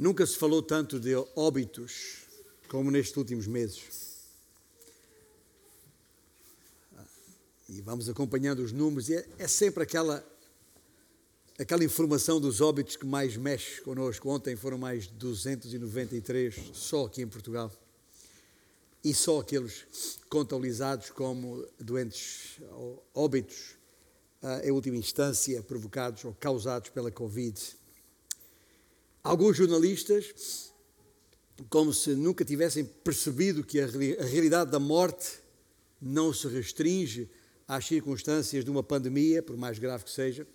Nunca 0.00 0.26
se 0.26 0.34
falou 0.38 0.62
tanto 0.62 0.98
de 0.98 1.14
óbitos 1.36 2.20
como 2.68 2.90
nestes 2.90 3.14
últimos 3.18 3.46
meses. 3.46 4.22
E 7.68 7.82
vamos 7.82 8.08
acompanhando 8.08 8.60
os 8.60 8.72
números, 8.72 9.10
e 9.10 9.16
é, 9.16 9.28
é 9.38 9.46
sempre 9.46 9.82
aquela, 9.82 10.26
aquela 11.58 11.84
informação 11.84 12.40
dos 12.40 12.62
óbitos 12.62 12.96
que 12.96 13.04
mais 13.04 13.36
mexe 13.36 13.82
connosco. 13.82 14.30
Ontem 14.30 14.56
foram 14.56 14.78
mais 14.78 15.06
293 15.06 16.70
só 16.72 17.04
aqui 17.04 17.20
em 17.20 17.28
Portugal. 17.28 17.70
E 19.04 19.12
só 19.12 19.40
aqueles 19.40 19.84
contabilizados 20.30 21.10
como 21.10 21.62
doentes 21.78 22.58
óbitos, 23.14 23.76
uh, 24.42 24.66
em 24.66 24.70
última 24.70 24.96
instância, 24.96 25.62
provocados 25.62 26.24
ou 26.24 26.32
causados 26.32 26.88
pela 26.88 27.10
Covid. 27.10 27.78
Alguns 29.22 29.56
jornalistas, 29.56 30.72
como 31.68 31.92
se 31.92 32.14
nunca 32.14 32.44
tivessem 32.44 32.84
percebido 32.84 33.62
que 33.62 33.78
a, 33.78 33.86
realidade 33.86 34.70
da 34.70 34.78
morte 34.78 35.40
não 36.00 36.32
se 36.32 36.48
restringe 36.48 37.28
às 37.68 37.86
circunstâncias 37.86 38.64
de 38.64 38.70
uma 38.70 38.82
pandemia, 38.82 39.42
por 39.42 39.56
mais 39.58 39.78
grave 39.78 40.04
que 40.04 40.10
seja, 40.10 40.46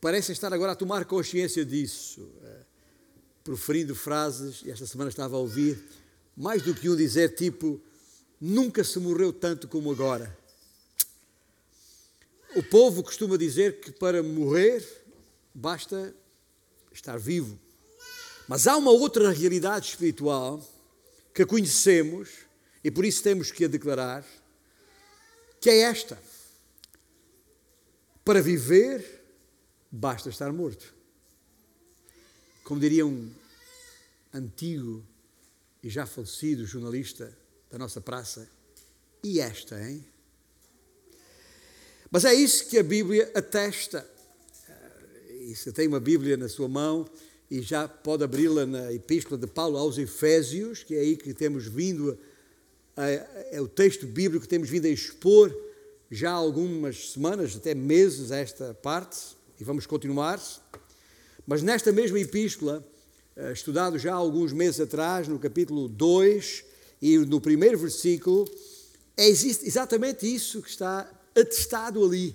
parecem 0.00 0.34
estar 0.34 0.52
agora 0.52 0.72
a 0.72 0.76
tomar 0.76 1.06
consciência 1.06 1.64
disso, 1.64 2.28
eh, 2.42 2.62
proferindo 3.42 3.94
frases, 3.94 4.62
e 4.62 4.70
esta 4.70 4.86
semana 4.86 5.08
estava 5.08 5.36
a 5.36 5.38
ouvir, 5.38 5.82
mais 6.36 6.62
do 6.62 6.74
que 6.74 6.90
um 6.90 6.94
dizer 6.94 7.34
tipo, 7.34 7.80
nunca 8.38 8.84
se 8.84 8.98
morreu 8.98 9.32
tanto 9.32 9.66
como 9.66 9.90
agora. 9.90 10.36
O 12.54 12.62
povo 12.62 13.02
costuma 13.02 13.38
dizer 13.38 13.80
que 13.80 13.90
para 13.92 14.22
morrer 14.22 14.86
basta 15.54 16.14
estar 16.96 17.18
vivo. 17.18 17.58
Mas 18.48 18.66
há 18.66 18.76
uma 18.76 18.90
outra 18.90 19.30
realidade 19.30 19.88
espiritual 19.88 20.66
que 21.34 21.44
conhecemos 21.44 22.30
e 22.82 22.90
por 22.90 23.04
isso 23.04 23.22
temos 23.22 23.50
que 23.50 23.64
a 23.64 23.68
declarar 23.68 24.24
que 25.60 25.70
é 25.70 25.80
esta: 25.80 26.18
para 28.24 28.40
viver, 28.40 29.24
basta 29.90 30.28
estar 30.28 30.52
morto. 30.52 30.94
Como 32.64 32.80
diria 32.80 33.06
um 33.06 33.30
antigo 34.32 35.04
e 35.82 35.88
já 35.88 36.06
falecido 36.06 36.66
jornalista 36.66 37.36
da 37.70 37.78
nossa 37.78 38.00
praça, 38.00 38.48
e 39.22 39.40
esta, 39.40 39.80
hein? 39.80 40.04
Mas 42.10 42.24
é 42.24 42.32
isso 42.32 42.68
que 42.68 42.78
a 42.78 42.82
Bíblia 42.82 43.30
atesta. 43.34 44.08
E 45.46 45.54
se 45.54 45.70
tem 45.70 45.86
uma 45.86 46.00
Bíblia 46.00 46.36
na 46.36 46.48
sua 46.48 46.66
mão 46.66 47.06
e 47.48 47.62
já 47.62 47.86
pode 47.86 48.24
abri-la 48.24 48.66
na 48.66 48.92
Epístola 48.92 49.40
de 49.40 49.46
Paulo 49.46 49.78
aos 49.78 49.96
Efésios, 49.96 50.82
que 50.82 50.92
é 50.96 50.98
aí 50.98 51.16
que 51.16 51.32
temos 51.32 51.68
vindo 51.68 52.18
a 52.96 53.08
é 53.52 53.60
o 53.60 53.68
texto 53.68 54.08
bíblico 54.08 54.42
que 54.42 54.48
temos 54.48 54.68
vindo 54.68 54.86
a 54.86 54.88
expor 54.88 55.56
já 56.10 56.32
há 56.32 56.34
algumas 56.34 57.12
semanas, 57.12 57.54
até 57.54 57.76
meses, 57.76 58.32
esta 58.32 58.74
parte, 58.74 59.18
e 59.60 59.62
vamos 59.62 59.86
continuar. 59.86 60.42
Mas 61.46 61.62
nesta 61.62 61.92
mesma 61.92 62.18
epístola, 62.18 62.84
eh, 63.36 63.52
estudado 63.52 64.00
já 64.00 64.14
há 64.14 64.16
alguns 64.16 64.52
meses 64.52 64.80
atrás, 64.80 65.28
no 65.28 65.38
capítulo 65.38 65.86
2 65.86 66.64
e 67.00 67.18
no 67.18 67.40
primeiro 67.40 67.78
versículo, 67.78 68.50
é 69.16 69.28
exatamente 69.28 70.26
isso 70.26 70.60
que 70.60 70.70
está 70.70 71.08
atestado 71.36 72.04
ali. 72.04 72.34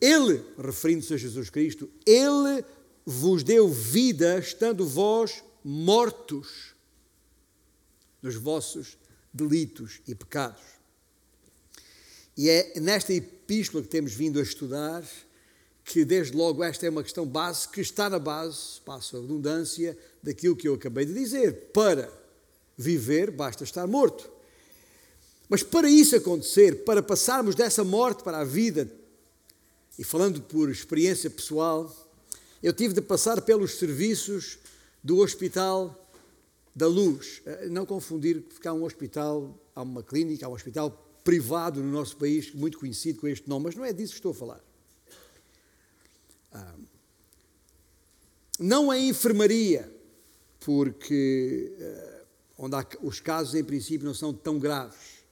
Ele, 0.00 0.44
referindo-se 0.56 1.14
a 1.14 1.16
Jesus 1.16 1.50
Cristo, 1.50 1.90
Ele 2.06 2.64
vos 3.04 3.42
deu 3.42 3.68
vida, 3.68 4.38
estando 4.38 4.86
vós 4.86 5.42
mortos 5.64 6.74
nos 8.22 8.36
vossos 8.36 8.96
delitos 9.32 10.00
e 10.06 10.14
pecados. 10.14 10.62
E 12.36 12.48
é 12.48 12.78
nesta 12.80 13.12
epístola 13.12 13.82
que 13.82 13.88
temos 13.88 14.12
vindo 14.12 14.38
a 14.38 14.42
estudar 14.42 15.04
que, 15.84 16.04
desde 16.04 16.36
logo, 16.36 16.62
esta 16.62 16.86
é 16.86 16.90
uma 16.90 17.02
questão 17.02 17.26
base 17.26 17.68
que 17.68 17.80
está 17.80 18.10
na 18.10 18.18
base, 18.18 18.80
passo 18.84 19.16
a 19.16 19.20
redundância, 19.20 19.96
daquilo 20.22 20.54
que 20.54 20.68
eu 20.68 20.74
acabei 20.74 21.06
de 21.06 21.14
dizer. 21.14 21.70
Para 21.72 22.12
viver, 22.76 23.30
basta 23.30 23.64
estar 23.64 23.86
morto. 23.86 24.30
Mas 25.48 25.62
para 25.62 25.88
isso 25.88 26.14
acontecer, 26.14 26.84
para 26.84 27.02
passarmos 27.02 27.54
dessa 27.54 27.82
morte 27.82 28.22
para 28.22 28.38
a 28.38 28.44
vida, 28.44 28.88
e 29.98 30.04
falando 30.04 30.40
por 30.40 30.70
experiência 30.70 31.28
pessoal, 31.28 31.92
eu 32.62 32.72
tive 32.72 32.94
de 32.94 33.00
passar 33.00 33.42
pelos 33.42 33.78
serviços 33.78 34.58
do 35.02 35.18
Hospital 35.18 36.08
da 36.74 36.86
luz. 36.86 37.42
Eh, 37.44 37.68
não 37.68 37.84
confundir, 37.84 38.42
porque 38.42 38.68
há 38.68 38.72
um 38.72 38.84
hospital, 38.84 39.58
há 39.74 39.82
uma 39.82 40.02
clínica, 40.02 40.46
há 40.46 40.48
um 40.48 40.52
hospital 40.52 40.90
privado 41.24 41.82
no 41.82 41.90
nosso 41.90 42.16
país, 42.16 42.54
muito 42.54 42.78
conhecido 42.78 43.20
com 43.20 43.26
este 43.26 43.48
nome, 43.48 43.64
mas 43.66 43.74
não 43.74 43.84
é 43.84 43.92
disso 43.92 44.12
que 44.12 44.18
estou 44.18 44.30
a 44.30 44.34
falar. 44.34 44.64
Ah, 46.52 46.74
não 48.60 48.92
é 48.92 49.00
enfermaria, 49.00 49.92
porque 50.60 51.72
eh, 51.78 52.24
onde 52.56 52.76
há, 52.76 52.86
os 53.02 53.18
casos 53.18 53.56
em 53.56 53.64
princípio 53.64 54.06
não 54.06 54.14
são 54.14 54.32
tão 54.32 54.58
graves, 54.58 55.24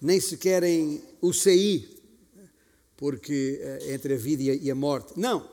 nem 0.00 0.18
sequer 0.18 0.62
em 0.62 1.02
UCI, 1.20 1.95
porque 2.96 3.60
eh, 3.60 3.94
entre 3.94 4.14
a 4.14 4.16
vida 4.16 4.42
e 4.42 4.70
a 4.70 4.74
morte. 4.74 5.12
Não. 5.16 5.48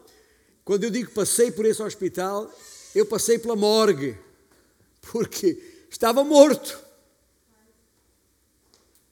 Quando 0.64 0.86
eu 0.86 0.90
digo 0.90 1.12
passei 1.12 1.52
por 1.52 1.66
esse 1.66 1.82
hospital, 1.82 2.52
eu 2.96 3.06
passei 3.06 3.38
pela 3.38 3.56
morgue 3.56 4.18
porque 5.02 5.86
estava 5.90 6.24
morto. 6.24 6.82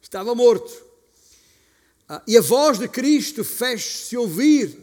Estava 0.01 0.33
morto. 0.33 0.71
Ah, 2.07 2.21
e 2.27 2.37
a 2.37 2.41
voz 2.41 2.79
de 2.79 2.87
Cristo 2.87 3.43
fez-se 3.43 4.17
ouvir, 4.17 4.77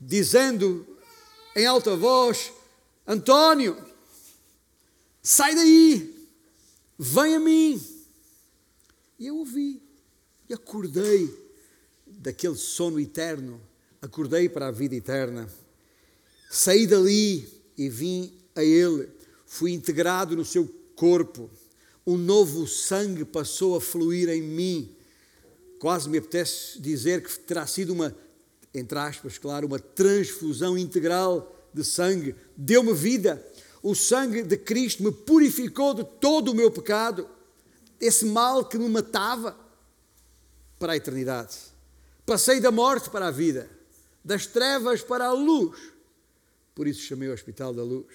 dizendo 0.00 0.86
em 1.54 1.66
alta 1.66 1.96
voz: 1.96 2.52
António, 3.06 3.76
sai 5.22 5.54
daí, 5.54 6.28
vem 6.98 7.36
a 7.36 7.40
mim. 7.40 7.80
E 9.18 9.26
eu 9.26 9.38
ouvi 9.38 9.80
e 10.48 10.54
acordei 10.54 11.43
daquele 12.24 12.56
sono 12.56 12.98
eterno, 12.98 13.60
acordei 14.00 14.48
para 14.48 14.68
a 14.68 14.70
vida 14.70 14.94
eterna. 14.94 15.46
Saí 16.50 16.86
dali 16.86 17.46
e 17.76 17.90
vim 17.90 18.32
a 18.54 18.64
Ele 18.64 19.10
fui 19.44 19.72
integrado 19.72 20.34
no 20.34 20.44
seu 20.44 20.66
corpo, 20.96 21.50
um 22.06 22.16
novo 22.16 22.66
sangue 22.66 23.24
passou 23.24 23.76
a 23.76 23.80
fluir 23.80 24.28
em 24.30 24.42
mim. 24.42 24.96
Quase 25.78 26.08
me 26.08 26.18
apetece 26.18 26.80
dizer 26.80 27.22
que 27.22 27.38
terá 27.40 27.66
sido 27.66 27.92
uma, 27.92 28.14
entre 28.72 28.98
aspas, 28.98 29.36
claro, 29.36 29.66
uma 29.66 29.78
transfusão 29.78 30.78
integral 30.78 31.54
de 31.72 31.84
sangue. 31.84 32.34
Deu-me 32.56 32.94
vida. 32.94 33.44
O 33.82 33.94
sangue 33.94 34.42
de 34.42 34.56
Cristo 34.56 35.02
me 35.02 35.12
purificou 35.12 35.92
de 35.92 36.04
todo 36.04 36.52
o 36.52 36.54
meu 36.54 36.70
pecado, 36.70 37.28
esse 38.00 38.24
mal 38.24 38.64
que 38.64 38.78
me 38.78 38.88
matava 38.88 39.56
para 40.78 40.94
a 40.94 40.96
eternidade. 40.96 41.73
Passei 42.26 42.58
da 42.58 42.70
morte 42.70 43.10
para 43.10 43.28
a 43.28 43.30
vida, 43.30 43.68
das 44.24 44.46
trevas 44.46 45.02
para 45.02 45.26
a 45.26 45.32
luz. 45.32 45.78
Por 46.74 46.86
isso 46.86 47.02
chamei 47.02 47.28
o 47.28 47.32
Hospital 47.32 47.74
da 47.74 47.82
Luz. 47.82 48.06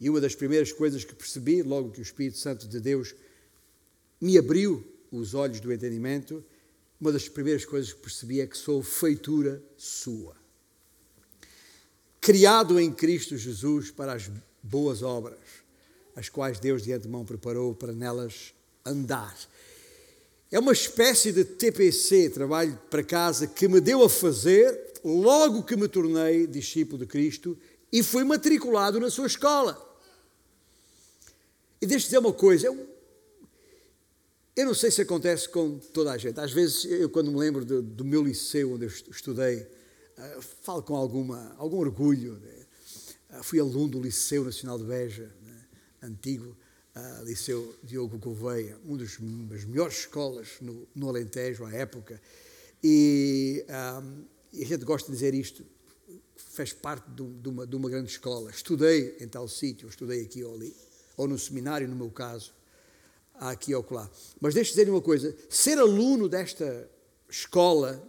E 0.00 0.10
uma 0.10 0.20
das 0.20 0.34
primeiras 0.34 0.72
coisas 0.72 1.04
que 1.04 1.14
percebi, 1.14 1.62
logo 1.62 1.92
que 1.92 2.00
o 2.00 2.02
Espírito 2.02 2.38
Santo 2.38 2.66
de 2.66 2.80
Deus 2.80 3.14
me 4.20 4.36
abriu 4.36 4.84
os 5.12 5.32
olhos 5.32 5.60
do 5.60 5.72
entendimento, 5.72 6.44
uma 7.00 7.12
das 7.12 7.28
primeiras 7.28 7.64
coisas 7.64 7.92
que 7.92 8.00
percebi 8.00 8.40
é 8.40 8.46
que 8.46 8.58
sou 8.58 8.82
feitura 8.82 9.62
sua. 9.76 10.36
Criado 12.20 12.78
em 12.80 12.92
Cristo 12.92 13.36
Jesus 13.36 13.90
para 13.90 14.12
as 14.12 14.30
boas 14.62 15.02
obras, 15.02 15.38
as 16.14 16.28
quais 16.28 16.58
Deus 16.58 16.82
de 16.82 16.92
antemão 16.92 17.24
preparou 17.24 17.74
para 17.74 17.92
nelas 17.92 18.54
andar. 18.84 19.36
É 20.52 20.58
uma 20.58 20.72
espécie 20.72 21.32
de 21.32 21.46
TPC, 21.46 22.28
trabalho 22.28 22.78
para 22.90 23.02
casa, 23.02 23.46
que 23.46 23.66
me 23.66 23.80
deu 23.80 24.04
a 24.04 24.10
fazer 24.10 24.92
logo 25.02 25.62
que 25.62 25.74
me 25.74 25.88
tornei 25.88 26.46
discípulo 26.46 26.98
de 26.98 27.06
Cristo 27.06 27.58
e 27.90 28.02
fui 28.02 28.22
matriculado 28.22 29.00
na 29.00 29.08
sua 29.08 29.26
escola. 29.26 29.80
E 31.80 31.86
deixa-te 31.86 32.08
dizer 32.08 32.18
uma 32.18 32.34
coisa, 32.34 32.66
eu, 32.66 32.86
eu 34.54 34.66
não 34.66 34.74
sei 34.74 34.90
se 34.90 35.00
acontece 35.00 35.48
com 35.48 35.78
toda 35.78 36.12
a 36.12 36.18
gente. 36.18 36.38
Às 36.38 36.52
vezes, 36.52 36.84
eu 36.84 37.08
quando 37.08 37.32
me 37.32 37.38
lembro 37.38 37.64
do, 37.64 37.80
do 37.80 38.04
meu 38.04 38.22
liceu 38.22 38.74
onde 38.74 38.84
eu 38.84 38.90
estudei, 39.10 39.56
uh, 39.56 40.42
falo 40.60 40.82
com 40.82 40.94
alguma, 40.94 41.54
algum 41.56 41.78
orgulho. 41.78 42.34
Né? 42.34 43.38
Uh, 43.38 43.42
fui 43.42 43.58
aluno 43.58 43.88
do 43.88 44.00
Liceu 44.02 44.44
Nacional 44.44 44.76
de 44.76 44.84
Beja, 44.84 45.34
né? 45.42 45.64
antigo 46.02 46.54
uh, 46.96 47.24
Liceu 47.24 47.74
Diogo 47.82 48.18
Gouveia, 48.18 48.78
uma 48.84 48.98
das 48.98 49.64
melhores 49.64 50.00
escolas 50.00 50.48
no, 50.60 50.86
no 50.94 51.08
Alentejo 51.08 51.64
à 51.64 51.72
época. 51.72 52.20
E, 52.82 53.64
e 54.52 54.62
a 54.62 54.66
gente 54.66 54.84
gosta 54.84 55.10
de 55.10 55.16
dizer 55.16 55.34
isto, 55.34 55.64
fez 56.36 56.72
parte 56.72 57.08
de 57.10 57.48
uma, 57.48 57.66
de 57.66 57.76
uma 57.76 57.88
grande 57.88 58.10
escola. 58.10 58.50
Estudei 58.50 59.16
em 59.20 59.28
tal 59.28 59.48
sítio, 59.48 59.88
estudei 59.88 60.22
aqui 60.22 60.42
ou 60.44 60.54
ali, 60.54 60.74
ou 61.16 61.28
no 61.28 61.38
seminário, 61.38 61.88
no 61.88 61.96
meu 61.96 62.10
caso, 62.10 62.52
aqui 63.34 63.74
ou 63.74 63.86
lá. 63.90 64.10
Mas 64.40 64.54
deixe-me 64.54 64.76
dizer 64.76 64.90
uma 64.90 65.00
coisa: 65.00 65.34
ser 65.48 65.78
aluno 65.78 66.28
desta 66.28 66.88
escola 67.28 68.02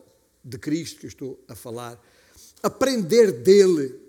de 0.44 0.58
Cristo 0.58 1.00
que 1.00 1.06
eu 1.06 1.10
estou 1.10 1.44
a 1.48 1.56
falar, 1.56 2.02
aprender 2.62 3.32
dele 3.32 4.03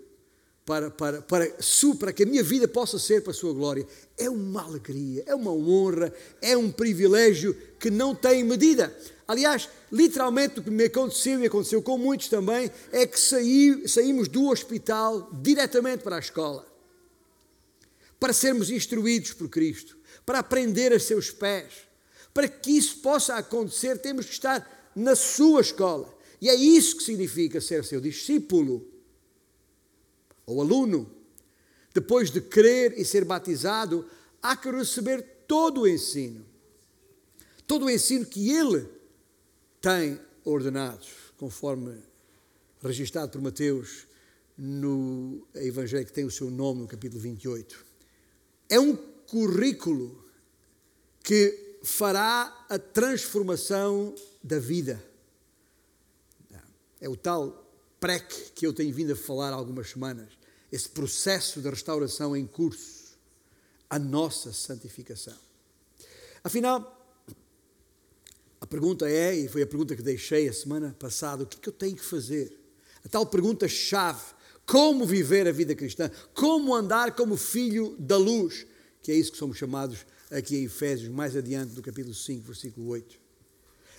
para, 0.65 0.89
para, 0.89 1.21
para, 1.21 1.47
para 1.99 2.13
que 2.13 2.23
a 2.23 2.25
minha 2.25 2.43
vida 2.43 2.67
possa 2.67 2.97
ser 2.97 3.21
para 3.21 3.31
a 3.31 3.35
sua 3.35 3.53
glória, 3.53 3.85
é 4.17 4.29
uma 4.29 4.63
alegria, 4.63 5.23
é 5.27 5.35
uma 5.35 5.51
honra, 5.51 6.11
é 6.41 6.57
um 6.57 6.71
privilégio 6.71 7.55
que 7.79 7.91
não 7.91 8.15
tem 8.15 8.43
medida. 8.43 8.95
Aliás, 9.27 9.69
literalmente 9.91 10.59
o 10.59 10.63
que 10.63 10.71
me 10.71 10.85
aconteceu 10.85 11.39
e 11.39 11.45
aconteceu 11.45 11.81
com 11.81 11.97
muitos 11.97 12.29
também 12.29 12.71
é 12.91 13.05
que 13.05 13.19
saí, 13.19 13.87
saímos 13.87 14.27
do 14.27 14.49
hospital 14.49 15.29
diretamente 15.31 16.03
para 16.03 16.15
a 16.15 16.19
escola 16.19 16.75
para 18.19 18.33
sermos 18.33 18.69
instruídos 18.69 19.33
por 19.33 19.49
Cristo, 19.49 19.97
para 20.25 20.39
aprender 20.39 20.93
a 20.93 20.99
seus 20.99 21.29
pés. 21.29 21.85
Para 22.33 22.47
que 22.47 22.71
isso 22.71 22.97
possa 22.97 23.35
acontecer, 23.35 23.99
temos 23.99 24.25
que 24.25 24.31
estar 24.31 24.91
na 24.95 25.15
sua 25.15 25.61
escola. 25.61 26.13
E 26.41 26.49
é 26.49 26.55
isso 26.55 26.97
que 26.97 27.03
significa 27.03 27.61
ser 27.61 27.83
seu 27.83 28.01
discípulo 28.01 28.85
ou 30.45 30.61
aluno. 30.61 31.09
Depois 31.93 32.29
de 32.29 32.41
crer 32.41 32.93
e 32.97 33.05
ser 33.05 33.23
batizado, 33.23 34.05
há 34.41 34.55
que 34.55 34.69
receber 34.69 35.21
todo 35.47 35.81
o 35.81 35.87
ensino. 35.87 36.45
Todo 37.65 37.85
o 37.85 37.89
ensino 37.89 38.25
que 38.25 38.49
ele 38.51 38.87
tem 39.81 40.19
ordenado, 40.43 41.05
conforme 41.37 41.97
registrado 42.81 43.31
por 43.31 43.41
Mateus 43.41 44.07
no 44.57 45.45
Evangelho 45.55 46.05
que 46.05 46.13
tem 46.13 46.25
o 46.25 46.31
seu 46.31 46.49
nome 46.49 46.81
no 46.81 46.87
capítulo 46.87 47.21
28. 47.21 47.83
É 48.69 48.79
um 48.79 48.95
currículo 48.95 50.23
que 51.23 51.77
fará 51.83 52.65
a 52.69 52.77
transformação 52.77 54.13
da 54.43 54.59
vida. 54.59 55.03
É 57.01 57.09
o 57.09 57.15
tal 57.15 57.64
PREC 58.05 58.51
que 58.53 58.67
eu 58.67 58.71
tenho 58.71 58.93
vindo 58.93 59.13
a 59.13 59.15
falar 59.15 59.49
há 59.49 59.55
algumas 59.55 59.89
semanas. 59.89 60.29
Esse 60.71 60.87
processo 60.87 61.59
de 61.59 61.67
restauração 61.67 62.37
em 62.37 62.45
curso. 62.45 63.17
A 63.89 63.97
nossa 63.97 64.53
santificação. 64.53 65.33
Afinal, 66.43 67.15
a 68.61 68.67
pergunta 68.67 69.09
é, 69.09 69.35
e 69.35 69.47
foi 69.47 69.63
a 69.63 69.67
pergunta 69.67 69.95
que 69.95 70.03
deixei 70.03 70.47
a 70.47 70.53
semana 70.53 70.95
passada, 70.99 71.43
o 71.43 71.47
que 71.47 71.57
é 71.57 71.59
que 71.59 71.69
eu 71.69 71.73
tenho 71.73 71.95
que 71.95 72.05
fazer? 72.05 72.55
A 73.03 73.09
tal 73.09 73.25
pergunta-chave: 73.25 74.21
como 74.67 75.03
viver 75.03 75.47
a 75.47 75.51
vida 75.51 75.73
cristã? 75.73 76.11
Como 76.35 76.75
andar 76.75 77.15
como 77.15 77.35
filho 77.35 77.95
da 77.97 78.17
luz? 78.17 78.67
Que 79.01 79.11
é 79.11 79.15
isso 79.15 79.31
que 79.31 79.37
somos 79.39 79.57
chamados 79.57 80.05
aqui 80.29 80.57
em 80.57 80.65
Efésios, 80.65 81.09
mais 81.09 81.35
adiante 81.35 81.73
do 81.73 81.81
capítulo 81.81 82.13
5, 82.13 82.43
versículo 82.43 82.87
8. 82.87 83.19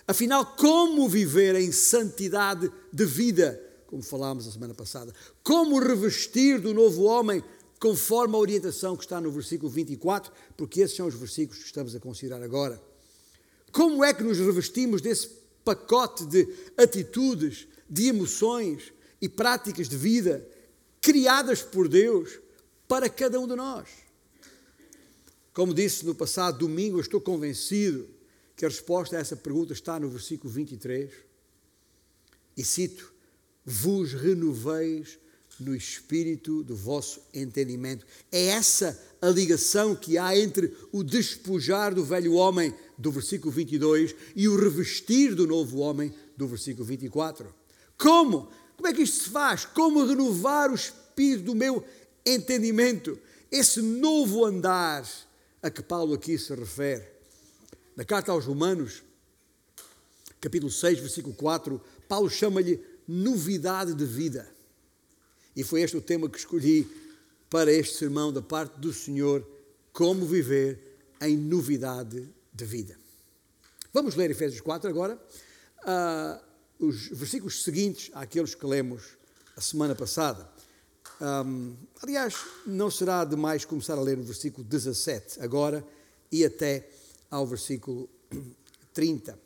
Afinal, 0.06 0.46
como 0.54 1.08
viver 1.08 1.56
em 1.56 1.72
santidade 1.72 2.70
de 2.92 3.04
vida? 3.04 3.65
Como 3.86 4.02
falámos 4.02 4.46
a 4.46 4.50
semana 4.50 4.74
passada. 4.74 5.12
Como 5.42 5.78
revestir 5.78 6.60
do 6.60 6.74
novo 6.74 7.04
homem 7.04 7.42
conforme 7.78 8.34
a 8.34 8.38
orientação 8.38 8.96
que 8.96 9.04
está 9.04 9.20
no 9.20 9.30
versículo 9.30 9.70
24, 9.70 10.32
porque 10.56 10.80
esses 10.80 10.96
são 10.96 11.06
os 11.06 11.14
versículos 11.14 11.60
que 11.60 11.66
estamos 11.66 11.94
a 11.94 12.00
considerar 12.00 12.42
agora. 12.42 12.80
Como 13.70 14.02
é 14.02 14.14
que 14.14 14.22
nos 14.22 14.38
revestimos 14.38 15.00
desse 15.00 15.28
pacote 15.64 16.24
de 16.24 16.48
atitudes, 16.76 17.66
de 17.88 18.08
emoções 18.08 18.92
e 19.20 19.28
práticas 19.28 19.88
de 19.88 19.96
vida 19.96 20.46
criadas 21.00 21.62
por 21.62 21.86
Deus 21.86 22.38
para 22.88 23.08
cada 23.08 23.38
um 23.38 23.46
de 23.46 23.54
nós? 23.54 23.88
Como 25.52 25.72
disse 25.72 26.04
no 26.04 26.14
passado 26.14 26.58
domingo, 26.58 26.96
eu 26.96 27.02
estou 27.02 27.20
convencido 27.20 28.08
que 28.56 28.64
a 28.64 28.68
resposta 28.68 29.16
a 29.16 29.20
essa 29.20 29.36
pergunta 29.36 29.72
está 29.72 30.00
no 30.00 30.08
versículo 30.08 30.52
23. 30.52 31.10
E 32.56 32.64
cito: 32.64 33.12
Vos 33.66 34.12
renoveis 34.12 35.18
no 35.58 35.74
espírito 35.74 36.62
do 36.62 36.76
vosso 36.76 37.20
entendimento. 37.34 38.06
É 38.30 38.46
essa 38.46 38.98
a 39.20 39.28
ligação 39.28 39.96
que 39.96 40.16
há 40.16 40.38
entre 40.38 40.76
o 40.92 41.02
despojar 41.02 41.94
do 41.94 42.04
velho 42.04 42.34
homem, 42.34 42.74
do 42.96 43.10
versículo 43.10 43.50
22, 43.50 44.14
e 44.34 44.48
o 44.48 44.56
revestir 44.56 45.34
do 45.34 45.46
novo 45.46 45.78
homem, 45.78 46.14
do 46.36 46.46
versículo 46.46 46.84
24. 46.84 47.52
Como? 47.98 48.50
Como 48.76 48.88
é 48.88 48.92
que 48.92 49.02
isto 49.02 49.24
se 49.24 49.30
faz? 49.30 49.64
Como 49.64 50.04
renovar 50.04 50.70
o 50.70 50.74
espírito 50.74 51.44
do 51.44 51.54
meu 51.54 51.82
entendimento? 52.24 53.18
Esse 53.50 53.80
novo 53.80 54.44
andar 54.44 55.08
a 55.62 55.70
que 55.70 55.82
Paulo 55.82 56.14
aqui 56.14 56.38
se 56.38 56.54
refere. 56.54 57.04
Na 57.96 58.04
carta 58.04 58.30
aos 58.30 58.44
Romanos, 58.44 59.02
capítulo 60.40 60.70
6, 60.70 61.00
versículo 61.00 61.34
4, 61.34 61.80
Paulo 62.06 62.28
chama-lhe 62.28 62.78
novidade 63.06 63.94
de 63.94 64.04
vida. 64.04 64.48
E 65.54 65.64
foi 65.64 65.82
este 65.82 65.96
o 65.96 66.00
tema 66.00 66.28
que 66.28 66.38
escolhi 66.38 66.86
para 67.48 67.72
este 67.72 67.96
sermão 67.96 68.32
da 68.32 68.42
parte 68.42 68.78
do 68.78 68.92
Senhor: 68.92 69.46
como 69.92 70.26
viver 70.26 70.98
em 71.20 71.36
novidade 71.36 72.28
de 72.52 72.64
vida. 72.64 72.96
Vamos 73.92 74.14
ler 74.14 74.30
Efésios 74.30 74.60
4 74.60 74.90
agora. 74.90 75.18
Uh, 75.82 76.86
os 76.86 77.08
versículos 77.08 77.62
seguintes 77.62 78.10
àqueles 78.12 78.54
que 78.54 78.66
lemos 78.66 79.16
a 79.56 79.60
semana 79.60 79.94
passada. 79.94 80.46
Um, 81.20 81.74
aliás, 82.02 82.34
não 82.66 82.90
será 82.90 83.24
demais 83.24 83.64
começar 83.64 83.94
a 83.94 84.02
ler 84.02 84.18
o 84.18 84.22
versículo 84.22 84.62
17 84.62 85.40
agora 85.40 85.82
e 86.30 86.44
até 86.44 86.88
ao 87.30 87.46
versículo 87.46 88.08
30. 88.92 89.45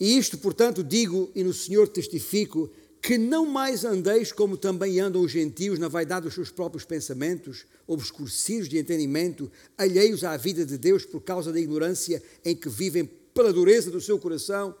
E 0.00 0.16
isto, 0.16 0.38
portanto, 0.38 0.82
digo 0.82 1.30
e 1.34 1.44
no 1.44 1.52
Senhor 1.52 1.86
testifico 1.86 2.70
que 3.02 3.18
não 3.18 3.46
mais 3.46 3.84
andeis 3.84 4.32
como 4.32 4.56
também 4.56 4.98
andam 4.98 5.22
os 5.22 5.30
gentios 5.30 5.78
na 5.78 5.88
vaidade 5.88 6.24
dos 6.24 6.34
seus 6.34 6.50
próprios 6.50 6.84
pensamentos, 6.84 7.66
obscurecidos 7.86 8.68
de 8.68 8.78
entendimento, 8.78 9.50
alheios 9.76 10.24
à 10.24 10.36
vida 10.36 10.64
de 10.64 10.78
Deus 10.78 11.04
por 11.04 11.20
causa 11.20 11.52
da 11.52 11.60
ignorância 11.60 12.22
em 12.44 12.56
que 12.56 12.68
vivem 12.68 13.08
pela 13.34 13.52
dureza 13.52 13.90
do 13.90 14.00
seu 14.00 14.18
coração, 14.18 14.74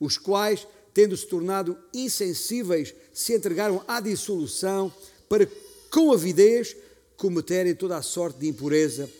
os 0.00 0.18
quais, 0.18 0.66
tendo 0.92 1.16
se 1.16 1.26
tornado 1.26 1.76
insensíveis, 1.92 2.94
se 3.12 3.34
entregaram 3.34 3.84
à 3.86 4.00
dissolução 4.00 4.92
para, 5.28 5.48
com 5.90 6.12
avidez, 6.12 6.76
cometerem 7.16 7.74
toda 7.74 7.96
a 7.96 8.02
sorte 8.02 8.40
de 8.40 8.48
impureza. 8.48 9.10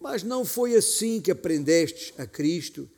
Mas 0.00 0.22
não 0.22 0.44
foi 0.44 0.74
assim 0.74 1.20
que 1.20 1.30
aprendestes 1.30 2.12
a 2.18 2.26
Cristo, 2.26 2.88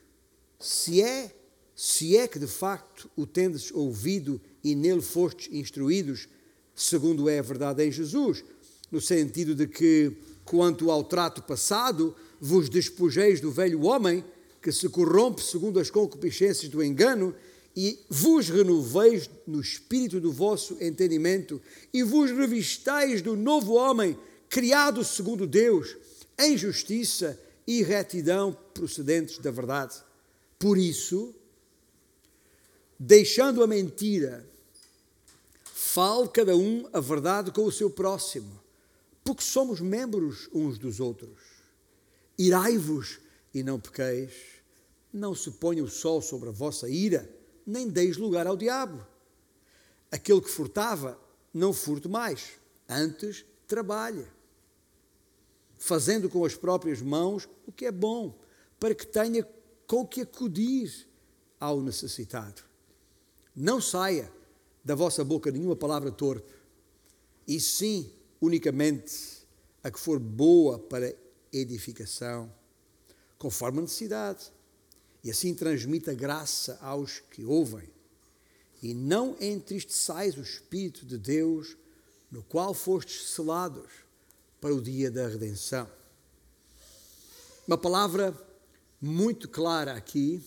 se 0.59 1.03
é, 1.03 1.35
se 1.75 2.17
é 2.17 2.29
que 2.29 2.39
de 2.39 2.47
facto 2.47 3.11
o 3.17 3.27
tendes 3.27 3.73
ouvido 3.73 4.41
e 4.63 4.75
nele 4.75 5.03
fostes 5.03 5.53
instruídos, 5.53 6.29
segundo 6.75 7.29
é 7.29 7.39
a 7.39 7.43
verdade 7.43 7.85
em 7.85 7.91
Jesus, 7.91 8.45
no 8.91 9.01
sentido 9.01 9.55
de 9.55 9.67
que, 9.67 10.13
quanto 10.45 10.91
ao 10.91 11.03
trato 11.03 11.43
passado, 11.43 12.15
vos 12.41 12.69
despojeis 12.69 13.41
do 13.41 13.51
velho 13.51 13.83
homem, 13.83 14.25
que 14.63 14.71
se 14.73 14.89
corrompe 14.89 15.43
segundo 15.43 15.79
as 15.79 15.91
concupiscências 15.91 16.71
do 16.71 16.83
engano, 16.83 17.35
e 17.77 17.99
vos 18.09 18.49
renoveis 18.49 19.29
no 19.47 19.61
espírito 19.61 20.21
do 20.21 20.31
vosso 20.31 20.77
entendimento, 20.81 21.61
e 21.93 22.03
vos 22.05 22.31
revistais 22.31 23.21
do 23.21 23.37
novo 23.37 23.75
homem, 23.75 24.17
criado 24.49 25.05
segundo 25.05 25.47
Deus, 25.47 25.97
em 26.39 26.57
justiça 26.57 27.39
e 27.67 27.83
retidão 27.83 28.57
procedentes 28.73 29.39
da 29.39 29.51
verdade. 29.51 29.97
Por 30.59 30.79
isso, 30.79 31.35
deixando 32.99 33.63
a 33.63 33.67
mentira, 33.67 34.45
Fale 35.95 36.29
cada 36.29 36.57
um 36.57 36.89
a 36.93 36.99
verdade 36.99 37.53
com 37.53 37.65
o 37.65 37.71
seu 37.71 37.89
próximo, 37.89 38.61
porque 39.23 39.45
somos 39.45 39.81
membros 39.81 40.49
uns 40.53 40.77
dos 40.77 40.99
outros. 40.99 41.39
Irai-vos 42.37 43.21
e 43.55 43.63
não 43.63 43.79
pequeis, 43.79 44.33
não 45.13 45.37
se 45.37 45.53
ponha 45.53 45.85
o 45.85 45.89
sol 45.89 46.21
sobre 46.21 46.49
a 46.49 46.53
vossa 46.53 46.89
ira, 46.89 47.33
nem 47.65 47.89
deis 47.89 48.17
lugar 48.17 48.45
ao 48.45 48.57
diabo. 48.57 49.07
Aquele 50.11 50.41
que 50.41 50.51
furtava, 50.51 51.17
não 51.53 51.73
furte 51.73 52.09
mais, 52.09 52.55
antes 52.89 53.45
trabalhe, 53.69 54.27
fazendo 55.79 56.29
com 56.29 56.45
as 56.45 56.57
próprias 56.57 57.01
mãos 57.01 57.49
o 57.69 57.71
que 57.71 57.87
é 57.87 57.93
bom, 57.93 58.37
para 58.81 58.97
que 58.97 59.07
tenha 59.07 59.47
com 59.87 60.05
que 60.05 60.23
acudir 60.23 61.07
ao 61.61 61.81
necessitado. 61.81 62.74
Não 63.55 63.81
saia 63.81 64.33
da 64.85 64.95
vossa 64.95 65.25
boca 65.25 65.51
nenhuma 65.51 65.77
palavra 65.77 66.11
torpe, 66.11 66.53
e 67.47 67.61
sim 67.61 68.11
unicamente 68.41 69.47
a 69.83 69.91
que 69.91 70.01
for 70.01 70.19
boa 70.19 70.79
para 70.79 71.15
edificação, 71.53 72.53
conforme 73.39 73.79
a 73.79 73.83
necessidade, 73.83 74.53
e 75.23 75.31
assim 75.31 75.55
transmita 75.55 76.13
graça 76.13 76.79
aos 76.83 77.21
que 77.31 77.45
ouvem. 77.45 77.89
e 78.85 78.93
não 78.93 79.35
entristeçais 79.41 80.37
o 80.37 80.43
Espírito 80.43 81.07
de 81.07 81.17
Deus, 81.17 81.75
no 82.31 82.43
qual 82.43 82.75
fostes 82.75 83.31
selados 83.31 83.91
para 84.61 84.75
o 84.75 84.83
dia 84.83 85.11
da 85.11 85.27
redenção. 85.27 85.89
Uma 87.67 87.79
palavra 87.79 88.39
muito 89.01 89.49
clara 89.49 89.95
aqui, 89.95 90.43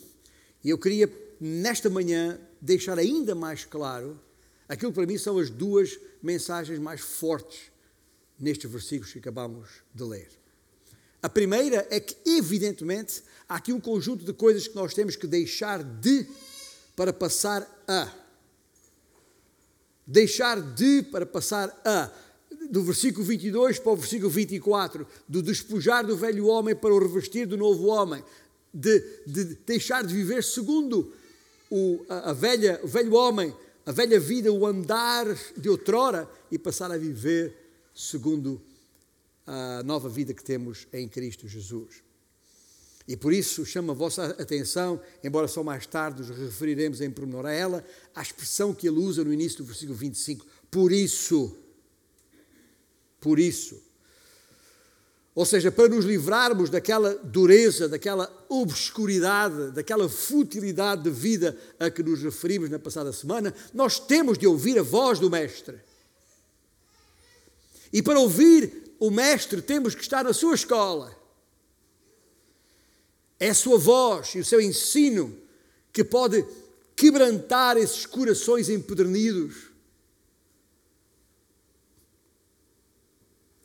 e 0.64 0.70
eu 0.70 0.78
queria 0.78 1.08
nesta 1.40 1.90
manhã 1.90 2.40
deixar 2.62 2.98
ainda 2.98 3.36
mais 3.36 3.66
claro 3.66 4.20
aquilo 4.68 4.92
que 4.92 4.96
para 4.96 5.08
mim 5.08 5.18
são 5.18 5.38
as 5.38 5.50
duas 5.50 6.00
mensagens 6.22 6.80
mais 6.80 7.02
fortes 7.02 7.72
nestes 8.40 8.70
versículos 8.70 9.12
que 9.12 9.20
acabamos 9.20 9.70
de 9.94 10.04
ler. 10.04 10.30
A 11.22 11.30
primeira 11.30 11.88
é 11.90 12.00
que, 12.00 12.16
evidentemente, 12.30 13.24
há 13.50 13.56
aqui 13.56 13.74
um 13.74 13.80
conjunto 13.80 14.24
de 14.24 14.34
coisas 14.34 14.68
que 14.68 14.76
nós 14.76 14.94
temos 14.94 15.16
que 15.16 15.26
deixar 15.26 15.84
de 15.84 16.28
para 16.96 17.12
passar 17.12 17.84
a. 17.88 18.12
Deixar 20.06 20.62
de 20.62 21.04
para 21.04 21.26
passar 21.26 21.70
a. 21.84 22.12
Do 22.70 22.84
versículo 22.84 23.26
22 23.26 23.80
para 23.80 23.92
o 23.92 23.96
versículo 23.96 24.30
24, 24.30 25.08
do 25.28 25.42
despojar 25.42 26.06
do 26.06 26.18
velho 26.18 26.48
homem 26.48 26.76
para 26.76 26.94
o 26.94 27.00
revestir 27.00 27.46
do 27.46 27.58
novo 27.58 27.88
homem, 27.88 28.24
de, 28.74 29.00
de 29.26 29.44
deixar 29.66 30.06
de 30.06 30.14
viver 30.14 30.44
segundo 30.44 31.14
o, 31.70 32.06
a, 32.10 32.32
a 32.32 32.34
velha, 32.34 32.80
o 32.84 32.88
velho 32.88 33.14
homem, 33.14 33.56
a 33.86 33.92
velha 33.92 34.20
vida, 34.20 34.52
o 34.52 34.66
andar 34.66 35.26
de 35.58 35.70
outrora 35.70 36.30
e 36.52 36.58
passar 36.58 36.92
a 36.92 36.98
viver 36.98 37.56
segundo 37.94 38.62
a 39.46 39.82
nova 39.84 40.10
vida 40.10 40.34
que 40.34 40.44
temos 40.44 40.88
em 40.92 41.08
Cristo 41.08 41.48
Jesus. 41.48 42.04
E 43.08 43.16
por 43.16 43.32
isso 43.32 43.66
chama 43.66 43.94
a 43.94 43.96
vossa 43.96 44.26
atenção, 44.32 45.02
embora 45.24 45.48
só 45.48 45.64
mais 45.64 45.88
tarde 45.88 46.22
nos 46.22 46.38
referiremos 46.38 47.00
em 47.00 47.10
pormenor 47.10 47.46
a 47.46 47.54
ela, 47.54 47.86
a 48.14 48.22
expressão 48.22 48.74
que 48.74 48.88
ele 48.88 49.00
usa 49.00 49.24
no 49.24 49.34
início 49.34 49.60
do 49.60 49.64
versículo 49.64 49.98
25. 49.98 50.46
Por 50.70 50.92
isso. 50.92 51.56
Por 53.22 53.40
isso. 53.40 53.82
Ou 55.38 55.46
seja, 55.46 55.72
para 55.72 55.88
nos 55.88 56.04
livrarmos 56.04 56.68
daquela 56.68 57.14
dureza, 57.14 57.88
daquela 57.88 58.28
obscuridade, 58.50 59.70
daquela 59.70 60.10
futilidade 60.10 61.04
de 61.04 61.12
vida 61.12 61.56
a 61.80 61.92
que 61.92 62.02
nos 62.02 62.24
referimos 62.24 62.72
na 62.72 62.80
passada 62.80 63.14
semana, 63.14 63.54
nós 63.72 64.00
temos 64.00 64.36
de 64.36 64.48
ouvir 64.48 64.80
a 64.80 64.82
voz 64.82 65.20
do 65.20 65.30
Mestre. 65.30 65.80
E 67.94 68.02
para 68.02 68.20
ouvir 68.20 68.96
o 69.00 69.12
Mestre, 69.12 69.62
temos 69.62 69.94
que 69.94 70.02
estar 70.02 70.24
na 70.24 70.34
sua 70.34 70.56
escola. 70.56 71.16
É 73.40 73.52
a 73.52 73.54
sua 73.54 73.78
voz 73.78 74.34
e 74.34 74.40
o 74.40 74.46
seu 74.46 74.60
ensino 74.60 75.38
que 75.94 76.04
pode 76.04 76.44
quebrantar 76.96 77.78
esses 77.78 78.08
corações 78.08 78.70
empedernidos, 78.70 79.67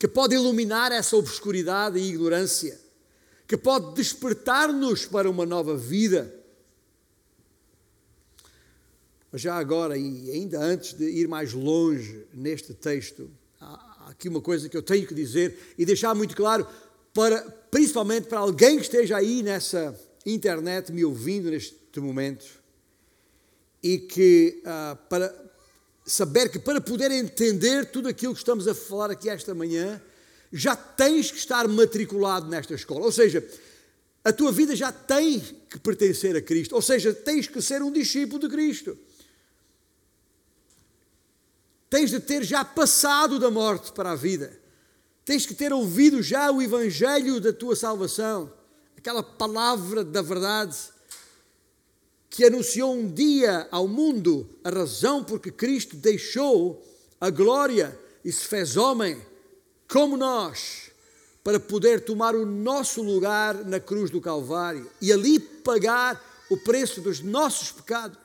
que 0.03 0.09
pode 0.09 0.35
iluminar 0.35 0.91
essa 0.91 1.17
obscuridade 1.17 1.97
e 1.97 2.09
ignorância, 2.09 2.77
que 3.47 3.57
pode 3.57 3.95
despertar-nos 3.95 5.07
para 5.07 5.31
uma 5.31 5.47
nova 5.47 5.77
vida. 5.77 6.35
Mas 9.31 9.43
já 9.43 9.55
agora, 9.55 9.97
e 9.97 10.29
ainda 10.33 10.59
antes 10.59 10.95
de 10.95 11.09
ir 11.09 11.29
mais 11.29 11.53
longe 11.53 12.27
neste 12.35 12.75
texto, 12.75 13.31
há 13.61 14.09
aqui 14.11 14.29
uma 14.29 14.41
coisa 14.41 14.69
que 14.69 14.77
eu 14.77 14.83
tenho 14.83 15.07
que 15.07 15.15
dizer 15.15 15.57
e 15.79 15.87
deixar 15.87 16.17
muito 16.17 16.35
claro 16.35 16.67
para, 17.15 17.41
principalmente 17.71 18.27
para 18.27 18.41
alguém 18.41 18.79
que 18.79 18.83
esteja 18.83 19.19
aí 19.19 19.41
nessa 19.41 19.97
internet 20.27 20.91
me 20.91 21.05
ouvindo 21.05 21.49
neste 21.49 22.01
momento 22.01 22.61
e 23.81 23.99
que 23.99 24.65
uh, 24.67 24.97
para 25.09 25.29
saber 26.05 26.51
que 26.51 26.59
para 26.59 26.81
poder 26.81 27.11
entender 27.11 27.91
tudo 27.91 28.09
aquilo 28.09 28.35
que 28.35 28.41
estamos 28.41 28.67
a 28.67 28.75
falar 28.75 29.11
aqui 29.11 29.29
esta 29.29 29.55
manhã, 29.55 30.01
já 30.53 30.77
tens 30.77 31.31
que 31.31 31.39
estar 31.39 31.67
matriculado 31.69 32.49
nesta 32.49 32.75
escola. 32.75 33.05
Ou 33.05 33.13
seja, 33.13 33.47
a 34.25 34.33
tua 34.33 34.53
vida 34.53 34.77
já 34.77 34.93
tem 34.93 35.41
que 35.41 35.79
pertencer 35.79 36.37
a 36.37 36.43
Cristo. 36.43 36.75
Ou 36.75 36.83
seja, 36.83 37.13
tens 37.13 37.49
que 37.49 37.63
ser 37.63 37.83
um 37.83 37.91
discípulo 37.91 38.41
de 38.41 38.49
Cristo. 38.49 38.99
Tens 41.89 42.11
de 42.11 42.21
ter 42.21 42.43
já 42.43 42.65
passado 42.65 43.39
da 43.39 43.51
morte 43.51 43.93
para 43.93 44.13
a 44.13 44.17
vida. 44.17 44.59
Tens 45.25 45.47
que 45.47 45.55
ter 45.55 45.73
ouvido 45.73 46.23
já 46.23 46.51
o 46.51 46.61
Evangelho 46.61 47.41
da 47.41 47.53
tua 47.53 47.77
salvação, 47.77 48.53
aquela 48.97 49.23
palavra 49.23 50.03
da 50.03 50.21
verdade 50.21 50.77
que 52.33 52.47
anunciou 52.47 52.95
um 52.95 53.13
dia 53.13 53.69
ao 53.71 53.87
mundo 53.87 54.49
a 54.65 54.71
razão 54.71 55.23
por 55.23 55.39
que 55.39 55.51
Cristo 55.51 55.95
deixou 55.97 56.83
a 57.21 57.29
glória 57.29 57.97
e 58.25 58.33
se 58.33 58.47
fez 58.47 58.75
homem, 58.75 59.21
como 59.87 60.17
nós, 60.17 60.91
para 61.45 61.61
poder 61.61 62.01
tomar 62.01 62.35
o 62.35 62.47
nosso 62.47 63.03
lugar 63.03 63.67
na 63.67 63.79
cruz 63.79 64.11
do 64.11 64.19
Calvário 64.19 64.91
e 64.99 65.13
ali 65.13 65.39
pagar 65.39 66.47
o 66.49 66.57
preço 66.57 67.03
dos 67.03 67.21
nossos 67.21 67.71
pecados, 67.71 68.17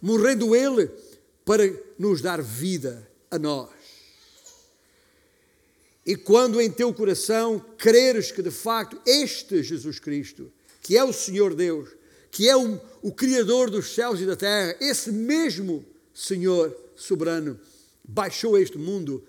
morrendo 0.00 0.54
Ele 0.54 0.88
para 1.44 1.64
nos 1.98 2.22
dar 2.22 2.40
vida 2.40 3.10
a 3.28 3.36
nós. 3.40 3.70
E 6.06 6.14
quando 6.14 6.60
em 6.60 6.70
teu 6.70 6.94
coração 6.94 7.58
creres 7.76 8.30
que 8.30 8.40
de 8.40 8.52
facto 8.52 9.00
este 9.04 9.64
Jesus 9.64 9.98
Cristo, 9.98 10.52
que 10.80 10.96
é 10.96 11.02
o 11.02 11.12
Senhor 11.12 11.56
Deus, 11.56 11.88
que 12.30 12.48
é 12.48 12.56
o, 12.56 12.80
o 13.02 13.12
Criador 13.12 13.70
dos 13.70 13.94
céus 13.94 14.20
e 14.20 14.26
da 14.26 14.36
terra, 14.36 14.76
esse 14.80 15.10
mesmo 15.10 15.84
Senhor 16.14 16.76
soberano, 16.96 17.58
baixou 18.04 18.58
este 18.58 18.76
mundo 18.76 19.24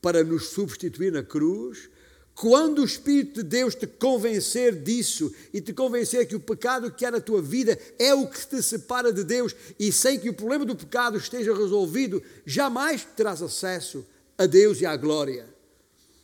para 0.00 0.24
nos 0.24 0.48
substituir 0.48 1.12
na 1.12 1.22
cruz, 1.22 1.88
quando 2.34 2.80
o 2.80 2.84
Espírito 2.84 3.42
de 3.42 3.48
Deus 3.48 3.74
te 3.74 3.86
convencer 3.86 4.74
disso 4.74 5.32
e 5.52 5.60
te 5.60 5.72
convencer 5.72 6.26
que 6.26 6.34
o 6.34 6.40
pecado 6.40 6.90
que 6.90 7.04
há 7.04 7.10
na 7.10 7.20
tua 7.20 7.42
vida 7.42 7.78
é 7.98 8.14
o 8.14 8.26
que 8.26 8.46
te 8.46 8.62
separa 8.62 9.12
de 9.12 9.22
Deus 9.22 9.54
e 9.78 9.92
sem 9.92 10.18
que 10.18 10.30
o 10.30 10.34
problema 10.34 10.64
do 10.64 10.74
pecado 10.74 11.18
esteja 11.18 11.54
resolvido, 11.54 12.22
jamais 12.44 13.06
terás 13.16 13.42
acesso 13.42 14.04
a 14.36 14.46
Deus 14.46 14.80
e 14.80 14.86
à 14.86 14.96
glória. 14.96 15.46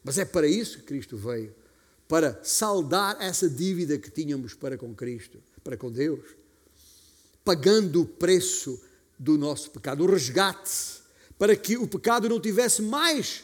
Mas 0.02 0.19
é 0.19 0.25
para 0.25 0.47
isso 0.47 0.78
que 0.78 0.85
Cristo 0.85 1.17
veio 1.17 1.55
para 2.09 2.40
saldar 2.43 3.19
essa 3.21 3.49
dívida 3.49 3.99
que 3.99 4.11
tínhamos 4.11 4.55
para 4.55 4.78
com 4.78 4.95
Cristo, 4.95 5.38
para 5.62 5.76
com 5.76 5.93
Deus, 5.93 6.21
pagando 7.49 8.02
o 8.02 8.05
preço 8.05 8.78
do 9.19 9.38
nosso 9.38 9.71
pecado, 9.71 10.05
o 10.05 10.07
resgate, 10.07 11.00
para 11.38 11.57
que 11.57 11.78
o 11.78 11.88
pecado 11.88 12.28
não 12.28 12.38
tivesse 12.38 12.83
mais 12.83 13.43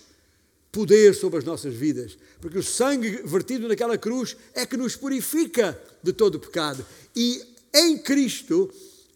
poder 0.71 1.15
sobre 1.15 1.39
as 1.39 1.45
nossas 1.47 1.73
vidas, 1.73 2.19
porque 2.39 2.59
o 2.59 2.63
sangue 2.63 3.23
vertido 3.25 3.67
naquela 3.67 3.97
cruz 3.97 4.37
é 4.53 4.67
que 4.67 4.77
nos 4.77 4.95
purifica 4.95 5.81
de 6.03 6.13
todo 6.13 6.35
o 6.35 6.39
pecado. 6.39 6.85
E 7.17 7.43
em 7.73 7.97
Cristo, 7.97 8.71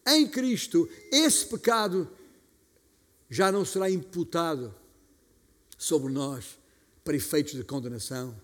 em 0.07 0.27
Cristo, 0.27 0.89
esse 1.13 1.45
pecado 1.45 2.09
já 3.29 3.53
não 3.53 3.67
será 3.67 3.91
imputado 3.91 4.75
sobre 5.77 6.11
nós, 6.11 6.59
para 7.05 7.15
efeitos 7.15 7.53
de 7.53 7.63
condenação, 7.63 8.35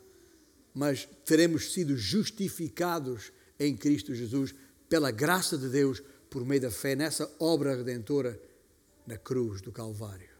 mas 0.75 1.09
teremos 1.25 1.73
sido 1.73 1.97
justificados 1.97 3.33
em 3.59 3.75
Cristo 3.75 4.15
Jesus 4.15 4.55
pela 4.91 5.11
graça 5.11 5.57
de 5.57 5.71
Deus 5.71 6.03
por 6.35 6.45
meio 6.45 6.63
da 6.63 6.71
fé 6.71 6.97
nessa 6.97 7.31
obra 7.39 7.77
redentora 7.77 8.37
na 9.07 9.17
cruz 9.17 9.61
do 9.61 9.71
Calvário. 9.71 10.35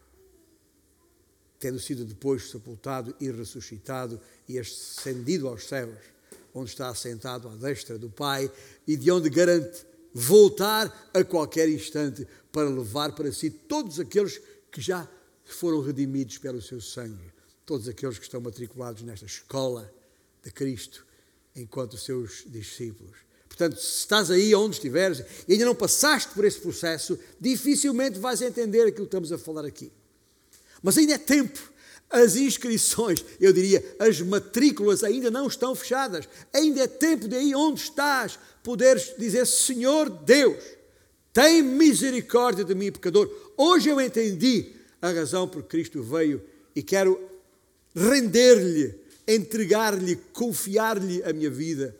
Tendo 1.57 1.79
sido 1.79 2.03
depois 2.03 2.49
sepultado 2.49 3.15
e 3.17 3.31
ressuscitado 3.31 4.19
e 4.45 4.59
ascendido 4.59 5.47
aos 5.47 5.63
céus, 5.63 5.97
onde 6.53 6.71
está 6.71 6.89
assentado 6.89 7.47
à 7.47 7.55
destra 7.55 7.97
do 7.97 8.09
Pai 8.09 8.51
e 8.85 8.97
de 8.97 9.09
onde 9.09 9.29
garante 9.29 9.85
voltar 10.13 11.09
a 11.13 11.23
qualquer 11.23 11.69
instante 11.69 12.27
para 12.51 12.67
levar 12.67 13.15
para 13.15 13.31
si 13.31 13.49
todos 13.49 13.97
aqueles 13.97 14.41
que 14.69 14.81
já 14.81 15.09
foram 15.45 15.79
redimidos 15.79 16.37
pelo 16.39 16.61
seu 16.61 16.81
sangue 16.81 17.33
todos 17.65 17.87
aqueles 17.87 18.19
que 18.19 18.25
estão 18.25 18.41
matriculados 18.41 19.01
nesta 19.01 19.25
escola 19.25 19.89
de 20.43 20.51
Cristo 20.51 21.05
enquanto 21.55 21.97
seus 21.97 22.43
discípulos. 22.47 23.15
Portanto, 23.55 23.79
se 23.79 23.99
estás 23.99 24.29
aí 24.29 24.53
onde 24.53 24.75
estiveres 24.75 25.23
e 25.47 25.53
ainda 25.53 25.63
não 25.63 25.73
passaste 25.73 26.33
por 26.33 26.43
esse 26.43 26.59
processo, 26.59 27.17
dificilmente 27.39 28.19
vais 28.19 28.41
entender 28.41 28.81
aquilo 28.81 29.05
que 29.05 29.15
estamos 29.15 29.31
a 29.31 29.37
falar 29.37 29.63
aqui. 29.63 29.93
Mas 30.83 30.97
ainda 30.97 31.13
é 31.13 31.17
tempo. 31.17 31.57
As 32.09 32.35
inscrições, 32.35 33.23
eu 33.39 33.53
diria, 33.53 33.83
as 33.97 34.19
matrículas 34.19 35.05
ainda 35.05 35.31
não 35.31 35.47
estão 35.47 35.73
fechadas. 35.73 36.27
Ainda 36.53 36.81
é 36.81 36.87
tempo 36.87 37.29
de 37.29 37.35
aí 37.37 37.55
onde 37.55 37.79
estás 37.79 38.37
poderes 38.61 39.13
dizer: 39.17 39.47
Senhor 39.47 40.09
Deus, 40.09 40.61
tem 41.31 41.61
misericórdia 41.61 42.65
de 42.65 42.75
mim, 42.75 42.91
pecador. 42.91 43.33
Hoje 43.55 43.87
eu 43.87 44.01
entendi 44.01 44.73
a 45.01 45.11
razão 45.11 45.47
por 45.47 45.63
que 45.63 45.69
Cristo 45.69 46.03
veio 46.03 46.43
e 46.75 46.83
quero 46.83 47.17
render-lhe, 47.95 48.99
entregar-lhe, 49.25 50.17
confiar-lhe 50.33 51.23
a 51.23 51.31
minha 51.31 51.49
vida, 51.49 51.95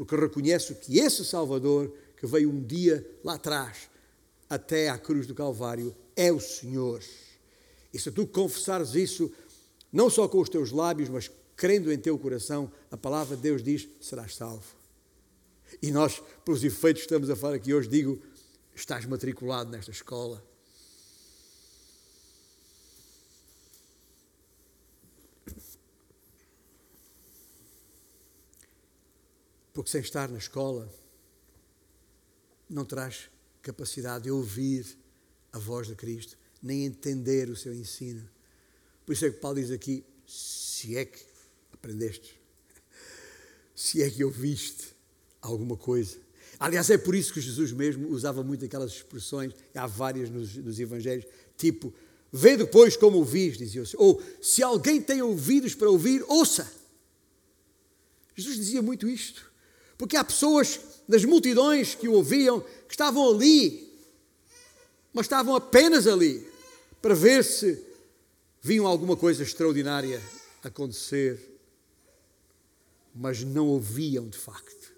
porque 0.00 0.16
reconheço 0.16 0.74
que 0.76 0.98
esse 0.98 1.22
Salvador, 1.26 1.92
que 2.16 2.26
veio 2.26 2.48
um 2.48 2.64
dia 2.64 3.06
lá 3.22 3.34
atrás, 3.34 3.90
até 4.48 4.88
à 4.88 4.96
cruz 4.96 5.26
do 5.26 5.34
Calvário 5.34 5.94
é 6.16 6.32
o 6.32 6.40
Senhor. 6.40 7.02
E 7.92 7.98
se 7.98 8.10
tu 8.10 8.26
confessares 8.26 8.94
isso, 8.94 9.30
não 9.92 10.08
só 10.08 10.26
com 10.26 10.40
os 10.40 10.48
teus 10.48 10.72
lábios, 10.72 11.10
mas 11.10 11.30
crendo 11.54 11.92
em 11.92 11.98
teu 11.98 12.18
coração, 12.18 12.72
a 12.90 12.96
palavra 12.96 13.36
de 13.36 13.42
Deus 13.42 13.62
diz: 13.62 13.86
serás 14.00 14.36
salvo. 14.36 14.64
E 15.82 15.90
nós, 15.90 16.22
pelos 16.46 16.64
efeitos 16.64 17.02
que 17.02 17.06
estamos 17.06 17.28
a 17.28 17.36
falar 17.36 17.56
aqui 17.56 17.74
hoje, 17.74 17.86
digo: 17.86 18.22
estás 18.74 19.04
matriculado 19.04 19.70
nesta 19.70 19.90
escola. 19.90 20.42
Porque 29.72 29.90
sem 29.90 30.00
estar 30.00 30.28
na 30.28 30.38
escola, 30.38 30.92
não 32.68 32.84
terás 32.84 33.30
capacidade 33.62 34.24
de 34.24 34.30
ouvir 34.30 34.86
a 35.52 35.58
voz 35.58 35.86
de 35.86 35.94
Cristo, 35.94 36.36
nem 36.62 36.84
entender 36.84 37.48
o 37.48 37.56
seu 37.56 37.74
ensino. 37.74 38.28
Por 39.04 39.12
isso 39.12 39.26
é 39.26 39.30
que 39.30 39.40
Paulo 39.40 39.60
diz 39.60 39.70
aqui: 39.70 40.04
se 40.26 40.96
é 40.96 41.04
que 41.04 41.24
aprendeste, 41.72 42.38
se 43.74 44.02
é 44.02 44.10
que 44.10 44.22
ouviste 44.22 44.94
alguma 45.40 45.76
coisa. 45.76 46.18
Aliás, 46.58 46.90
é 46.90 46.98
por 46.98 47.14
isso 47.14 47.32
que 47.32 47.40
Jesus 47.40 47.72
mesmo 47.72 48.08
usava 48.08 48.42
muito 48.42 48.64
aquelas 48.64 48.92
expressões, 48.92 49.54
há 49.74 49.86
várias 49.86 50.28
nos, 50.28 50.54
nos 50.56 50.78
Evangelhos, 50.78 51.24
tipo, 51.56 51.92
vê 52.30 52.56
depois 52.56 52.96
como 52.96 53.16
ouvis, 53.16 53.56
dizia 53.56 53.84
-se. 53.84 53.96
ou 53.96 54.22
se 54.42 54.62
alguém 54.62 55.00
tem 55.00 55.22
ouvidos 55.22 55.74
para 55.74 55.90
ouvir, 55.90 56.22
ouça. 56.28 56.70
Jesus 58.36 58.56
dizia 58.56 58.82
muito 58.82 59.08
isto, 59.08 59.49
porque 60.00 60.16
há 60.16 60.24
pessoas 60.24 60.80
das 61.06 61.26
multidões 61.26 61.94
que 61.94 62.08
o 62.08 62.14
ouviam 62.14 62.62
que 62.62 62.94
estavam 62.94 63.28
ali, 63.28 63.86
mas 65.12 65.26
estavam 65.26 65.54
apenas 65.54 66.06
ali 66.06 66.48
para 67.02 67.14
ver 67.14 67.44
se 67.44 67.78
viam 68.62 68.86
alguma 68.86 69.14
coisa 69.14 69.42
extraordinária 69.42 70.18
acontecer, 70.64 71.38
mas 73.14 73.44
não 73.44 73.68
ouviam 73.68 74.26
de 74.26 74.38
facto 74.38 74.90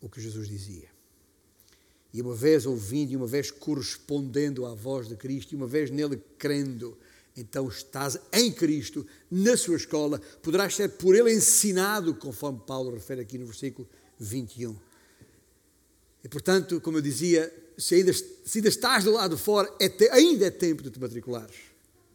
o 0.00 0.08
que 0.08 0.20
Jesus 0.20 0.48
dizia. 0.48 0.90
E 2.12 2.20
uma 2.20 2.34
vez 2.34 2.66
ouvindo, 2.66 3.12
e 3.12 3.16
uma 3.16 3.28
vez 3.28 3.52
correspondendo 3.52 4.66
à 4.66 4.74
voz 4.74 5.06
de 5.06 5.14
Cristo, 5.14 5.52
e 5.52 5.56
uma 5.56 5.68
vez 5.68 5.92
nele 5.92 6.20
crendo, 6.36 6.98
então 7.40 7.68
estás 7.68 8.18
em 8.32 8.52
Cristo, 8.52 9.06
na 9.30 9.56
sua 9.56 9.76
escola, 9.76 10.20
poderás 10.42 10.74
ser 10.74 10.90
por 10.90 11.14
ele 11.14 11.32
ensinado, 11.32 12.14
conforme 12.14 12.60
Paulo 12.66 12.92
refere 12.92 13.20
aqui 13.20 13.38
no 13.38 13.46
versículo 13.46 13.88
21. 14.18 14.76
E 16.24 16.28
portanto, 16.28 16.80
como 16.80 16.98
eu 16.98 17.02
dizia, 17.02 17.52
se 17.76 17.94
ainda, 17.94 18.12
se 18.12 18.58
ainda 18.58 18.68
estás 18.68 19.04
do 19.04 19.12
lado 19.12 19.36
de 19.36 19.42
fora, 19.42 19.72
é 19.80 19.88
te, 19.88 20.08
ainda 20.10 20.46
é 20.46 20.50
tempo 20.50 20.82
de 20.82 20.90
te 20.90 20.98
matriculares 20.98 21.56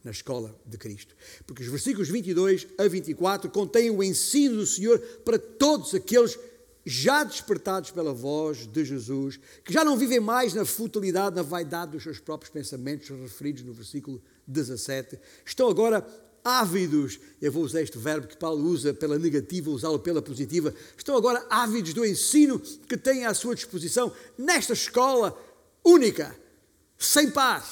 na 0.04 0.12
escola 0.12 0.54
de 0.66 0.78
Cristo. 0.78 1.16
Porque 1.48 1.64
os 1.64 1.70
versículos 1.70 2.10
22 2.10 2.68
a 2.78 2.88
24 2.88 3.50
contêm 3.50 3.90
o 3.90 4.04
ensino 4.04 4.58
do 4.58 4.66
Senhor 4.66 5.00
para 5.24 5.40
todos 5.40 5.96
aqueles 5.96 6.38
já 6.86 7.24
despertados 7.24 7.92
pela 7.92 8.14
voz 8.14 8.68
de 8.68 8.84
Jesus, 8.84 9.40
que 9.64 9.72
já 9.72 9.86
não 9.86 9.98
vivem 9.98 10.20
mais 10.20 10.54
na 10.54 10.66
futilidade, 10.66 11.36
na 11.36 11.42
vaidade 11.42 11.94
dos 11.94 12.04
seus 12.04 12.20
próprios 12.20 12.52
pensamentos, 12.52 13.10
referidos 13.10 13.64
no 13.64 13.74
versículo 13.74 14.22
17, 14.48 15.20
estão 15.46 15.70
agora 15.70 16.06
ávidos, 16.44 17.20
eu 17.42 17.52
vou 17.52 17.64
usar 17.64 17.82
este 17.82 17.98
verbo 17.98 18.28
que 18.28 18.38
Paulo 18.38 18.66
usa 18.68 18.94
pela 18.94 19.18
negativa, 19.18 19.70
usá-lo 19.70 20.00
pela 20.00 20.22
positiva, 20.22 20.74
estão 20.98 21.16
agora 21.16 21.46
ávidos 21.50 21.94
do 21.94 22.06
ensino 22.06 22.60
que 22.60 22.98
têm 22.98 23.26
à 23.26 23.34
sua 23.34 23.56
disposição 23.56 24.14
nesta 24.38 24.74
escola 24.74 25.38
única, 25.84 26.36
sem 26.98 27.32
par. 27.32 27.66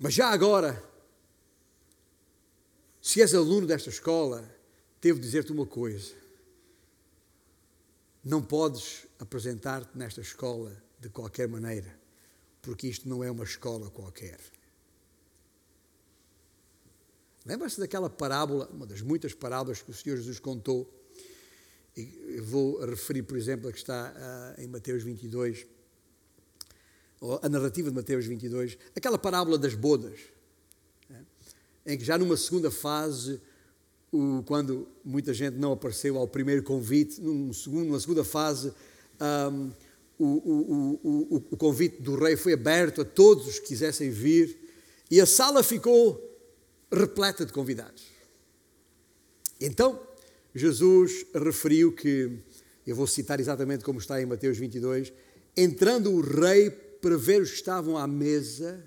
Mas 0.00 0.14
já 0.14 0.28
agora, 0.28 0.82
se 3.00 3.20
és 3.20 3.34
aluno 3.34 3.66
desta 3.66 3.90
escola, 3.90 4.48
devo 5.00 5.20
dizer-te 5.20 5.52
uma 5.52 5.66
coisa 5.66 6.26
não 8.26 8.42
podes 8.42 9.06
apresentar-te 9.20 9.96
nesta 9.96 10.20
escola 10.20 10.76
de 10.98 11.08
qualquer 11.08 11.46
maneira, 11.46 11.96
porque 12.60 12.88
isto 12.88 13.08
não 13.08 13.22
é 13.22 13.30
uma 13.30 13.44
escola 13.44 13.88
qualquer. 13.88 14.40
Lembra-se 17.46 17.78
daquela 17.78 18.10
parábola, 18.10 18.68
uma 18.72 18.84
das 18.84 19.00
muitas 19.00 19.32
parábolas 19.32 19.80
que 19.80 19.88
o 19.88 19.94
Senhor 19.94 20.16
Jesus 20.16 20.40
contou, 20.40 20.92
e 21.96 22.40
vou 22.40 22.84
referir, 22.84 23.22
por 23.22 23.36
exemplo, 23.36 23.68
a 23.68 23.72
que 23.72 23.78
está 23.78 24.12
uh, 24.58 24.60
em 24.60 24.66
Mateus 24.66 25.04
22, 25.04 25.64
a 27.40 27.48
narrativa 27.48 27.88
de 27.88 27.94
Mateus 27.94 28.26
22, 28.26 28.76
aquela 28.96 29.16
parábola 29.16 29.56
das 29.56 29.74
bodas, 29.74 30.18
né, 31.08 31.24
em 31.86 31.96
que 31.96 32.04
já 32.04 32.18
numa 32.18 32.36
segunda 32.36 32.68
fase 32.68 33.40
o, 34.10 34.42
quando 34.44 34.88
muita 35.04 35.32
gente 35.32 35.54
não 35.54 35.70
apareceu 35.70 36.18
ao 36.18 36.26
primeiro 36.26 36.64
convite, 36.64 37.20
num 37.20 37.52
segundo, 37.52 37.86
numa 37.86 38.00
segunda 38.00 38.24
fase, 38.24 38.74
um, 39.52 39.70
o, 40.18 40.98
o, 41.04 41.46
o, 41.52 41.56
convite 41.56 42.02
do 42.02 42.16
rei 42.16 42.36
foi 42.36 42.54
aberto 42.54 43.02
a 43.02 43.04
todos 43.04 43.46
os 43.46 43.58
que 43.60 43.68
quisessem 43.68 44.10
vir 44.10 44.58
e 45.10 45.20
a 45.20 45.26
sala 45.26 45.62
ficou 45.62 46.25
repleta 46.92 47.44
de 47.44 47.52
convidados. 47.52 48.04
Então, 49.60 50.00
Jesus 50.54 51.26
referiu 51.34 51.92
que, 51.92 52.38
eu 52.86 52.94
vou 52.94 53.06
citar 53.06 53.40
exatamente 53.40 53.84
como 53.84 53.98
está 53.98 54.20
em 54.20 54.26
Mateus 54.26 54.58
22, 54.58 55.12
entrando 55.56 56.12
o 56.12 56.20
rei 56.20 56.70
para 56.70 57.16
ver 57.16 57.42
os 57.42 57.50
que 57.50 57.56
estavam 57.56 57.96
à 57.96 58.06
mesa, 58.06 58.82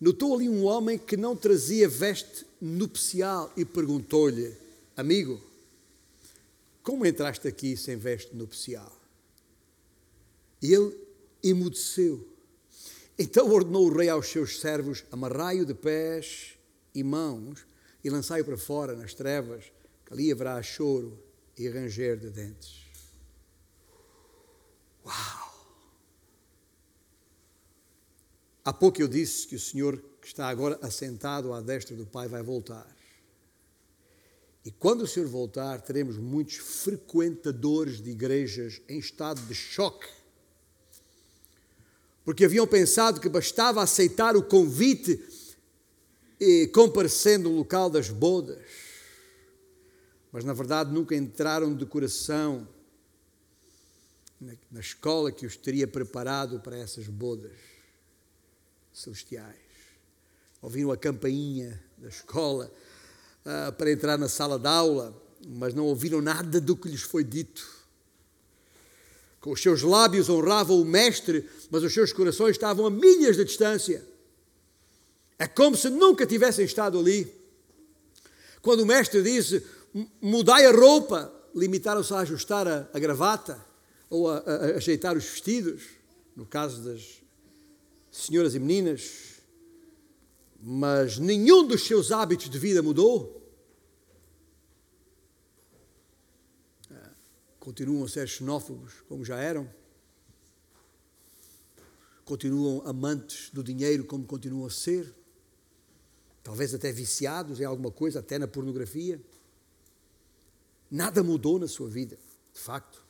notou 0.00 0.34
ali 0.34 0.48
um 0.48 0.64
homem 0.64 0.98
que 0.98 1.16
não 1.16 1.36
trazia 1.36 1.88
veste 1.88 2.46
nupcial 2.60 3.52
e 3.56 3.64
perguntou-lhe: 3.64 4.54
Amigo, 4.96 5.40
como 6.82 7.06
entraste 7.06 7.46
aqui 7.46 7.76
sem 7.76 7.96
veste 7.96 8.34
nupcial? 8.34 8.92
E 10.62 10.72
ele 10.74 10.96
emudeceu. 11.42 12.26
Então 13.18 13.50
ordenou 13.50 13.86
o 13.86 13.94
rei 13.94 14.08
aos 14.08 14.28
seus 14.28 14.60
servos: 14.60 15.04
Amarrai-o 15.10 15.66
de 15.66 15.74
pés 15.74 16.59
e 16.94 17.02
mãos 17.02 17.66
e 18.02 18.10
lançai-o 18.10 18.44
para 18.44 18.56
fora 18.56 18.94
nas 18.94 19.14
trevas, 19.14 19.72
que 20.06 20.12
ali 20.12 20.32
haverá 20.32 20.60
choro 20.62 21.22
e 21.56 21.68
ranger 21.68 22.16
de 22.16 22.30
dentes. 22.30 22.80
Uau! 25.04 25.40
Há 28.64 28.72
pouco 28.72 29.00
eu 29.00 29.08
disse 29.08 29.46
que 29.46 29.56
o 29.56 29.60
Senhor, 29.60 30.02
que 30.20 30.26
está 30.26 30.48
agora 30.48 30.78
assentado 30.82 31.52
à 31.52 31.60
destra 31.60 31.96
do 31.96 32.06
Pai, 32.06 32.28
vai 32.28 32.42
voltar. 32.42 32.86
E 34.64 34.70
quando 34.70 35.02
o 35.02 35.06
Senhor 35.06 35.28
voltar, 35.28 35.80
teremos 35.80 36.18
muitos 36.18 36.56
frequentadores 36.56 38.00
de 38.00 38.10
igrejas 38.10 38.80
em 38.88 38.98
estado 38.98 39.40
de 39.42 39.54
choque. 39.54 40.08
Porque 42.24 42.44
haviam 42.44 42.66
pensado 42.66 43.20
que 43.20 43.28
bastava 43.28 43.82
aceitar 43.82 44.36
o 44.36 44.42
convite 44.42 45.16
e 46.40 46.66
comparecendo 46.68 47.50
no 47.50 47.56
local 47.56 47.90
das 47.90 48.08
bodas. 48.08 48.64
Mas 50.32 50.44
na 50.44 50.52
verdade 50.52 50.92
nunca 50.92 51.14
entraram 51.14 51.74
de 51.74 51.84
coração 51.84 52.66
na 54.70 54.80
escola 54.80 55.30
que 55.30 55.44
os 55.44 55.54
teria 55.56 55.86
preparado 55.86 56.60
para 56.60 56.78
essas 56.78 57.06
bodas 57.06 57.52
celestiais. 58.92 59.56
Ouviram 60.62 60.90
a 60.90 60.96
campainha 60.96 61.80
da 61.98 62.08
escola 62.08 62.72
uh, 63.44 63.72
para 63.72 63.92
entrar 63.92 64.18
na 64.18 64.28
sala 64.28 64.58
de 64.58 64.66
aula, 64.66 65.14
mas 65.46 65.74
não 65.74 65.84
ouviram 65.84 66.22
nada 66.22 66.60
do 66.60 66.76
que 66.76 66.88
lhes 66.88 67.02
foi 67.02 67.22
dito. 67.22 67.66
Com 69.40 69.52
os 69.52 69.62
seus 69.62 69.82
lábios 69.82 70.28
honravam 70.28 70.80
o 70.80 70.84
Mestre, 70.84 71.48
mas 71.70 71.82
os 71.82 71.92
seus 71.92 72.12
corações 72.12 72.52
estavam 72.52 72.86
a 72.86 72.90
milhas 72.90 73.36
de 73.36 73.44
distância. 73.44 74.06
É 75.40 75.48
como 75.48 75.74
se 75.74 75.88
nunca 75.88 76.26
tivessem 76.26 76.66
estado 76.66 76.98
ali. 76.98 77.26
Quando 78.60 78.80
o 78.80 78.86
Mestre 78.86 79.22
disse: 79.22 79.64
mudai 80.20 80.66
a 80.66 80.70
roupa, 80.70 81.32
limitaram-se 81.54 82.12
a 82.12 82.18
ajustar 82.18 82.68
a, 82.68 82.90
a 82.92 82.98
gravata 82.98 83.58
ou 84.10 84.28
a, 84.28 84.36
a, 84.36 84.50
a 84.50 84.64
ajeitar 84.76 85.16
os 85.16 85.24
vestidos, 85.24 85.82
no 86.36 86.44
caso 86.44 86.82
das 86.82 87.22
senhoras 88.12 88.54
e 88.54 88.58
meninas, 88.58 89.40
mas 90.60 91.16
nenhum 91.16 91.66
dos 91.66 91.86
seus 91.86 92.12
hábitos 92.12 92.50
de 92.50 92.58
vida 92.58 92.82
mudou. 92.82 93.40
Continuam 97.58 98.04
a 98.04 98.08
ser 98.10 98.28
xenófobos 98.28 98.92
como 99.08 99.24
já 99.24 99.38
eram. 99.38 99.66
Continuam 102.26 102.82
amantes 102.84 103.48
do 103.54 103.64
dinheiro 103.64 104.04
como 104.04 104.26
continuam 104.26 104.66
a 104.66 104.70
ser. 104.70 105.19
Talvez 106.42 106.74
até 106.74 106.90
viciados 106.90 107.60
em 107.60 107.64
alguma 107.64 107.90
coisa, 107.90 108.20
até 108.20 108.38
na 108.38 108.48
pornografia. 108.48 109.20
Nada 110.90 111.22
mudou 111.22 111.58
na 111.58 111.68
sua 111.68 111.88
vida, 111.88 112.18
de 112.52 112.60
facto. 112.60 113.04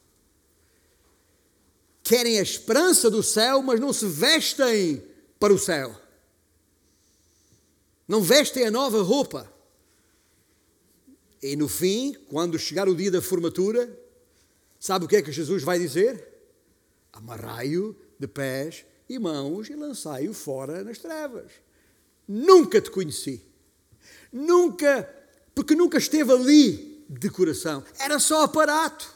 querem 2.03 2.41
a 2.41 2.43
esperança 2.43 3.09
do 3.09 3.23
céu, 3.23 3.63
mas 3.63 3.79
não 3.79 3.93
se 3.93 4.07
vestem 4.07 5.01
para 5.39 5.55
o 5.55 5.59
céu. 5.59 5.95
Não 8.09 8.21
vestem 8.21 8.67
a 8.67 8.71
nova 8.71 9.01
roupa. 9.01 9.51
E 11.41 11.55
no 11.55 11.69
fim, 11.69 12.15
quando 12.29 12.59
chegar 12.59 12.89
o 12.89 12.97
dia 12.97 13.11
da 13.11 13.23
formatura, 13.23 13.89
sabe 14.79 15.05
o 15.05 15.09
que 15.09 15.17
é 15.17 15.23
que 15.23 15.31
Jesus 15.31 15.63
vai 15.63 15.79
dizer? 15.79 16.27
Amarrai-o 17.13 17.97
de 18.19 18.27
pés 18.27 18.85
e 19.09 19.19
mãos 19.19 19.71
e 19.71 19.75
lançai-o 19.77 20.35
fora 20.35 20.83
nas 20.83 20.99
trevas. 20.99 21.53
Nunca 22.33 22.81
te 22.81 22.93
conheci. 22.93 23.43
Nunca, 24.33 25.03
porque 25.53 25.75
nunca 25.75 25.99
esteve 25.99 26.31
ali 26.31 27.05
de 27.09 27.29
coração. 27.29 27.83
Era 27.99 28.21
só 28.21 28.45
aparato. 28.45 29.13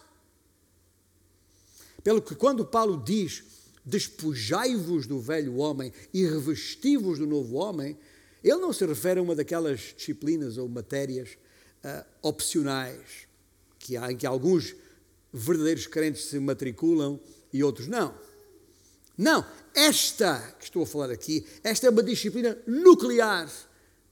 Pelo 2.02 2.20
que 2.20 2.34
quando 2.34 2.66
Paulo 2.66 3.00
diz 3.04 3.44
despojai-vos 3.84 5.06
do 5.06 5.20
velho 5.20 5.58
homem 5.58 5.92
e 6.12 6.24
revesti-vos 6.24 7.20
do 7.20 7.26
novo 7.26 7.54
homem, 7.54 7.96
ele 8.42 8.56
não 8.56 8.72
se 8.72 8.84
refere 8.84 9.20
a 9.20 9.22
uma 9.22 9.36
daquelas 9.36 9.94
disciplinas 9.96 10.58
ou 10.58 10.68
matérias 10.68 11.38
uh, 11.84 12.04
opcionais 12.20 13.28
que 13.78 13.96
há, 13.96 14.10
em 14.10 14.16
que 14.16 14.26
alguns 14.26 14.74
verdadeiros 15.32 15.86
crentes 15.86 16.24
se 16.24 16.40
matriculam 16.40 17.20
e 17.52 17.62
outros 17.62 17.86
não. 17.86 18.12
Não, 19.16 19.44
esta 19.74 20.38
que 20.58 20.64
estou 20.64 20.82
a 20.82 20.86
falar 20.86 21.10
aqui, 21.10 21.46
esta 21.62 21.86
é 21.86 21.90
uma 21.90 22.02
disciplina 22.02 22.56
nuclear 22.66 23.50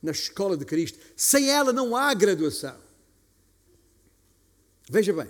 na 0.01 0.11
escola 0.11 0.57
de 0.57 0.65
Cristo. 0.65 0.99
Sem 1.15 1.49
ela 1.49 1.71
não 1.73 1.95
há 1.95 2.13
graduação. 2.13 2.77
Veja 4.89 5.13
bem, 5.13 5.27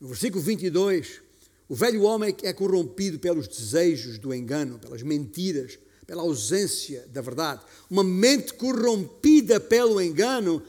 no 0.00 0.08
versículo 0.08 0.42
22, 0.42 1.20
o 1.68 1.74
velho 1.74 2.02
homem 2.02 2.34
é 2.42 2.52
corrompido 2.52 3.18
pelos 3.18 3.48
desejos 3.48 4.18
do 4.18 4.32
engano, 4.32 4.78
pelas 4.78 5.02
mentiras, 5.02 5.78
pela 6.06 6.22
ausência 6.22 7.06
da 7.08 7.20
verdade. 7.20 7.62
Uma 7.90 8.04
mente 8.04 8.54
corrompida 8.54 9.58
pelo 9.58 10.00
engano, 10.00 10.62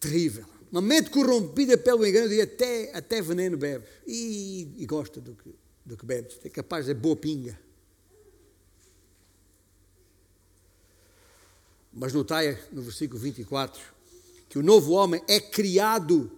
terrível. 0.00 0.44
Uma 0.70 0.82
mente 0.82 1.10
corrompida 1.10 1.78
pelo 1.78 2.06
engano, 2.06 2.32
e 2.32 2.40
até, 2.40 2.90
até 2.94 3.22
veneno 3.22 3.56
bebe. 3.56 3.86
E, 4.06 4.68
e 4.76 4.86
gosta 4.86 5.20
do 5.20 5.34
que, 5.34 5.54
do 5.86 5.96
que 5.96 6.04
bebe. 6.04 6.28
É 6.44 6.50
capaz 6.50 6.86
de 6.86 6.94
boa 6.94 7.16
pinga. 7.16 7.58
Mas 11.92 12.12
notai 12.12 12.60
no 12.72 12.82
versículo 12.82 13.18
24 13.20 13.80
que 14.48 14.58
o 14.58 14.62
novo 14.62 14.92
homem 14.92 15.22
é 15.28 15.40
criado 15.40 16.30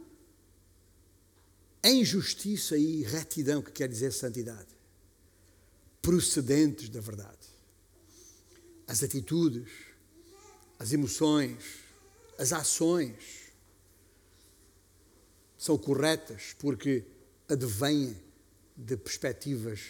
em 1.83 2.05
justiça 2.05 2.77
e 2.77 3.03
retidão, 3.03 3.63
que 3.63 3.73
quer 3.73 3.89
dizer 3.89 4.13
santidade, 4.13 4.69
procedentes 6.03 6.89
da 6.89 7.01
verdade. 7.01 7.49
As 8.87 9.03
atitudes, 9.03 9.69
as 10.79 10.93
emoções, 10.93 11.81
as 12.39 12.53
ações 12.53 13.53
são 15.57 15.77
corretas 15.77 16.55
porque 16.59 17.05
advêm 17.49 18.17
de 18.79 18.97
perspectivas 18.97 19.81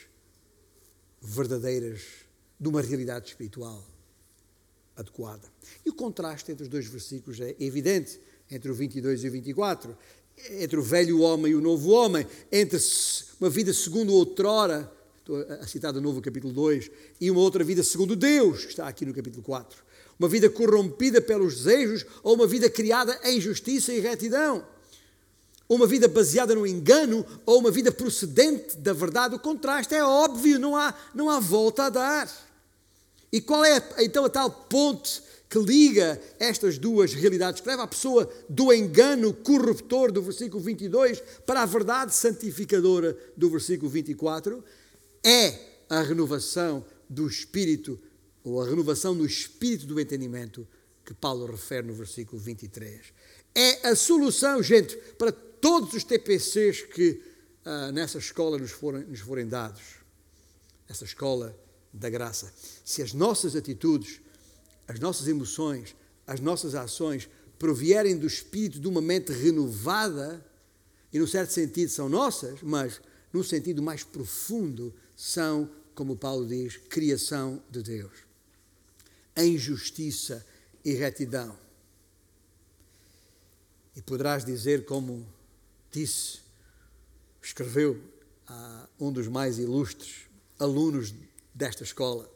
verdadeiras 1.21 2.01
de 2.59 2.69
uma 2.69 2.83
realidade 2.83 3.29
espiritual 3.29 3.85
adequada. 4.97 5.47
E 5.87 5.91
o 5.91 5.95
contraste 5.95 6.51
entre 6.51 6.65
os 6.65 6.69
dois 6.69 6.87
versículos 6.87 7.39
é 7.41 7.55
evidente, 7.61 8.19
entre 8.51 8.71
o 8.71 8.75
22 8.75 9.23
e 9.23 9.29
o 9.29 9.31
24 9.31 9.97
entre 10.51 10.79
o 10.79 10.83
velho 10.83 11.21
homem 11.21 11.53
e 11.53 11.55
o 11.55 11.61
novo 11.61 11.91
homem, 11.91 12.27
entre 12.51 12.79
uma 13.41 13.51
vida 13.51 13.73
segundo 13.73 14.13
outrora, 14.13 14.91
estou 15.19 15.37
a 15.61 15.67
citar 15.67 15.93
de 15.93 16.01
novo 16.01 16.19
o 16.19 16.23
capítulo 16.23 16.53
2, 16.53 16.91
e 17.21 17.31
uma 17.31 17.41
outra 17.41 17.65
vida 17.65 17.83
segundo 17.83 18.15
Deus, 18.15 18.65
que 18.65 18.71
está 18.71 18.89
aqui 18.89 19.05
no 19.05 19.13
capítulo 19.13 19.43
4. 19.43 19.85
Uma 20.19 20.29
vida 20.29 20.51
corrompida 20.51 21.21
pelos 21.21 21.57
desejos 21.57 22.05
ou 22.23 22.35
uma 22.35 22.47
vida 22.47 22.69
criada 22.69 23.19
em 23.25 23.41
justiça 23.41 23.93
e 23.93 24.01
retidão. 24.01 24.67
Uma 25.69 25.87
vida 25.87 26.09
baseada 26.09 26.55
no 26.55 26.67
engano 26.67 27.27
ou 27.45 27.59
uma 27.59 27.71
vida 27.71 27.93
procedente 27.93 28.77
da 28.77 28.93
verdade. 28.93 29.35
O 29.35 29.39
contraste 29.39 29.95
é 29.95 30.03
óbvio, 30.03 30.59
não 30.59 30.75
há, 30.75 30.95
não 31.15 31.29
há 31.29 31.39
volta 31.39 31.85
a 31.85 31.91
dar. 31.91 32.49
E 33.31 33.41
qual 33.41 33.65
é 33.65 33.83
então 33.99 34.25
a 34.25 34.31
tal 34.31 34.51
ponte 34.51 35.23
que 35.49 35.59
liga 35.59 36.21
estas 36.39 36.77
duas 36.79 37.15
realidades, 37.15 37.61
que 37.61 37.69
leva 37.69 37.83
a 37.83 37.87
pessoa 37.89 38.31
do 38.49 38.73
engano 38.73 39.33
corruptor 39.33 40.13
do 40.13 40.23
versículo 40.23 40.63
22 40.63 41.23
para 41.47 41.63
a 41.63 41.67
verdade 41.67 42.15
santificadora 42.15 43.17
do 43.37 43.49
versículo 43.49 43.91
24, 43.91 44.63
é 45.25 45.59
a 45.89 46.03
renovação 46.03 46.85
do 47.09 47.27
espírito, 47.27 47.99
ou 48.45 48.61
a 48.61 48.67
renovação 48.67 49.17
do 49.17 49.25
espírito 49.25 49.87
do 49.87 49.99
entendimento 49.99 50.67
que 51.05 51.15
Paulo 51.15 51.47
refere 51.47 51.87
no 51.87 51.95
versículo 51.95 52.41
23. 52.41 53.01
É 53.55 53.89
a 53.89 53.97
solução, 53.97 54.63
gente, 54.63 54.95
para 55.19 55.33
todos 55.61 55.95
os 55.95 56.05
TPCs 56.05 56.83
que 56.83 57.23
ah, 57.65 57.93
nessa 57.93 58.19
escola 58.19 58.59
nos 58.59 58.71
forem, 58.71 59.05
nos 59.05 59.21
forem 59.21 59.47
dados. 59.47 59.99
Essa 60.89 61.05
escola 61.05 61.59
da 61.93 62.09
graça. 62.09 62.53
Se 62.85 63.03
as 63.03 63.13
nossas 63.13 63.55
atitudes 63.57 64.21
as 64.89 64.99
nossas 64.99 65.29
emoções, 65.29 65.95
as 66.27 66.41
nossas 66.41 66.75
ações 66.75 67.29
provierem 67.59 68.17
do 68.17 68.27
espírito 68.27 68.81
de 68.81 68.89
uma 68.89 69.03
mente 69.03 69.31
renovada, 69.33 70.45
e 71.13 71.19
num 71.19 71.27
certo 71.27 71.51
sentido 71.51 71.91
são 71.91 72.09
nossas, 72.09 72.63
mas 72.63 73.01
num 73.31 73.43
sentido 73.43 73.83
mais 73.83 74.03
profundo 74.03 74.95
são, 75.15 75.71
como 75.95 76.17
Paulo 76.17 76.47
diz, 76.47 76.79
criação 76.89 77.63
de 77.71 77.83
Deus. 77.83 78.13
Em 79.37 79.59
justiça 79.59 80.45
e 80.83 80.95
retidão. 80.95 81.57
E 83.95 84.01
poderás 84.01 84.45
dizer, 84.45 84.87
como 84.87 85.27
disse, 85.91 86.41
escreveu 87.43 88.01
a 88.47 88.89
um 88.99 89.13
dos 89.13 89.29
mais 89.29 89.59
ilustres 89.59 90.27
alunos 90.59 91.15
desta 91.55 91.83
escola, 91.83 92.31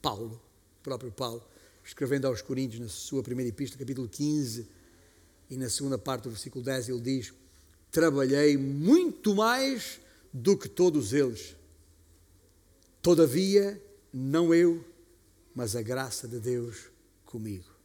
Paulo, 0.00 0.40
próprio 0.82 1.10
Paulo 1.10 1.42
escrevendo 1.88 2.26
aos 2.26 2.42
Coríntios, 2.42 2.82
na 2.82 2.88
sua 2.88 3.22
primeira 3.22 3.48
epístola, 3.48 3.78
capítulo 3.78 4.06
15, 4.06 4.68
e 5.48 5.56
na 5.56 5.70
segunda 5.70 5.96
parte 5.96 6.24
do 6.24 6.30
versículo 6.30 6.62
10, 6.62 6.90
ele 6.90 7.00
diz: 7.00 7.32
Trabalhei 7.90 8.58
muito 8.58 9.34
mais 9.34 9.98
do 10.30 10.56
que 10.56 10.68
todos 10.68 11.14
eles. 11.14 11.56
Todavia, 13.00 13.82
não 14.12 14.52
eu, 14.52 14.84
mas 15.54 15.74
a 15.74 15.80
graça 15.80 16.28
de 16.28 16.38
Deus 16.38 16.90
comigo. 17.24 17.77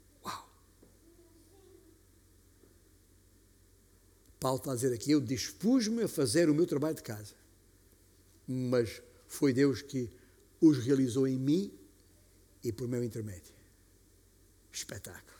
Paulo 4.43 4.57
está 4.57 4.73
a 4.73 4.75
dizer 4.75 4.93
aqui: 4.93 5.11
Eu 5.11 5.21
dispus-me 5.21 6.03
a 6.03 6.07
fazer 6.09 6.49
o 6.49 6.53
meu 6.53 6.67
trabalho 6.67 6.95
de 6.95 7.01
casa, 7.01 7.33
mas 8.45 9.01
foi 9.25 9.53
Deus 9.53 9.81
que 9.81 10.09
os 10.59 10.79
realizou 10.79 11.25
em 11.25 11.39
mim 11.39 11.71
e 12.61 12.69
por 12.73 12.85
meu 12.85 13.01
intermédio 13.01 13.53
espetáculo. 14.69 15.39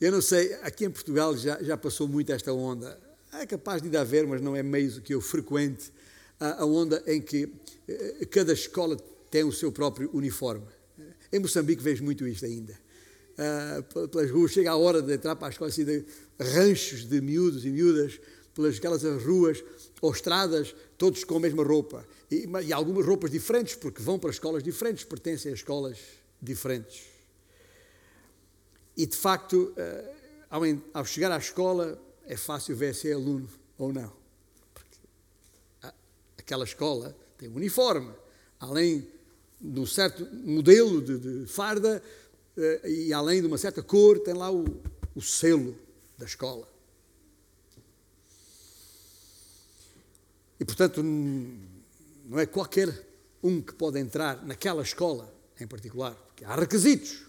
Eu 0.00 0.12
não 0.12 0.22
sei, 0.22 0.54
aqui 0.62 0.84
em 0.84 0.90
Portugal 0.90 1.36
já, 1.36 1.60
já 1.60 1.76
passou 1.76 2.06
muito 2.06 2.30
esta 2.30 2.52
onda. 2.52 3.00
É 3.32 3.44
capaz 3.46 3.82
de 3.82 3.88
ir 3.88 3.96
a 3.96 4.04
ver, 4.04 4.24
mas 4.24 4.40
não 4.40 4.54
é 4.54 4.62
meio 4.62 5.02
que 5.02 5.12
eu 5.12 5.20
frequente 5.20 5.92
a, 6.38 6.62
a 6.62 6.64
onda 6.64 7.02
em 7.04 7.20
que 7.20 7.52
eh, 7.88 8.26
cada 8.26 8.52
escola 8.52 8.96
tem 9.28 9.42
o 9.42 9.52
seu 9.52 9.72
próprio 9.72 10.08
uniforme. 10.14 10.66
Em 11.32 11.40
Moçambique 11.40 11.82
vejo 11.82 12.04
muito 12.04 12.28
isto 12.28 12.44
ainda. 12.44 12.78
Uh, 13.38 14.08
pelas 14.08 14.30
ruas, 14.30 14.50
chega 14.50 14.72
a 14.72 14.76
hora 14.76 15.00
de 15.00 15.14
entrar 15.14 15.36
para 15.36 15.46
a 15.46 15.50
escola, 15.50 15.70
assim, 15.70 15.84
de 15.84 16.04
ranchos 16.40 17.08
de 17.08 17.20
miúdos 17.20 17.64
e 17.64 17.70
miúdas, 17.70 18.20
pelas 18.52 18.76
aquelas 18.76 19.02
ruas 19.22 19.62
ou 20.00 20.10
estradas, 20.10 20.74
todos 20.96 21.22
com 21.22 21.36
a 21.36 21.40
mesma 21.40 21.62
roupa. 21.62 22.04
E, 22.28 22.48
e 22.64 22.72
algumas 22.72 23.06
roupas 23.06 23.30
diferentes, 23.30 23.76
porque 23.76 24.02
vão 24.02 24.18
para 24.18 24.30
escolas 24.30 24.62
diferentes, 24.62 25.04
pertencem 25.04 25.52
a 25.52 25.54
escolas 25.54 25.98
diferentes. 26.42 27.04
E 28.96 29.06
de 29.06 29.16
facto, 29.16 29.72
eh, 29.76 30.14
ao 30.92 31.04
chegar 31.04 31.30
à 31.30 31.38
escola, 31.38 31.96
é 32.26 32.36
fácil 32.36 32.74
ver 32.74 32.94
se 32.96 33.08
é 33.08 33.12
aluno 33.12 33.48
ou 33.78 33.92
não. 33.92 34.12
Porque 34.74 35.94
aquela 36.36 36.64
escola 36.64 37.16
tem 37.38 37.48
um 37.48 37.54
uniforme, 37.54 38.12
além 38.58 39.06
de 39.60 39.78
um 39.78 39.86
certo 39.86 40.26
modelo 40.32 41.00
de, 41.00 41.18
de 41.18 41.46
farda 41.46 42.02
e 42.84 43.12
além 43.12 43.40
de 43.40 43.46
uma 43.46 43.58
certa 43.58 43.82
cor, 43.82 44.18
tem 44.18 44.34
lá 44.34 44.50
o, 44.50 44.64
o 45.14 45.22
selo 45.22 45.76
da 46.16 46.26
escola. 46.26 46.68
E 50.58 50.64
portanto, 50.64 51.02
não 51.02 52.38
é 52.38 52.46
qualquer 52.46 53.06
um 53.42 53.60
que 53.62 53.72
pode 53.72 53.98
entrar 53.98 54.44
naquela 54.44 54.82
escola 54.82 55.32
em 55.60 55.66
particular, 55.66 56.14
porque 56.14 56.44
há 56.44 56.56
requisitos. 56.56 57.26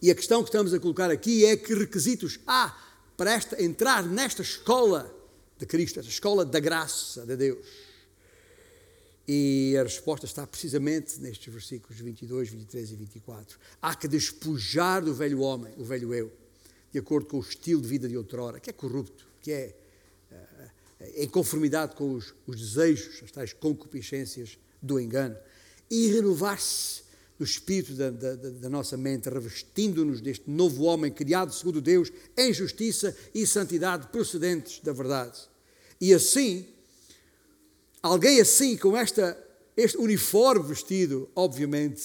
E 0.00 0.10
a 0.10 0.14
questão 0.14 0.42
que 0.42 0.48
estamos 0.48 0.72
a 0.74 0.78
colocar 0.78 1.10
aqui 1.10 1.44
é 1.44 1.56
que 1.56 1.74
requisitos 1.74 2.38
há 2.46 2.76
para 3.16 3.32
esta, 3.32 3.62
entrar 3.62 4.04
nesta 4.04 4.42
escola 4.42 5.12
de 5.58 5.66
Cristo, 5.66 5.98
essa 5.98 6.08
escola 6.08 6.44
da 6.44 6.60
graça 6.60 7.26
de 7.26 7.36
Deus. 7.36 7.66
E 9.30 9.76
a 9.78 9.82
resposta 9.82 10.24
está 10.24 10.46
precisamente 10.46 11.20
nestes 11.20 11.52
versículos 11.52 12.00
22, 12.00 12.48
23 12.48 12.92
e 12.92 12.96
24. 12.96 13.58
Há 13.82 13.94
que 13.94 14.08
despojar 14.08 15.04
do 15.04 15.12
velho 15.12 15.40
homem, 15.40 15.74
o 15.76 15.84
velho 15.84 16.14
eu, 16.14 16.32
de 16.90 16.98
acordo 16.98 17.26
com 17.26 17.36
o 17.36 17.40
estilo 17.40 17.82
de 17.82 17.88
vida 17.88 18.08
de 18.08 18.16
outrora, 18.16 18.58
que 18.58 18.70
é 18.70 18.72
corrupto, 18.72 19.28
que 19.42 19.52
é 19.52 19.76
uh, 20.32 21.04
em 21.16 21.28
conformidade 21.28 21.94
com 21.94 22.14
os, 22.14 22.34
os 22.46 22.58
desejos, 22.58 23.22
as 23.22 23.30
tais 23.30 23.52
concupiscências 23.52 24.58
do 24.80 24.98
engano, 24.98 25.36
e 25.90 26.06
renovar-se 26.06 27.02
no 27.38 27.44
espírito 27.44 27.92
da, 27.92 28.08
da, 28.08 28.34
da 28.34 28.70
nossa 28.70 28.96
mente, 28.96 29.28
revestindo-nos 29.28 30.22
deste 30.22 30.48
novo 30.50 30.84
homem 30.84 31.12
criado 31.12 31.52
segundo 31.52 31.82
Deus, 31.82 32.10
em 32.34 32.50
justiça 32.54 33.14
e 33.34 33.46
santidade 33.46 34.08
procedentes 34.08 34.80
da 34.80 34.94
verdade. 34.94 35.38
E 36.00 36.14
assim, 36.14 36.66
alguém 38.08 38.40
assim, 38.40 38.76
com 38.76 38.96
esta, 38.96 39.38
este 39.76 39.98
uniforme 39.98 40.68
vestido, 40.68 41.28
obviamente 41.34 42.02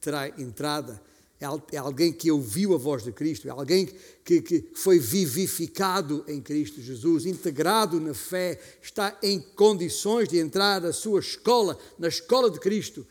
terá 0.00 0.28
entrada. 0.28 1.00
É, 1.40 1.76
é 1.76 1.78
alguém 1.78 2.12
que 2.12 2.30
ouviu 2.30 2.74
a 2.74 2.78
voz 2.78 3.02
de 3.02 3.12
Cristo, 3.12 3.48
é 3.48 3.50
alguém 3.50 3.88
que, 4.24 4.40
que 4.40 4.70
foi 4.74 4.98
vivificado 4.98 6.24
em 6.28 6.40
Cristo 6.40 6.80
Jesus, 6.80 7.26
integrado 7.26 8.00
na 8.00 8.14
fé, 8.14 8.60
está 8.80 9.18
em 9.22 9.40
condições 9.40 10.28
de 10.28 10.38
entrar 10.38 10.80
na 10.80 10.92
sua 10.92 11.20
escola, 11.20 11.76
na 11.98 12.08
escola 12.08 12.50
de 12.50 12.60
Cristo, 12.60 13.06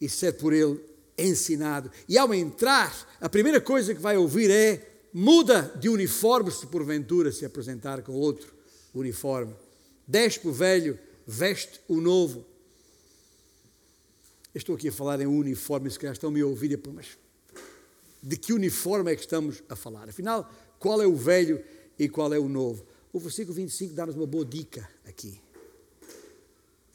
e 0.00 0.08
ser 0.08 0.32
por 0.32 0.52
Ele 0.52 0.80
ensinado. 1.18 1.90
E 2.08 2.18
ao 2.18 2.32
entrar, 2.34 3.16
a 3.20 3.28
primeira 3.28 3.60
coisa 3.60 3.94
que 3.94 4.00
vai 4.00 4.16
ouvir 4.16 4.50
é: 4.50 5.06
muda 5.12 5.72
de 5.78 5.88
uniforme 5.88 6.50
se 6.50 6.66
porventura 6.66 7.30
se 7.30 7.44
apresentar 7.44 8.02
com 8.02 8.12
outro 8.12 8.54
uniforme. 8.94 9.54
Despe 10.06 10.48
o 10.48 10.52
velho, 10.52 10.98
veste 11.26 11.80
o 11.88 12.00
novo. 12.00 12.46
Eu 14.54 14.58
estou 14.58 14.74
aqui 14.74 14.88
a 14.88 14.92
falar 14.92 15.20
em 15.20 15.26
uniforme, 15.26 15.90
se 15.90 15.98
calhar 15.98 16.14
estão 16.14 16.30
me 16.30 16.40
a 16.40 16.46
ouvir, 16.46 16.80
mas 16.94 17.18
de 18.22 18.36
que 18.36 18.52
uniforme 18.52 19.12
é 19.12 19.14
que 19.14 19.20
estamos 19.20 19.62
a 19.68 19.76
falar? 19.76 20.08
Afinal, 20.08 20.50
qual 20.78 21.02
é 21.02 21.06
o 21.06 21.14
velho 21.14 21.62
e 21.98 22.08
qual 22.08 22.32
é 22.32 22.38
o 22.38 22.48
novo? 22.48 22.86
O 23.12 23.18
versículo 23.18 23.54
25 23.54 23.94
dá-nos 23.94 24.16
uma 24.16 24.26
boa 24.26 24.44
dica 24.44 24.88
aqui. 25.06 25.40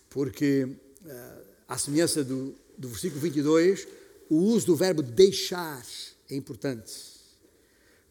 Porque, 0.09 0.67
eh, 1.05 1.43
à 1.67 1.77
semelhança 1.77 2.23
do, 2.23 2.53
do 2.77 2.89
versículo 2.89 3.21
22, 3.21 3.87
o 4.29 4.35
uso 4.35 4.67
do 4.67 4.75
verbo 4.75 5.01
deixar 5.01 5.85
é 6.29 6.35
importante. 6.35 7.20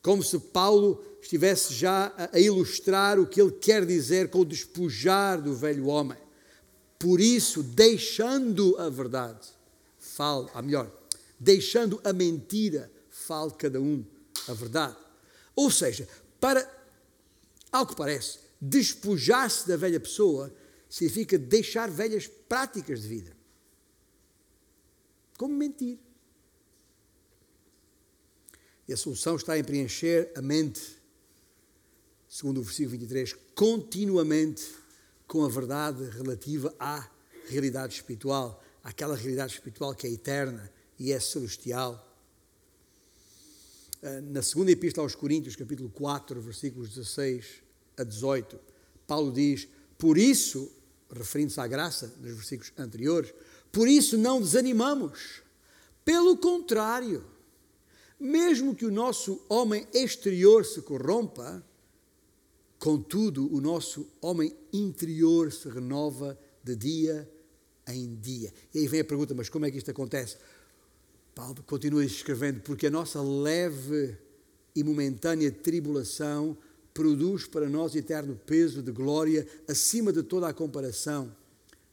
Como 0.03 0.23
se 0.23 0.39
Paulo 0.39 1.05
estivesse 1.21 1.75
já 1.75 2.13
a 2.33 2.39
ilustrar 2.39 3.19
o 3.19 3.27
que 3.27 3.41
ele 3.41 3.53
quer 3.53 3.85
dizer 3.85 4.31
com 4.31 4.41
o 4.41 4.45
despojar 4.45 5.41
do 5.41 5.55
velho 5.55 5.87
homem. 5.87 6.19
Por 6.99 7.21
isso, 7.21 7.63
deixando 7.63 8.77
a 8.79 8.89
verdade, 8.89 9.49
fale, 9.99 10.49
a 10.55 10.63
melhor, 10.63 10.91
deixando 11.39 12.01
a 12.05 12.13
mentira, 12.13 12.91
fale 13.09 13.53
cada 13.53 13.81
um 13.81 14.05
a 14.49 14.55
verdade. 14.55 14.97
Ou 15.55 15.71
seja, 15.71 16.09
para, 16.39 16.69
ao 17.71 17.87
que 17.87 17.97
parece, 17.97 18.39
despojar-se 18.61 19.69
da 19.69 19.77
velha 19.77 20.01
pessoa 20.01 20.53
significa 20.89 21.39
deixar 21.39 21.91
velhas 21.91 22.27
práticas 22.27 23.03
de 23.03 23.09
vida. 23.09 23.37
Como 25.39 25.55
mentir. 25.55 25.99
E 28.91 28.93
a 28.93 28.97
solução 28.97 29.37
está 29.37 29.57
em 29.57 29.63
preencher 29.63 30.33
a 30.35 30.43
mente, 30.43 30.81
segundo 32.29 32.59
o 32.59 32.65
versículo 32.65 32.99
23, 32.99 33.37
continuamente 33.55 34.69
com 35.29 35.45
a 35.45 35.49
verdade 35.49 36.03
relativa 36.11 36.75
à 36.77 37.09
realidade 37.47 37.95
espiritual, 37.95 38.61
aquela 38.83 39.15
realidade 39.15 39.53
espiritual 39.53 39.95
que 39.95 40.09
é 40.09 40.11
eterna 40.11 40.69
e 40.99 41.13
é 41.13 41.21
celestial. 41.21 42.05
Ah, 44.03 44.21
na 44.23 44.43
segunda 44.43 44.73
epístola 44.73 45.07
aos 45.07 45.15
Coríntios, 45.15 45.55
capítulo 45.55 45.89
4, 45.91 46.41
versículos 46.41 46.89
16 46.89 47.63
a 47.97 48.03
18, 48.03 48.59
Paulo 49.07 49.31
diz: 49.31 49.69
Por 49.97 50.19
isso, 50.19 50.69
referindo-se 51.13 51.61
à 51.61 51.67
graça, 51.69 52.13
nos 52.21 52.35
versículos 52.35 52.73
anteriores, 52.77 53.33
por 53.71 53.87
isso 53.87 54.19
não 54.19 54.41
desanimamos. 54.41 55.43
Pelo 56.05 56.37
contrário, 56.37 57.25
mesmo 58.21 58.75
que 58.75 58.85
o 58.85 58.91
nosso 58.91 59.41
homem 59.49 59.87
exterior 59.95 60.65
se 60.67 60.83
corrompa, 60.83 61.65
contudo, 62.79 63.53
o 63.55 63.61
nosso 63.61 64.07
homem 64.21 64.55
interior 64.73 65.51
se 65.51 65.69
renova 65.69 66.39
de 66.63 66.77
dia 66.77 67.31
em 67.89 68.15
dia. 68.17 68.53
E 68.75 68.81
aí 68.81 68.87
vem 68.87 69.01
a 69.01 69.05
pergunta: 69.05 69.35
mas 69.35 69.49
como 69.49 69.65
é 69.65 69.71
que 69.71 69.79
isto 69.79 69.91
acontece? 69.91 70.37
Paulo 71.35 71.63
continua 71.67 72.05
escrevendo: 72.05 72.61
porque 72.61 72.87
a 72.87 72.91
nossa 72.91 73.23
leve 73.23 74.17
e 74.77 74.85
momentânea 74.85 75.51
tribulação 75.51 76.57
produz 76.93 77.47
para 77.47 77.69
nós 77.69 77.95
eterno 77.95 78.39
peso 78.47 78.83
de 78.83 78.93
glória 78.93 79.47
acima 79.67 80.13
de 80.13 80.23
toda 80.23 80.49
a 80.49 80.53
comparação. 80.53 81.35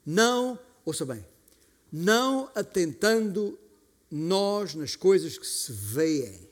Não, 0.04 0.58
ouça 0.84 1.04
bem, 1.04 1.24
não 1.90 2.50
atentando 2.54 3.58
nós 4.10 4.74
nas 4.74 4.96
coisas 4.96 5.38
que 5.38 5.46
se 5.46 5.72
veem. 5.72 6.48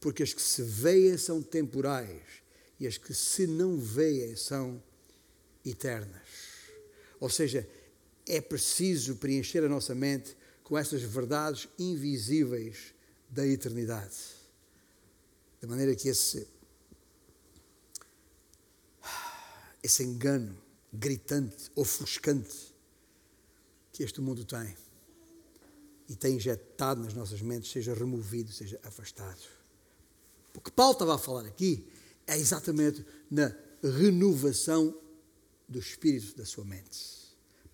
Porque 0.00 0.22
as 0.22 0.32
que 0.32 0.42
se 0.42 0.62
veem 0.62 1.16
são 1.16 1.42
temporais 1.42 2.22
e 2.78 2.86
as 2.86 2.96
que 2.96 3.12
se 3.12 3.46
não 3.46 3.78
veem 3.78 4.36
são 4.36 4.82
eternas. 5.64 6.28
Ou 7.20 7.28
seja, 7.28 7.68
é 8.26 8.40
preciso 8.40 9.16
preencher 9.16 9.64
a 9.64 9.68
nossa 9.68 9.94
mente 9.94 10.36
com 10.62 10.78
essas 10.78 11.02
verdades 11.02 11.68
invisíveis 11.78 12.94
da 13.28 13.46
eternidade. 13.46 14.16
De 15.60 15.66
maneira 15.66 15.94
que 15.96 16.08
esse, 16.08 16.46
esse 19.82 20.04
engano 20.04 20.56
gritante, 20.92 21.70
ofuscante 21.74 22.74
que 23.92 24.04
este 24.04 24.20
mundo 24.20 24.44
tem 24.44 24.76
e 26.08 26.16
tem 26.16 26.36
injetado 26.36 27.02
nas 27.02 27.12
nossas 27.12 27.42
mentes 27.42 27.70
seja 27.70 27.92
removido, 27.92 28.50
seja 28.50 28.80
afastado. 28.82 29.40
O 30.54 30.60
que 30.60 30.72
Paulo 30.72 30.92
estava 30.92 31.14
a 31.14 31.18
falar 31.18 31.44
aqui 31.44 31.86
é 32.26 32.36
exatamente 32.36 33.04
na 33.30 33.54
renovação 33.82 34.96
do 35.68 35.78
espírito 35.78 36.36
da 36.36 36.46
sua 36.46 36.64
mente. 36.64 37.18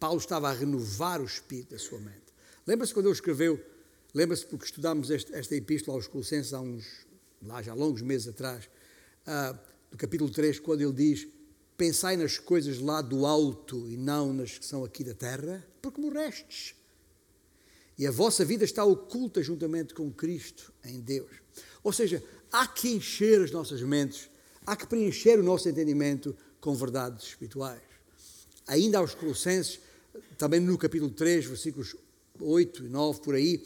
Paulo 0.01 0.19
estava 0.19 0.51
a 0.51 0.53
renovar 0.53 1.21
o 1.21 1.25
espírito 1.25 1.71
da 1.71 1.79
sua 1.79 2.01
mente. 2.01 2.25
Lembra-se 2.67 2.93
quando 2.93 3.07
ele 3.07 3.15
escreveu, 3.15 3.65
lembra-se 4.13 4.45
porque 4.45 4.65
estudámos 4.65 5.11
esta, 5.11 5.37
esta 5.37 5.55
epístola 5.55 5.97
aos 5.97 6.09
Colossenses 6.09 6.53
há 6.53 6.61
uns, 6.61 7.07
lá 7.41 7.63
já 7.63 7.73
longos 7.73 8.03
meses 8.03 8.27
atrás, 8.29 8.69
uh, 9.27 9.59
do 9.91 9.97
capítulo 9.97 10.31
3, 10.31 10.59
quando 10.59 10.81
ele 10.81 10.93
diz: 10.93 11.29
Pensai 11.77 12.17
nas 12.17 12.37
coisas 12.37 12.81
lá 12.81 13.01
do 13.01 13.25
alto 13.25 13.89
e 13.89 13.97
não 13.97 14.33
nas 14.33 14.59
que 14.59 14.67
são 14.67 14.85
aqui 14.85 15.05
da 15.05 15.15
terra, 15.15 15.65
porque 15.81 16.01
morrestes 16.01 16.75
e 17.97 18.07
a 18.07 18.11
vossa 18.11 18.45
vida 18.45 18.65
está 18.65 18.85
oculta 18.85 19.43
juntamente 19.43 19.95
com 19.95 20.11
Cristo 20.11 20.73
em 20.85 21.01
Deus. 21.01 21.31
Ou 21.83 21.93
seja, 21.93 22.23
há 22.51 22.67
que 22.67 22.89
encher 22.89 23.41
as 23.41 23.51
nossas 23.51 23.81
mentes, 23.83 24.29
há 24.67 24.75
que 24.75 24.87
preencher 24.87 25.39
o 25.39 25.43
nosso 25.43 25.69
entendimento 25.69 26.37
com 26.61 26.75
verdades 26.75 27.27
espirituais. 27.27 27.83
Ainda 28.67 28.99
aos 28.99 29.15
Colossenses, 29.15 29.79
também 30.39 30.61
no 30.61 30.77
capítulo 30.79 31.11
3, 31.11 31.45
versículos 31.45 31.95
8 32.41 32.87
e 32.87 32.89
9, 32.89 33.21
por 33.21 33.35
aí, 33.35 33.65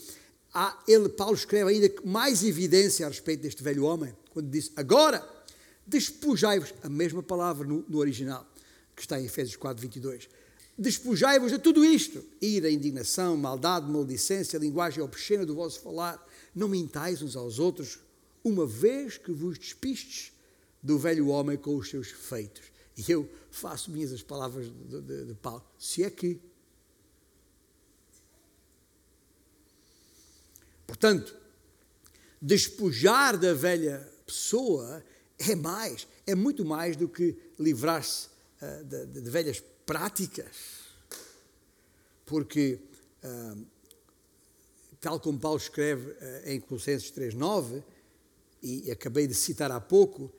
há, 0.53 0.83
ele, 0.87 1.09
Paulo 1.09 1.35
escreve 1.35 1.71
ainda 1.71 1.95
mais 2.05 2.43
evidência 2.43 3.07
a 3.07 3.09
respeito 3.09 3.43
deste 3.43 3.63
velho 3.63 3.85
homem, 3.85 4.15
quando 4.31 4.51
diz: 4.51 4.73
Agora, 4.77 5.27
despojai-vos, 5.87 6.75
a 6.83 6.89
mesma 6.89 7.23
palavra 7.23 7.67
no, 7.67 7.85
no 7.89 7.99
original, 7.99 8.47
que 8.95 9.03
está 9.03 9.21
em 9.21 9.25
Efésios 9.25 9.57
4, 9.57 9.81
22 9.81 10.29
Despojai-vos 10.79 11.51
de 11.51 11.59
tudo 11.59 11.85
isto: 11.85 12.25
ira, 12.41 12.71
indignação, 12.71 13.37
maldade, 13.37 13.91
maledicência, 13.91 14.59
linguagem 14.59 15.03
obscena 15.03 15.45
do 15.45 15.57
vosso 15.57 15.81
falar. 15.81 16.25
Não 16.55 16.69
mintais 16.69 17.21
uns 17.21 17.35
aos 17.35 17.59
outros, 17.59 17.99
uma 18.45 18.65
vez 18.65 19.19
que 19.19 19.33
vos 19.33 19.59
despistes 19.59 20.33
do 20.81 20.97
velho 20.97 21.29
homem 21.29 21.57
com 21.57 21.77
os 21.77 21.91
seus 21.91 22.09
feitos. 22.09 22.63
E 22.97 23.11
eu 23.11 23.29
faço 23.51 23.91
minhas 23.91 24.13
as 24.13 24.23
palavras 24.23 24.67
de, 24.67 25.01
de, 25.01 25.25
de 25.27 25.35
Paulo. 25.35 25.65
Se 25.77 26.05
é 26.05 26.11
que. 26.11 26.41
Portanto, 30.87 31.37
despojar 32.41 33.37
da 33.37 33.53
velha 33.53 34.09
pessoa 34.25 35.05
é 35.39 35.55
mais, 35.55 36.07
é 36.27 36.35
muito 36.35 36.65
mais 36.65 36.97
do 36.97 37.09
que 37.09 37.37
livrar-se 37.59 38.29
uh, 38.63 38.85
de, 38.85 39.07
de 39.21 39.31
velhas 39.31 39.63
práticas. 39.89 40.55
Porque, 42.27 42.79
ah, 43.25 43.57
tal 45.01 45.19
como 45.19 45.41
Paulo 45.41 45.57
escreve 45.57 46.15
ah, 46.21 46.53
em 46.53 46.61
Colossenses 46.61 47.11
3,9, 47.11 47.83
e 48.63 48.91
acabei 48.91 49.27
de 49.27 49.35
citar 49.35 49.71
há 49.71 49.81
pouco, 49.81 50.31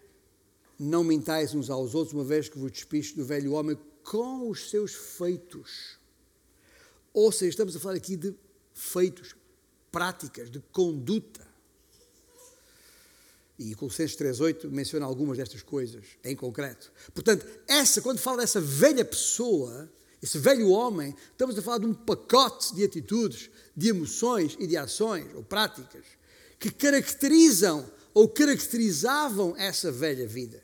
não 0.77 1.03
mintais 1.03 1.55
uns 1.55 1.69
aos 1.69 1.95
outros, 1.95 2.13
uma 2.13 2.23
vez 2.23 2.47
que 2.47 2.59
vos 2.59 2.71
despiste 2.71 3.15
do 3.15 3.25
velho 3.25 3.53
homem 3.53 3.77
com 4.03 4.47
os 4.49 4.69
seus 4.69 4.93
feitos. 4.93 5.97
Ou 7.11 7.31
seja, 7.31 7.49
estamos 7.49 7.75
a 7.75 7.79
falar 7.79 7.95
aqui 7.95 8.15
de 8.15 8.35
feitos, 8.71 9.35
práticas, 9.91 10.51
de 10.51 10.59
conduta. 10.71 11.48
E 13.59 13.75
Colossenses 13.75 14.15
3.8 14.15 14.69
menciona 14.69 15.05
algumas 15.05 15.37
destas 15.37 15.61
coisas 15.61 16.05
em 16.23 16.33
concreto. 16.33 16.89
Portanto, 17.13 17.45
essa, 17.67 18.01
quando 18.01 18.17
fala 18.17 18.37
dessa 18.37 18.61
velha 18.61 19.03
pessoa, 19.03 19.91
esse 20.23 20.39
velho 20.39 20.69
homem, 20.69 21.13
estamos 21.31 21.59
a 21.59 21.61
falar 21.61 21.79
de 21.79 21.85
um 21.85 21.93
pacote 21.93 22.73
de 22.73 22.85
atitudes, 22.85 23.49
de 23.75 23.89
emoções 23.89 24.55
e 24.57 24.65
de 24.65 24.77
ações 24.77 25.27
ou 25.35 25.43
práticas 25.43 26.05
que 26.57 26.71
caracterizam 26.71 27.89
ou 28.13 28.27
caracterizavam 28.27 29.55
essa 29.57 29.91
velha 29.91 30.27
vida. 30.27 30.61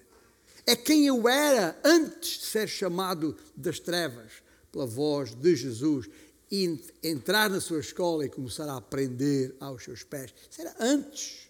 É 0.65 0.75
quem 0.75 1.05
eu 1.05 1.27
era 1.27 1.79
antes 1.83 2.39
de 2.39 2.45
ser 2.45 2.67
chamado 2.67 3.35
das 3.55 3.79
trevas 3.79 4.31
pela 4.71 4.85
voz 4.85 5.33
de 5.33 5.55
Jesus 5.55 6.09
e 6.51 6.79
entrar 7.03 7.49
na 7.49 7.61
sua 7.61 7.79
escola 7.79 8.25
e 8.25 8.29
começar 8.29 8.67
a 8.69 8.77
aprender 8.77 9.55
aos 9.59 9.83
seus 9.83 10.03
pés. 10.03 10.33
Isso 10.49 10.61
era 10.61 10.75
antes. 10.79 11.44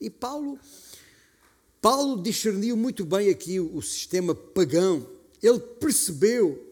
E 0.00 0.08
Paulo, 0.08 0.58
Paulo 1.80 2.22
discerniu 2.22 2.76
muito 2.76 3.04
bem 3.04 3.30
aqui 3.30 3.58
o, 3.58 3.82
sistema 3.82 4.34
pagão. 4.34 5.08
Ele 5.42 5.58
percebeu 5.58 6.64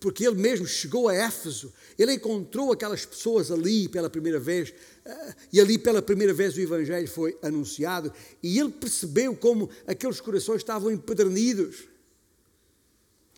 porque 0.00 0.26
ele 0.26 0.36
mesmo 0.36 0.66
chegou 0.66 1.08
a 1.08 1.14
Éfeso, 1.14 1.72
ele 1.98 2.12
encontrou 2.12 2.70
aquelas 2.70 3.06
pessoas 3.06 3.50
ali 3.50 3.88
pela 3.88 4.10
primeira 4.10 4.38
vez, 4.38 4.74
eh, 5.02 5.34
e 5.52 5.60
ali 5.60 5.78
pela 5.78 6.02
primeira 6.02 6.34
vez 6.34 6.54
o 6.54 6.60
Evangelho 6.60 7.08
foi 7.08 7.38
anunciado, 7.40 8.12
e 8.42 8.58
ele 8.58 8.70
percebeu 8.70 9.34
como 9.34 9.70
aqueles 9.86 10.20
corações 10.20 10.58
estavam 10.58 10.90
empedernidos, 10.90 11.84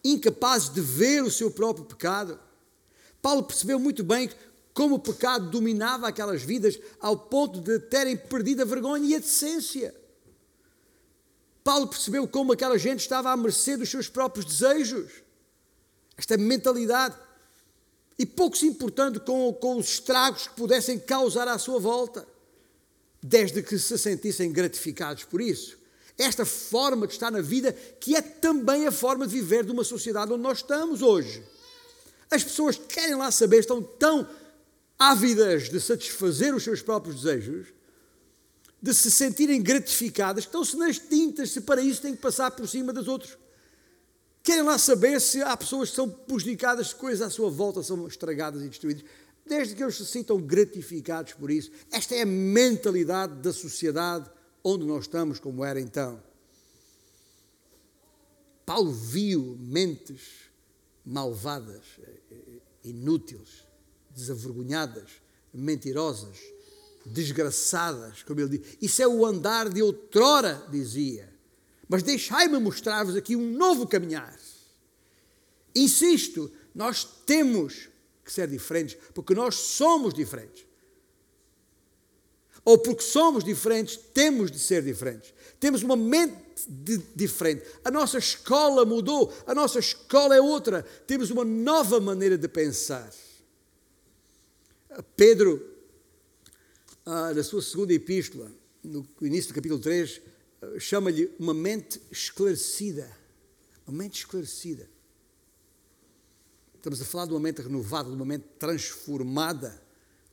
incapazes 0.03 0.69
de 0.71 0.81
ver 0.81 1.23
o 1.23 1.31
seu 1.31 1.53
próprio 1.53 1.85
pecado. 1.85 2.37
Paulo 3.23 3.45
percebeu 3.45 3.79
muito 3.79 4.03
bem 4.03 4.29
como 4.77 4.97
o 4.97 4.99
pecado 4.99 5.49
dominava 5.49 6.07
aquelas 6.07 6.43
vidas 6.43 6.79
ao 7.01 7.17
ponto 7.17 7.63
de 7.63 7.79
terem 7.79 8.15
perdido 8.15 8.61
a 8.61 8.67
vergonha 8.67 9.07
e 9.07 9.15
a 9.15 9.19
decência. 9.19 9.95
Paulo 11.65 11.89
percebeu 11.89 12.29
como 12.29 12.53
aquela 12.53 12.77
gente 12.79 13.01
estava 13.01 13.33
à 13.33 13.37
mercê 13.39 13.75
dos 13.75 13.89
seus 13.89 14.07
próprios 14.07 14.45
desejos 14.45 15.25
esta 16.17 16.37
mentalidade, 16.37 17.15
e 18.19 18.25
pouco 18.25 18.57
se 18.57 18.67
importando 18.67 19.21
com, 19.21 19.53
com 19.55 19.77
os 19.77 19.95
estragos 19.95 20.49
que 20.49 20.55
pudessem 20.55 20.99
causar 20.99 21.47
à 21.49 21.59
sua 21.59 21.79
volta, 21.79 22.27
desde 23.23 23.63
que 23.63 23.79
se 23.79 23.99
sentissem 23.99 24.51
gratificados 24.53 25.25
por 25.25 25.41
isso. 25.41 25.79
Esta 26.17 26.47
forma 26.47 27.07
de 27.07 27.13
estar 27.13 27.31
na 27.31 27.43
vida, 27.43 27.73
que 27.73 28.15
é 28.15 28.23
também 28.23 28.87
a 28.87 28.93
forma 28.93 29.27
de 29.27 29.35
viver 29.35 29.65
de 29.65 29.73
uma 29.73 29.85
sociedade 29.85 30.33
onde 30.33 30.43
nós 30.43 30.59
estamos 30.59 31.03
hoje. 31.03 31.43
As 32.31 32.43
pessoas 32.43 32.79
querem 32.79 33.17
lá 33.17 33.31
saber, 33.31 33.59
estão 33.59 33.83
tão 33.83 34.27
ávidas 34.99 35.69
de 35.69 35.81
satisfazer 35.81 36.55
os 36.55 36.63
seus 36.63 36.83
próprios 36.83 37.23
desejos, 37.23 37.69
de 38.81 38.95
se 38.95 39.11
sentirem 39.11 39.63
gratificadas, 39.63 40.45
estão-se 40.45 40.77
nas 40.77 40.99
tintas 40.99 41.51
se 41.51 41.61
para 41.61 41.81
isso 41.81 42.03
têm 42.03 42.15
que 42.15 42.23
passar 42.23 42.51
por 42.51 42.69
cima 42.69 42.93
dos 42.93 43.09
outros. 43.09 43.37
Querem 44.43 44.63
lá 44.63 44.79
saber 44.79 45.21
se 45.21 45.43
há 45.43 45.57
pessoas 45.57 45.91
que 45.91 45.97
são 45.97 46.09
prejudicadas, 46.09 46.93
coisas 46.93 47.27
à 47.27 47.31
sua 47.31 47.51
volta 47.51 47.83
são 47.83 48.07
estragadas 48.07 48.63
e 48.63 48.69
destruídas, 48.69 49.05
desde 49.45 49.75
que 49.75 49.83
eles 49.83 49.97
se 49.97 50.07
sintam 50.07 50.41
gratificados 50.41 51.33
por 51.33 51.51
isso. 51.51 51.71
Esta 51.91 52.15
é 52.15 52.23
a 52.23 52.27
mentalidade 52.27 53.35
da 53.43 53.53
sociedade 53.53 54.31
onde 54.63 54.85
nós 54.85 55.05
estamos, 55.05 55.41
como 55.41 55.65
era 55.65 55.81
então. 55.81 56.23
Paulo 58.65 58.93
viu 58.93 59.57
mentes 59.61 60.23
malvadas, 61.05 61.85
inúteis, 62.85 63.66
desavergonhadas, 64.17 65.11
mentirosas, 65.53 66.39
desgraçadas, 67.05 68.23
como 68.23 68.41
ele 68.41 68.59
diz. 68.59 68.79
Isso 68.81 69.03
é 69.03 69.07
o 69.07 69.25
andar 69.25 69.69
de 69.69 69.83
outrora, 69.83 70.67
dizia. 70.71 71.33
Mas 71.89 72.03
deixai-me 72.03 72.59
mostrar-vos 72.59 73.15
aqui 73.15 73.37
um 73.37 73.53
novo 73.53 73.87
caminhar. 73.87 74.37
Insisto, 75.75 76.51
nós 76.75 77.05
temos 77.27 77.91
que 78.25 78.33
ser 78.33 78.49
diferentes, 78.49 78.97
porque 79.15 79.35
nós 79.35 79.55
somos 79.55 80.15
diferentes. 80.15 80.65
Ou 82.65 82.79
porque 82.79 83.03
somos 83.03 83.45
diferentes, 83.45 83.97
temos 84.13 84.51
de 84.51 84.59
ser 84.59 84.83
diferentes. 84.83 85.33
Temos 85.61 85.83
uma 85.83 85.95
mente 85.95 86.35
de, 86.67 86.99
diferente. 87.15 87.65
A 87.85 87.91
nossa 87.91 88.19
escola 88.19 88.85
mudou, 88.85 89.33
a 89.47 89.55
nossa 89.55 89.79
escola 89.79 90.35
é 90.35 90.41
outra. 90.41 90.83
Temos 91.07 91.31
uma 91.31 91.45
nova 91.45 92.01
maneira 92.01 92.37
de 92.37 92.49
pensar. 92.49 93.09
Pedro, 95.17 95.63
ah, 97.05 97.33
na 97.35 97.43
sua 97.43 97.63
segunda 97.63 97.93
epístola, 97.93 98.51
no 98.83 99.07
início 99.21 99.51
do 99.51 99.55
capítulo 99.55 99.81
3, 99.81 100.21
chama-lhe 100.79 101.31
uma 101.39 101.55
mente 101.55 102.01
esclarecida. 102.11 103.11
Uma 103.87 103.99
mente 103.99 104.19
esclarecida. 104.19 104.89
Estamos 106.75 107.01
a 107.01 107.05
falar 107.05 107.27
de 107.27 107.33
uma 107.33 107.41
mente 107.41 107.63
renovada, 107.63 108.09
de 108.09 108.15
uma 108.15 108.25
mente 108.25 108.47
transformada, 108.59 109.83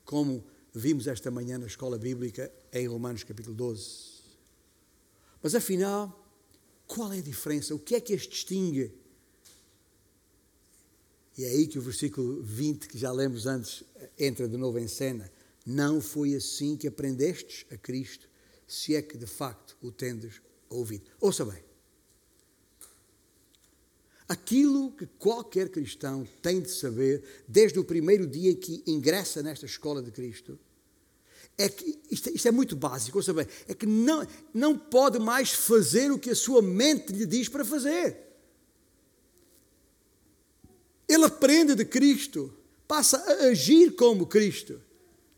como 0.06 0.44
vimos 0.74 1.08
esta 1.08 1.30
manhã 1.30 1.58
na 1.58 1.68
escola 1.68 1.98
bíblica 1.98 2.52
em 2.72 2.88
Romanos 2.88 3.24
capítulo 3.24 3.56
12. 3.56 4.14
Mas 5.42 5.56
afinal, 5.56 6.24
qual 6.88 7.12
é 7.12 7.18
a 7.18 7.22
diferença? 7.22 7.76
O 7.76 7.80
que 7.80 7.96
é 7.96 8.00
que 8.00 8.14
as 8.14 8.22
distingue? 8.22 8.94
E 11.38 11.46
é 11.46 11.50
aí 11.50 11.68
que 11.68 11.80
o 11.80 11.82
versículo 11.82 12.42
20, 12.44 12.88
que 12.88 12.98
já 12.98 13.12
lemos 13.12 13.48
antes, 13.48 13.84
entra 14.20 14.48
de 14.48 14.56
novo 14.56 14.78
em 14.78 14.88
cena. 14.88 15.32
Não 15.66 16.00
foi 16.00 16.36
assim 16.36 16.76
que 16.76 16.88
aprendestes 16.88 17.66
a 17.72 17.78
Cristo 17.78 18.28
se 18.68 18.96
é 18.96 19.02
que 19.02 19.18
de 19.18 19.26
facto 19.26 19.76
o 19.82 19.92
tendes 19.92 20.42
ouvido. 20.70 21.10
Ouça 21.20 21.46
bem. 21.46 21.64
Aquilo 24.28 24.92
que 24.92 25.06
qualquer 25.06 25.70
cristão 25.70 26.28
tem 26.42 26.62
de 26.62 26.70
saber 26.70 27.24
desde 27.48 27.78
o 27.80 27.84
primeiro 27.84 28.26
dia 28.26 28.52
em 28.52 28.56
que 28.56 28.84
ingressa 28.88 29.44
nesta 29.44 29.66
escola 29.66 30.02
de 30.02 30.12
Cristo 30.12 30.58
é 31.58 31.70
que 31.70 32.00
isto, 32.10 32.30
isto, 32.30 32.48
é 32.48 32.52
muito 32.52 32.76
básico, 32.76 33.18
ouça 33.18 33.34
bem, 33.34 33.46
é 33.68 33.74
que 33.74 33.86
não, 33.86 34.26
não 34.54 34.78
pode 34.78 35.20
mais 35.20 35.52
fazer 35.52 36.12
o 36.12 36.18
que 36.18 36.32
a 36.32 36.36
sua 36.36 36.62
mente 36.62 37.14
lhe 37.14 37.26
diz 37.26 37.48
para 37.48 37.64
fazer. 37.64 38.33
Ele 41.08 41.26
aprende 41.26 41.76
de 41.76 41.86
Cristo, 41.86 42.54
passa 42.88 43.18
a 43.18 43.48
agir 43.48 43.96
como 43.96 44.26
Cristo, 44.26 44.82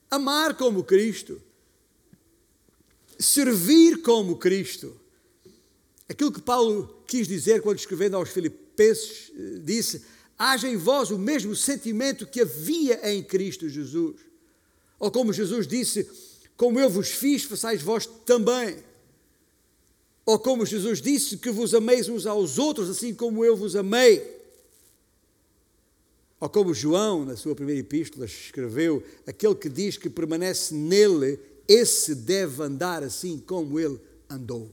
amar 0.09 0.55
como 0.55 0.83
Cristo, 0.83 1.41
servir 3.17 4.01
como 4.01 4.37
Cristo. 4.37 4.99
Aquilo 6.07 6.31
que 6.31 6.41
Paulo 6.41 7.03
quis 7.07 7.27
dizer 7.27 7.61
quando 7.61 7.79
escrevendo 7.79 8.15
aos 8.15 8.29
Filipenses, 8.29 9.31
eh, 9.35 9.59
disse: 9.63 10.03
haja 10.37 10.67
em 10.67 10.77
vós 10.77 11.11
o 11.11 11.17
mesmo 11.17 11.55
sentimento 11.55 12.27
que 12.27 12.41
havia 12.41 13.11
em 13.11 13.23
Cristo 13.23 13.67
Jesus. 13.67 14.17
Ou 14.99 15.11
como 15.11 15.33
Jesus 15.33 15.67
disse: 15.67 16.07
como 16.57 16.79
eu 16.79 16.89
vos 16.89 17.09
fiz, 17.09 17.43
façais 17.43 17.81
vós 17.81 18.05
também. 18.25 18.77
Ou 20.25 20.39
como 20.39 20.65
Jesus 20.65 21.01
disse: 21.01 21.37
que 21.37 21.51
vos 21.51 21.73
ameis 21.73 22.07
uns 22.07 22.25
aos 22.25 22.57
outros, 22.57 22.89
assim 22.89 23.13
como 23.13 23.43
eu 23.43 23.55
vos 23.55 23.75
amei. 23.75 24.34
Ou 26.45 26.49
como 26.49 26.75
João, 26.75 27.25
na 27.25 27.35
sua 27.35 27.55
primeira 27.55 27.81
epístola, 27.81 28.27
escreveu: 28.27 29.03
aquele 29.25 29.55
que 29.55 29.67
diz 29.67 29.97
que 29.97 30.11
permanece 30.11 30.75
nele 30.75 31.39
esse 31.67 32.13
deve 32.13 32.61
andar 32.61 33.01
assim 33.01 33.39
como 33.39 33.79
ele 33.79 33.99
andou. 34.29 34.71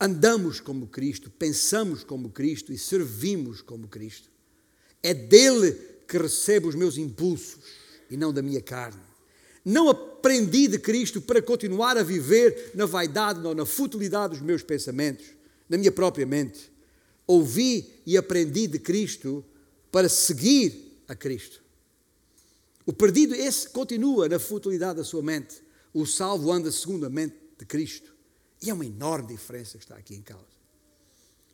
Andamos 0.00 0.60
como 0.60 0.86
Cristo, 0.86 1.28
pensamos 1.32 2.04
como 2.04 2.30
Cristo 2.30 2.72
e 2.72 2.78
servimos 2.78 3.60
como 3.60 3.88
Cristo. 3.88 4.30
É 5.02 5.12
dele 5.12 5.72
que 6.06 6.16
recebo 6.16 6.68
os 6.68 6.76
meus 6.76 6.96
impulsos 6.96 7.64
e 8.08 8.16
não 8.16 8.32
da 8.32 8.40
minha 8.40 8.62
carne. 8.62 9.02
Não 9.64 9.88
aprendi 9.88 10.68
de 10.68 10.78
Cristo 10.78 11.20
para 11.20 11.42
continuar 11.42 11.96
a 11.96 12.04
viver 12.04 12.70
na 12.76 12.86
vaidade 12.86 13.44
ou 13.44 13.52
na 13.52 13.66
futilidade 13.66 14.34
dos 14.34 14.42
meus 14.42 14.62
pensamentos, 14.62 15.26
na 15.68 15.76
minha 15.76 15.90
própria 15.90 16.24
mente. 16.24 16.77
Ouvi 17.28 18.00
e 18.06 18.16
aprendi 18.16 18.66
de 18.66 18.78
Cristo 18.78 19.44
para 19.92 20.08
seguir 20.08 21.02
a 21.06 21.14
Cristo. 21.14 21.62
O 22.86 22.92
perdido, 22.92 23.34
esse 23.34 23.68
continua 23.68 24.30
na 24.30 24.38
futilidade 24.38 24.96
da 24.96 25.04
sua 25.04 25.22
mente. 25.22 25.62
O 25.92 26.06
salvo 26.06 26.50
anda 26.50 26.72
segundo 26.72 27.04
a 27.04 27.10
mente 27.10 27.36
de 27.58 27.66
Cristo. 27.66 28.14
E 28.62 28.70
é 28.70 28.74
uma 28.74 28.86
enorme 28.86 29.28
diferença 29.28 29.76
que 29.76 29.84
está 29.84 29.94
aqui 29.94 30.14
em 30.14 30.22
causa. 30.22 30.58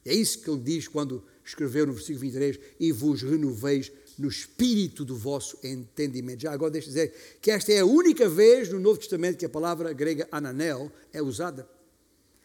É 0.04 0.14
isso 0.14 0.40
que 0.40 0.48
ele 0.48 0.60
diz 0.60 0.86
quando 0.86 1.24
escreveu 1.44 1.86
no 1.86 1.92
versículo 1.92 2.20
23: 2.20 2.58
E 2.78 2.92
vos 2.92 3.22
renoveis 3.22 3.90
no 4.18 4.28
espírito 4.28 5.04
do 5.04 5.16
vosso 5.16 5.58
entendimento. 5.64 6.42
Já 6.42 6.52
agora 6.52 6.70
deixa 6.70 6.88
dizer 6.88 7.38
que 7.40 7.50
esta 7.50 7.72
é 7.72 7.80
a 7.80 7.86
única 7.86 8.28
vez 8.28 8.68
no 8.68 8.78
Novo 8.78 8.98
Testamento 8.98 9.38
que 9.38 9.46
a 9.46 9.48
palavra 9.48 9.92
grega 9.92 10.28
ananel 10.30 10.92
é 11.12 11.20
usada. 11.20 11.68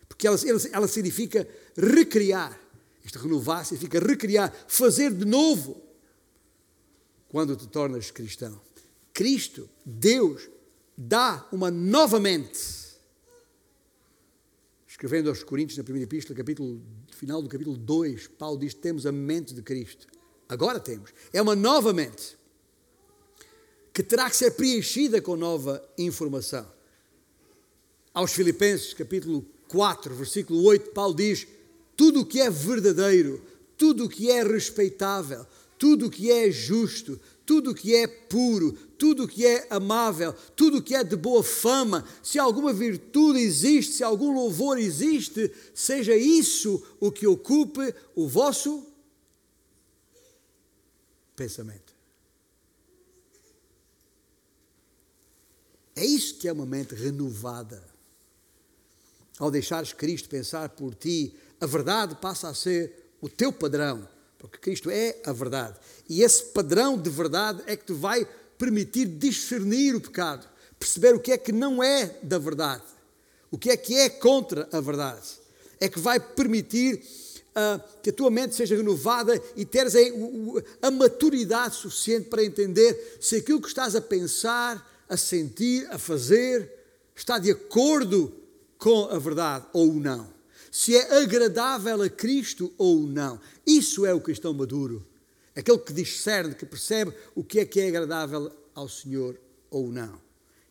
Porque 0.08 0.26
ela, 0.26 0.38
ela 0.72 0.88
significa 0.88 1.48
recriar. 1.78 2.60
Isto 3.04 3.20
renovar 3.20 3.66
significa 3.66 4.00
recriar, 4.00 4.54
fazer 4.68 5.14
de 5.14 5.26
novo 5.26 5.82
quando 7.30 7.56
te 7.56 7.68
tornas 7.68 8.12
cristão. 8.12 8.60
Cristo, 9.14 9.70
Deus, 9.86 10.50
dá 10.98 11.48
uma 11.52 11.72
nova 11.72 12.20
mente. 12.20 12.80
Escrevendo 14.88 15.30
aos 15.30 15.44
Coríntios, 15.44 15.78
na 15.78 15.84
primeira 15.84 16.06
epístola, 16.06 16.38
capítulo, 16.38 16.82
final 17.12 17.42
do 17.42 17.48
capítulo 17.48 17.78
2, 17.78 18.28
Paulo 18.28 18.60
diz: 18.60 18.74
temos 18.74 19.06
a 19.06 19.12
mente 19.12 19.54
de 19.54 19.62
Cristo. 19.62 20.08
Agora 20.48 20.80
temos. 20.80 21.14
É 21.32 21.42
uma 21.42 21.56
nova 21.56 21.94
mente 21.94 22.38
que 23.94 24.04
terá 24.04 24.30
que 24.30 24.36
ser 24.36 24.52
preenchida 24.52 25.22
com 25.22 25.36
nova 25.36 25.84
informação. 25.98 26.70
Aos 28.14 28.34
Filipenses, 28.34 28.94
capítulo 28.94 29.46
4, 29.68 30.14
versículo 30.16 30.64
8, 30.64 30.92
Paulo 30.92 31.14
diz: 31.14 31.48
tudo 32.00 32.22
o 32.22 32.26
que 32.26 32.40
é 32.40 32.50
verdadeiro, 32.50 33.44
tudo 33.76 34.06
o 34.06 34.10
que 34.10 34.32
é 34.32 34.42
respeitável, 34.42 35.46
tudo 35.78 36.06
o 36.06 36.10
que 36.10 36.32
é 36.32 36.50
justo, 36.50 37.20
tudo 37.46 37.72
o 37.72 37.76
que 37.76 37.94
é 37.94 38.08
puro, 38.08 38.72
tudo 38.98 39.26
o 39.26 39.28
que 39.28 39.46
é 39.46 39.68
amável, 39.70 40.32
tudo 40.56 40.78
o 40.78 40.82
que 40.82 40.96
é 40.96 41.04
de 41.04 41.18
boa 41.18 41.44
fama, 41.44 42.08
se 42.24 42.40
alguma 42.40 42.72
virtude 42.72 43.40
existe, 43.40 43.96
se 43.96 44.02
algum 44.02 44.32
louvor 44.32 44.78
existe, 44.80 45.52
seja 45.74 46.16
isso 46.16 46.82
o 47.02 47.12
que 47.12 47.28
ocupe 47.28 47.94
o 48.16 48.30
vosso 48.30 48.82
pensamento. 51.36 51.94
É 55.98 56.06
isso 56.06 56.38
que 56.38 56.48
é 56.48 56.54
uma 56.54 56.66
mente 56.66 56.96
renovada. 56.96 57.84
Ao 59.38 59.52
deixares 59.52 59.92
Cristo 59.92 60.30
pensar 60.30 60.70
por 60.70 60.96
ti, 60.96 61.34
a 61.60 61.66
verdade 61.66 62.16
passa 62.16 62.50
a 62.50 62.54
ser 62.54 63.14
o 63.22 63.28
teu 63.30 63.52
padrão 63.52 64.08
porque 64.40 64.58
Cristo 64.58 64.90
é 64.90 65.18
a 65.26 65.34
verdade. 65.34 65.78
E 66.08 66.24
esse 66.24 66.46
padrão 66.46 66.98
de 66.98 67.10
verdade 67.10 67.62
é 67.68 67.76
que 67.76 67.86
te 67.86 67.94
vai 67.94 68.26
permitir 68.58 69.06
discernir 69.06 69.94
o 69.96 70.02
pecado, 70.02 70.48
perceber 70.80 71.14
o 71.14 71.20
que 71.20 71.34
é 71.34 71.38
que 71.38 71.52
não 71.52 71.84
é 71.84 72.18
da 72.24 72.40
verdade, 72.40 72.84
o 73.52 73.58
que 73.58 73.70
é 73.70 73.78
que 73.78 73.96
é 73.96 74.10
contra 74.10 74.68
a 74.72 74.80
verdade. 74.80 75.28
É 75.80 75.90
que 75.90 76.00
vai 76.00 76.20
permitir 76.20 76.96
uh, 76.96 77.82
que 78.02 78.10
a 78.10 78.14
tua 78.14 78.32
mente 78.32 78.56
seja 78.56 78.76
renovada 78.76 79.42
e 79.56 79.66
teres 79.66 79.94
a, 79.96 80.88
a 80.88 80.92
maturidade 80.92 81.76
suficiente 81.76 82.30
para 82.30 82.44
entender 82.44 83.18
se 83.20 83.36
aquilo 83.36 83.62
que 83.62 83.68
estás 83.68 83.96
a 83.96 84.02
pensar, 84.02 85.06
a 85.08 85.18
sentir, 85.18 85.86
a 85.92 85.98
fazer, 85.98 86.72
está 87.16 87.38
de 87.38 87.52
acordo 87.52 88.34
com 88.78 89.06
a 89.06 89.20
verdade 89.20 89.66
ou 89.74 89.94
não 89.94 90.39
se 90.72 90.96
é 90.96 91.22
agradável 91.22 92.02
a 92.02 92.10
Cristo 92.10 92.74
ou 92.78 93.02
não. 93.08 93.40
Isso 93.66 94.06
é 94.06 94.14
o 94.14 94.22
cristão 94.22 94.54
maduro. 94.54 95.06
Aquele 95.56 95.80
que 95.80 95.94
discerne, 95.94 96.56
que 96.56 96.66
percebe 96.66 97.14
o 97.36 97.44
que 97.44 97.60
é 97.60 97.66
que 97.66 97.80
é 97.80 97.88
agradável 97.88 98.52
ao 98.74 98.88
Senhor 98.88 99.40
ou 99.70 99.92
não. 99.92 100.22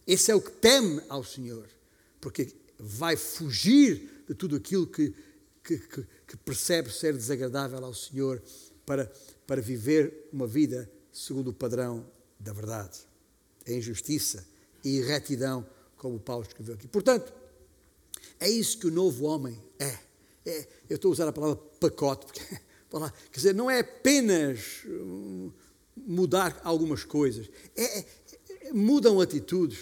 Esse 0.07 0.31
é 0.31 0.35
o 0.35 0.41
que 0.41 0.51
teme 0.51 1.03
ao 1.09 1.23
Senhor, 1.23 1.69
porque 2.21 2.49
vai 2.79 3.17
fugir 3.17 4.25
de 4.27 4.35
tudo 4.35 4.57
aquilo 4.57 4.87
que, 4.87 5.15
que, 5.63 5.79
que, 5.79 6.07
que 6.27 6.37
percebe 6.39 6.91
ser 6.91 7.13
desagradável 7.13 7.85
ao 7.85 7.93
Senhor 7.93 8.43
para, 8.87 9.11
para 9.47 9.61
viver 9.61 10.29
uma 10.33 10.47
vida 10.47 10.91
segundo 11.13 11.49
o 11.49 11.53
padrão 11.53 12.07
da 12.39 12.53
verdade, 12.53 13.01
em 13.67 13.83
justiça 13.83 14.47
e 14.85 15.01
retidão, 15.01 15.67
como 15.97 16.19
Paulo 16.19 16.47
escreveu 16.47 16.75
aqui. 16.75 16.87
Portanto, 16.87 17.33
é 18.41 18.49
isso 18.49 18.79
que 18.79 18.87
o 18.87 18.91
novo 18.91 19.25
homem 19.25 19.61
é. 19.79 19.99
é 20.47 20.69
eu 20.89 20.97
estou 20.97 21.11
a 21.11 21.13
usar 21.13 21.29
a 21.29 21.33
palavra 21.33 21.57
pacote, 21.81 22.27
porque, 22.27 22.41
quer 23.31 23.37
dizer, 23.37 23.55
não 23.55 23.71
é 23.71 23.81
apenas 23.81 24.83
hum, 24.87 25.51
mudar 25.97 26.61
algumas 26.65 27.05
coisas, 27.05 27.49
é, 27.77 27.99
é, 28.01 28.07
mudam 28.73 29.21
atitudes, 29.21 29.81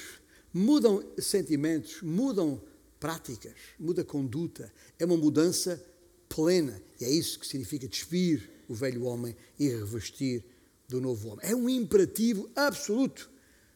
mudam 0.52 1.04
sentimentos, 1.18 2.02
mudam 2.02 2.60
práticas, 2.98 3.54
muda 3.78 4.04
conduta. 4.04 4.72
É 4.98 5.04
uma 5.04 5.16
mudança 5.16 5.82
plena. 6.28 6.80
E 7.00 7.04
é 7.04 7.10
isso 7.10 7.38
que 7.38 7.46
significa 7.46 7.86
despir 7.86 8.50
o 8.68 8.74
velho 8.74 9.04
homem 9.04 9.36
e 9.58 9.68
revestir 9.68 10.44
do 10.88 11.00
novo 11.00 11.28
homem. 11.28 11.46
É 11.48 11.54
um 11.54 11.68
imperativo 11.68 12.50
absoluto 12.54 13.30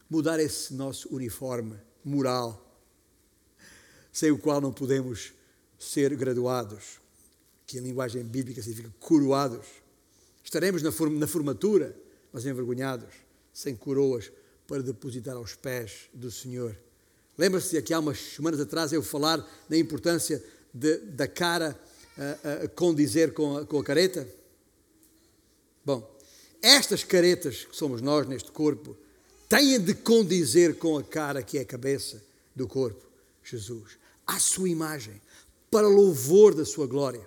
mudar 0.09 0.41
esse 0.41 0.75
nosso 0.75 1.15
uniforme 1.15 1.77
moral 2.05 2.70
sem 4.13 4.31
o 4.31 4.39
qual 4.39 4.61
não 4.61 4.73
podemos 4.73 5.33
ser 5.79 6.15
graduados, 6.15 7.01
que 7.67 7.79
em 7.79 7.81
linguagem 7.81 8.23
bíblica 8.23 8.61
significa 8.61 8.93
coroados. 8.99 9.67
Estaremos 10.45 10.83
na, 10.83 10.93
form 10.93 11.19
na 11.19 11.27
formatura, 11.27 11.97
mas 12.33 12.45
envergonhados, 12.45 13.15
sem 13.53 13.75
coroas 13.75 14.31
para 14.67 14.83
depositar 14.83 15.37
aos 15.37 15.55
pés 15.55 16.09
do 16.13 16.31
Senhor. 16.31 16.77
Lembra-se 17.39 17.81
que 17.83 17.95
há 17.95 17.99
umas 17.99 18.19
semanas 18.19 18.61
atrás 18.61 18.93
eu 18.93 19.03
falar 19.03 19.39
da 19.69 19.77
importância 19.77 20.43
de, 20.73 20.99
da 20.99 21.27
cara 21.27 21.79
a, 22.17 22.65
a 22.65 22.69
condizer 22.69 23.33
com 23.33 23.57
a, 23.57 23.67
com 23.67 23.79
a 23.79 23.85
careta? 23.85 24.29
Bom, 25.85 26.19
estas 26.61 27.03
caretas 27.05 27.65
que 27.65 27.77
somos 27.77 28.03
nós 28.03 28.27
neste 28.27 28.53
corpo 28.53 28.97
têm 29.49 29.81
de 29.81 29.95
condizer 29.95 30.77
com 30.77 30.99
a 30.99 31.03
cara 31.03 31.43
que 31.43 31.57
é 31.57 31.63
a 31.63 31.65
cabeça 31.65 32.23
do 32.55 32.69
corpo, 32.69 33.07
Jesus 33.43 34.00
à 34.31 34.39
sua 34.39 34.69
imagem, 34.69 35.21
para 35.71 35.89
louvor 35.89 36.55
da 36.55 36.65
sua 36.65 36.87
glória. 36.87 37.27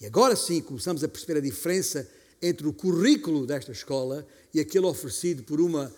E 0.00 0.06
agora 0.06 0.36
sim 0.36 0.60
começamos 0.60 1.02
a 1.02 1.08
perceber 1.08 1.38
a 1.38 1.42
diferença 1.42 2.08
entre 2.40 2.66
o 2.66 2.72
currículo 2.72 3.46
desta 3.46 3.72
escola 3.72 4.26
e 4.52 4.60
aquele 4.60 4.84
oferecido 4.84 5.42
por 5.42 5.60
uma 5.60 5.92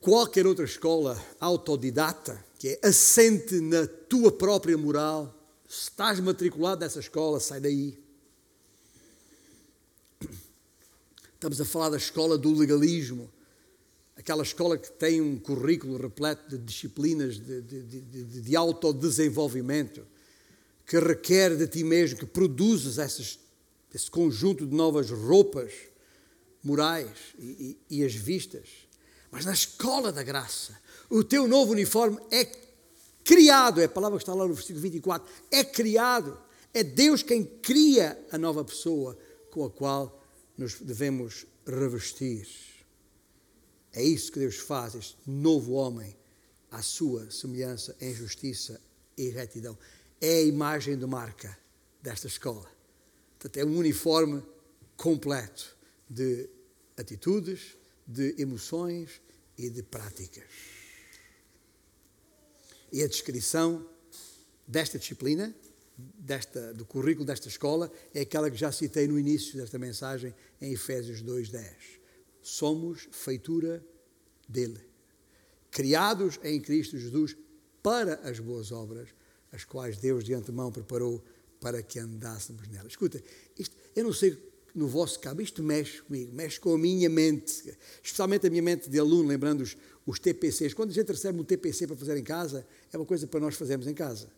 qualquer 0.00 0.46
outra 0.46 0.64
escola 0.64 1.20
autodidata, 1.38 2.44
que 2.58 2.68
é 2.70 2.88
assente 2.88 3.60
na 3.60 3.86
tua 3.86 4.32
própria 4.32 4.76
moral. 4.76 5.32
Se 5.68 5.84
estás 5.84 6.18
matriculado 6.18 6.80
nessa 6.80 6.98
escola, 6.98 7.38
sai 7.38 7.60
daí. 7.60 7.96
Estamos 11.34 11.60
a 11.60 11.64
falar 11.64 11.90
da 11.90 11.96
escola 11.96 12.36
do 12.36 12.52
legalismo, 12.52 13.30
aquela 14.22 14.44
escola 14.44 14.78
que 14.78 14.88
tem 14.88 15.20
um 15.20 15.36
currículo 15.36 15.96
repleto 15.96 16.48
de 16.48 16.56
disciplinas 16.56 17.40
de, 17.40 17.60
de, 17.60 17.82
de, 17.82 18.40
de 18.40 18.56
autodesenvolvimento, 18.56 20.06
que 20.86 20.96
requer 21.00 21.56
de 21.56 21.66
ti 21.66 21.82
mesmo 21.82 22.20
que 22.20 22.26
produzas 22.26 22.98
essas, 22.98 23.40
esse 23.92 24.08
conjunto 24.08 24.64
de 24.64 24.72
novas 24.72 25.10
roupas 25.10 25.72
morais 26.62 27.10
e, 27.36 27.76
e, 27.90 27.98
e 27.98 28.04
as 28.04 28.14
vistas. 28.14 28.68
Mas 29.28 29.44
na 29.44 29.52
escola 29.52 30.12
da 30.12 30.22
graça, 30.22 30.78
o 31.10 31.24
teu 31.24 31.48
novo 31.48 31.72
uniforme 31.72 32.18
é 32.30 32.48
criado, 33.24 33.80
é 33.80 33.84
a 33.84 33.88
palavra 33.88 34.18
que 34.18 34.22
está 34.22 34.34
lá 34.34 34.46
no 34.46 34.54
versículo 34.54 34.82
24, 34.82 35.28
é 35.50 35.64
criado. 35.64 36.38
É 36.72 36.84
Deus 36.84 37.24
quem 37.24 37.42
cria 37.42 38.16
a 38.30 38.38
nova 38.38 38.64
pessoa 38.64 39.18
com 39.50 39.64
a 39.64 39.70
qual 39.70 40.24
nos 40.56 40.80
devemos 40.80 41.44
revestir. 41.66 42.71
É 43.92 44.02
isso 44.02 44.32
que 44.32 44.38
Deus 44.38 44.56
faz, 44.56 44.94
este 44.94 45.16
novo 45.26 45.72
homem, 45.72 46.16
à 46.70 46.80
sua 46.80 47.30
semelhança 47.30 47.94
em 48.00 48.14
justiça 48.14 48.80
e 49.16 49.28
retidão. 49.28 49.78
É 50.20 50.38
a 50.38 50.42
imagem 50.42 50.96
de 50.96 51.06
marca 51.06 51.56
desta 52.02 52.26
escola. 52.26 52.70
Portanto, 53.38 53.56
é 53.58 53.64
um 53.64 53.76
uniforme 53.76 54.42
completo 54.96 55.76
de 56.08 56.48
atitudes, 56.96 57.76
de 58.06 58.34
emoções 58.38 59.20
e 59.58 59.68
de 59.68 59.82
práticas. 59.82 60.48
E 62.90 63.02
a 63.02 63.06
descrição 63.06 63.86
desta 64.66 64.98
disciplina, 64.98 65.54
desta, 65.96 66.72
do 66.72 66.86
currículo 66.86 67.26
desta 67.26 67.48
escola, 67.48 67.92
é 68.14 68.20
aquela 68.20 68.50
que 68.50 68.56
já 68.56 68.72
citei 68.72 69.06
no 69.06 69.18
início 69.18 69.56
desta 69.58 69.78
mensagem 69.78 70.34
em 70.60 70.72
Efésios 70.72 71.22
2,10 71.22 72.01
somos 72.42 73.08
feitura 73.12 73.84
dele, 74.48 74.80
criados 75.70 76.38
em 76.42 76.60
Cristo 76.60 76.98
Jesus 76.98 77.36
para 77.82 78.14
as 78.28 78.38
boas 78.38 78.70
obras, 78.70 79.08
as 79.50 79.64
quais 79.64 79.98
Deus 79.98 80.24
de 80.24 80.34
antemão 80.34 80.70
preparou 80.70 81.22
para 81.60 81.82
que 81.82 81.98
andássemos 81.98 82.66
nelas. 82.68 82.92
Escuta, 82.92 83.22
isto, 83.58 83.74
eu 83.94 84.04
não 84.04 84.12
sei 84.12 84.36
no 84.74 84.88
vosso 84.88 85.20
cabo, 85.20 85.42
isto 85.42 85.62
mexe 85.62 86.02
comigo, 86.02 86.32
mexe 86.32 86.58
com 86.58 86.74
a 86.74 86.78
minha 86.78 87.08
mente, 87.08 87.76
especialmente 88.02 88.46
a 88.46 88.50
minha 88.50 88.62
mente 88.62 88.88
de 88.88 88.98
aluno, 88.98 89.28
lembrando 89.28 89.60
os, 89.60 89.76
os 90.06 90.18
TPCs. 90.18 90.74
Quando 90.74 90.90
a 90.90 90.94
gente 90.94 91.08
recebe 91.08 91.38
um 91.38 91.44
TPC 91.44 91.86
para 91.86 91.96
fazer 91.96 92.16
em 92.16 92.24
casa, 92.24 92.66
é 92.92 92.96
uma 92.96 93.06
coisa 93.06 93.26
para 93.26 93.40
nós 93.40 93.54
fazermos 93.54 93.86
em 93.86 93.94
casa. 93.94 94.30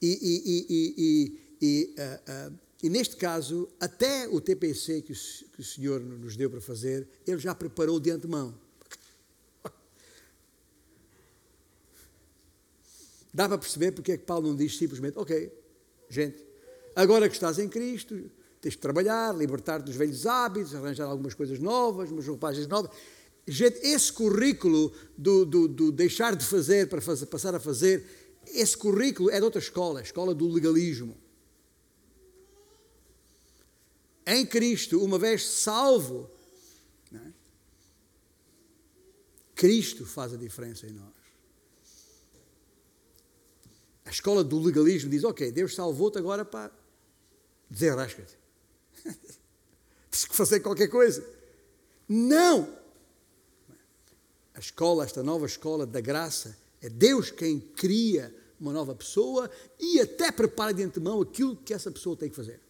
E, 0.00 0.08
e, 0.08 0.66
e, 0.68 1.40
e 1.60 1.94
uh, 1.96 2.52
uh, 2.52 2.58
E 2.82 2.88
neste 2.88 3.14
caso, 3.14 3.68
até 3.78 4.28
o 4.28 4.40
TPC 4.40 5.02
que 5.02 5.12
o, 5.12 5.16
que 5.16 5.60
o 5.60 5.64
Senhor 5.64 6.00
nos 6.00 6.36
deu 6.36 6.50
para 6.50 6.60
fazer, 6.60 7.06
Ele 7.24 7.38
já 7.38 7.54
preparou 7.54 8.00
de 8.00 8.10
antemão. 8.10 8.52
Dá 13.32 13.48
para 13.48 13.56
perceber 13.56 13.92
porque 13.92 14.12
é 14.12 14.16
que 14.16 14.24
Paulo 14.24 14.48
não 14.48 14.56
diz 14.56 14.76
simplesmente, 14.76 15.16
ok, 15.16 15.50
gente, 16.08 16.44
agora 16.94 17.28
que 17.28 17.34
estás 17.34 17.58
em 17.60 17.68
Cristo, 17.68 18.30
tens 18.60 18.72
de 18.72 18.78
trabalhar, 18.78 19.32
libertar-te 19.32 19.86
dos 19.86 19.94
velhos 19.94 20.26
hábitos, 20.26 20.74
arranjar 20.74 21.06
algumas 21.06 21.34
coisas 21.34 21.60
novas, 21.60 22.10
umas 22.10 22.26
roupagens 22.26 22.66
novas. 22.66 22.90
Gente, 23.46 23.78
esse 23.86 24.12
currículo 24.12 24.92
do, 25.16 25.46
do, 25.46 25.68
do 25.68 25.92
deixar 25.92 26.34
de 26.34 26.44
fazer 26.44 26.88
para 26.88 27.00
fazer, 27.00 27.26
passar 27.26 27.54
a 27.54 27.60
fazer, 27.60 28.04
esse 28.48 28.76
currículo 28.76 29.30
é 29.30 29.38
de 29.38 29.44
outra 29.44 29.60
escola, 29.60 30.00
a 30.00 30.02
escola 30.02 30.34
do 30.34 30.48
legalismo. 30.48 31.21
Em 34.26 34.46
Cristo, 34.46 35.02
uma 35.02 35.18
vez 35.18 35.46
salvo, 35.46 36.30
é? 37.12 37.32
Cristo 39.54 40.06
faz 40.06 40.32
a 40.32 40.36
diferença 40.36 40.86
em 40.86 40.92
nós. 40.92 41.12
A 44.04 44.10
escola 44.10 44.42
do 44.42 44.58
legalismo 44.60 45.10
diz: 45.10 45.24
Ok, 45.24 45.50
Deus 45.52 45.74
salvou-te 45.74 46.18
agora 46.18 46.44
para 46.44 46.72
desenrasca-te. 47.68 48.36
Tens 50.10 50.24
que 50.26 50.34
fazer 50.34 50.60
qualquer 50.60 50.88
coisa. 50.88 51.26
Não! 52.08 52.80
A 54.54 54.60
escola, 54.60 55.04
esta 55.04 55.22
nova 55.22 55.46
escola 55.46 55.86
da 55.86 56.00
graça, 56.00 56.56
é 56.80 56.88
Deus 56.88 57.30
quem 57.30 57.58
cria 57.58 58.34
uma 58.60 58.72
nova 58.72 58.94
pessoa 58.94 59.50
e 59.78 59.98
até 59.98 60.30
prepara 60.30 60.74
de 60.74 60.82
antemão 60.82 61.22
aquilo 61.22 61.56
que 61.56 61.72
essa 61.72 61.90
pessoa 61.90 62.16
tem 62.16 62.28
que 62.28 62.36
fazer. 62.36 62.60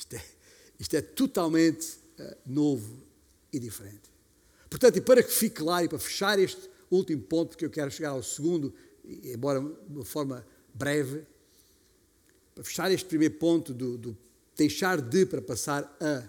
Isto, 0.00 0.16
é, 0.16 0.24
isto 0.78 0.96
é 0.96 1.02
totalmente 1.02 1.98
uh, 2.18 2.36
novo 2.46 3.02
e 3.52 3.58
diferente. 3.58 4.10
Portanto, 4.70 4.96
e 4.96 5.00
para 5.00 5.22
que 5.22 5.30
fique 5.30 5.56
claro 5.56 5.84
e 5.84 5.88
para 5.88 5.98
fechar 5.98 6.38
este 6.38 6.70
último 6.90 7.22
ponto, 7.22 7.56
que 7.56 7.66
eu 7.66 7.70
quero 7.70 7.90
chegar 7.90 8.10
ao 8.10 8.22
segundo, 8.22 8.72
embora 9.04 9.60
de 9.60 9.94
uma 9.94 10.04
forma 10.04 10.46
breve, 10.72 11.26
para 12.54 12.64
fechar 12.64 12.90
este 12.90 13.06
primeiro 13.06 13.34
ponto 13.34 13.74
do, 13.74 13.98
do 13.98 14.16
deixar 14.56 15.00
de 15.00 15.26
para 15.26 15.42
passar 15.42 15.96
a. 16.00 16.28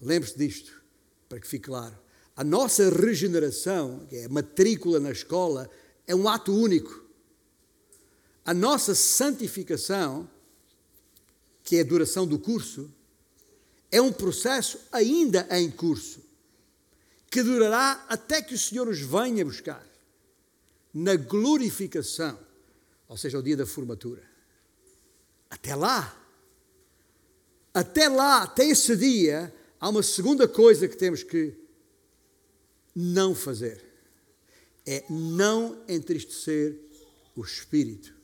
Lembre-se 0.00 0.38
disto, 0.38 0.82
para 1.28 1.38
que 1.38 1.46
fique 1.46 1.66
claro. 1.66 1.96
A 2.34 2.44
nossa 2.44 2.88
regeneração, 2.90 4.06
que 4.08 4.16
é 4.16 4.24
a 4.24 4.28
matrícula 4.28 4.98
na 4.98 5.10
escola, 5.10 5.70
é 6.06 6.14
um 6.14 6.28
ato 6.28 6.54
único. 6.54 7.04
A 8.44 8.54
nossa 8.54 8.94
santificação, 8.94 10.28
que 11.66 11.74
é 11.74 11.80
a 11.80 11.84
duração 11.84 12.24
do 12.24 12.38
curso, 12.38 12.88
é 13.90 14.00
um 14.00 14.12
processo 14.12 14.78
ainda 14.92 15.48
em 15.50 15.68
curso, 15.68 16.20
que 17.28 17.42
durará 17.42 18.06
até 18.08 18.40
que 18.40 18.54
o 18.54 18.58
Senhor 18.58 18.86
os 18.86 19.00
venha 19.00 19.44
buscar 19.44 19.84
na 20.94 21.16
glorificação, 21.16 22.38
ou 23.08 23.16
seja, 23.16 23.36
o 23.36 23.42
dia 23.42 23.56
da 23.56 23.66
formatura. 23.66 24.22
Até 25.50 25.74
lá, 25.74 26.16
até 27.74 28.08
lá, 28.08 28.44
até 28.44 28.64
esse 28.64 28.96
dia, 28.96 29.52
há 29.80 29.88
uma 29.88 30.04
segunda 30.04 30.46
coisa 30.46 30.86
que 30.86 30.96
temos 30.96 31.24
que 31.24 31.52
não 32.94 33.34
fazer: 33.34 33.84
é 34.86 35.04
não 35.10 35.82
entristecer 35.88 36.78
o 37.34 37.42
Espírito, 37.42 38.14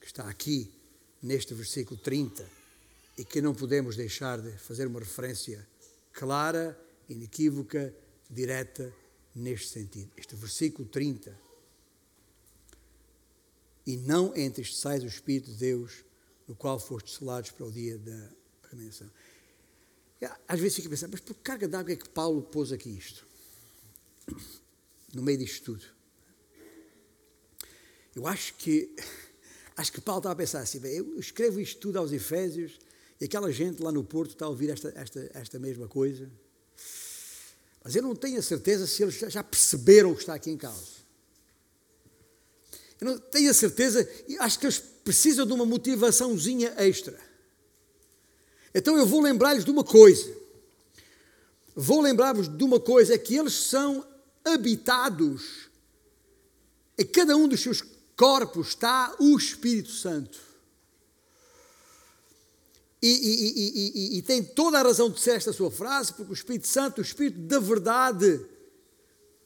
que 0.00 0.06
está 0.06 0.28
aqui 0.28 0.72
neste 1.22 1.54
versículo 1.54 1.98
30 2.00 2.48
e 3.16 3.24
que 3.24 3.40
não 3.40 3.54
podemos 3.54 3.94
deixar 3.94 4.40
de 4.40 4.50
fazer 4.58 4.86
uma 4.86 4.98
referência 4.98 5.66
clara, 6.12 6.78
inequívoca, 7.08 7.94
direta 8.28 8.92
neste 9.34 9.68
sentido. 9.68 10.10
Este 10.16 10.34
versículo 10.34 10.88
30. 10.88 11.38
E 13.86 13.96
não 13.96 14.36
entristeçais 14.36 15.02
o 15.02 15.06
Espírito 15.06 15.50
de 15.50 15.56
Deus, 15.58 16.04
no 16.48 16.54
qual 16.54 16.78
fostes 16.78 17.16
selados 17.16 17.50
para 17.50 17.66
o 17.66 17.70
dia 17.70 17.98
da 17.98 18.30
redenção. 18.70 19.10
Às 20.46 20.60
vezes 20.60 20.76
fica 20.76 20.88
pensando, 20.88 21.10
mas 21.12 21.20
por 21.20 21.34
carga 21.34 21.66
d'água 21.66 21.92
é 21.92 21.96
que 21.96 22.08
Paulo 22.08 22.42
pôs 22.42 22.72
aqui 22.72 22.90
isto? 22.90 23.26
No 25.12 25.22
meio 25.22 25.38
disto 25.38 25.64
tudo. 25.64 25.84
Eu 28.14 28.26
acho 28.26 28.54
que 28.54 28.94
acho 29.76 29.92
que 29.92 30.00
Paulo 30.00 30.18
estava 30.18 30.34
a 30.34 30.36
pensar 30.36 30.60
assim, 30.60 30.78
bem, 30.78 30.96
eu 30.96 31.18
escrevo 31.18 31.60
isto 31.60 31.80
tudo 31.80 31.98
aos 31.98 32.12
Efésios 32.12 32.78
e 33.20 33.24
aquela 33.24 33.52
gente 33.52 33.82
lá 33.82 33.92
no 33.92 34.04
Porto 34.04 34.32
está 34.32 34.46
a 34.46 34.48
ouvir 34.48 34.70
esta, 34.70 34.92
esta, 34.96 35.30
esta 35.34 35.58
mesma 35.58 35.88
coisa. 35.88 36.30
Mas 37.84 37.96
eu 37.96 38.02
não 38.02 38.14
tenho 38.14 38.38
a 38.38 38.42
certeza 38.42 38.86
se 38.86 39.02
eles 39.02 39.14
já 39.14 39.42
perceberam 39.42 40.12
o 40.12 40.14
que 40.14 40.22
está 40.22 40.34
aqui 40.34 40.50
em 40.50 40.56
causa. 40.56 41.02
Eu 43.00 43.06
não 43.06 43.18
tenho 43.18 43.50
a 43.50 43.54
certeza, 43.54 44.08
e 44.28 44.38
acho 44.38 44.58
que 44.58 44.66
eles 44.66 44.78
precisam 44.78 45.44
de 45.44 45.52
uma 45.52 45.66
motivaçãozinha 45.66 46.74
extra. 46.78 47.18
Então 48.74 48.96
eu 48.96 49.04
vou 49.04 49.20
lembrar-lhes 49.20 49.64
de 49.64 49.70
uma 49.70 49.82
coisa. 49.82 50.32
Vou 51.74 52.00
lembrar-vos 52.00 52.48
de 52.48 52.62
uma 52.62 52.78
coisa: 52.78 53.14
é 53.14 53.18
que 53.18 53.36
eles 53.36 53.54
são 53.54 54.06
habitados, 54.44 55.68
em 56.98 57.04
cada 57.04 57.36
um 57.36 57.48
dos 57.48 57.60
seus 57.60 57.82
corpos 58.16 58.68
está 58.68 59.14
o 59.18 59.36
Espírito 59.36 59.90
Santo. 59.90 60.38
E, 63.02 63.08
e, 63.08 64.14
e, 64.14 64.18
e, 64.18 64.22
tem 64.22 64.44
toda 64.44 64.78
a 64.78 64.82
razão 64.82 65.10
de 65.10 65.18
ser 65.18 65.32
esta 65.32 65.52
sua 65.52 65.72
frase, 65.72 66.12
porque 66.12 66.30
o 66.30 66.34
Espírito 66.34 66.68
Santo, 66.68 66.98
o 66.98 67.02
Espírito 67.02 67.40
da 67.40 67.58
verdade, 67.58 68.40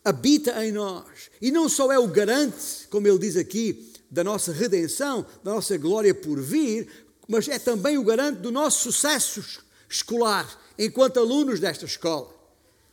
habita 0.04 0.62
em 0.62 0.72
nós. 0.72 1.30
E 1.40 1.50
não 1.50 1.66
só 1.66 1.90
é 1.90 1.98
o 1.98 2.06
garante, 2.06 2.86
como 2.90 3.08
ele 3.08 3.18
diz 3.18 3.34
aqui, 3.34 3.92
da 4.10 4.22
nossa 4.22 4.52
redenção, 4.52 5.24
da 5.42 5.52
nossa 5.54 5.76
glória 5.78 6.14
por 6.14 6.38
vir, 6.38 6.88
mas 7.26 7.48
é 7.48 7.58
também 7.58 7.96
o 7.96 8.04
garante 8.04 8.40
do 8.40 8.52
nosso 8.52 8.92
sucesso 8.92 9.64
escolar, 9.88 10.60
enquanto 10.78 11.18
alunos 11.18 11.58
desta 11.58 11.86
escola. 11.86 12.30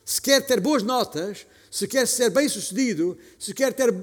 Se 0.05 0.21
quer 0.21 0.45
ter 0.45 0.59
boas 0.61 0.81
notas, 0.81 1.45
se 1.69 1.87
quer 1.87 2.07
ser 2.07 2.29
bem 2.29 2.47
sucedido, 2.47 3.17
se 3.37 3.53
quer 3.53 3.73
ter 3.73 3.93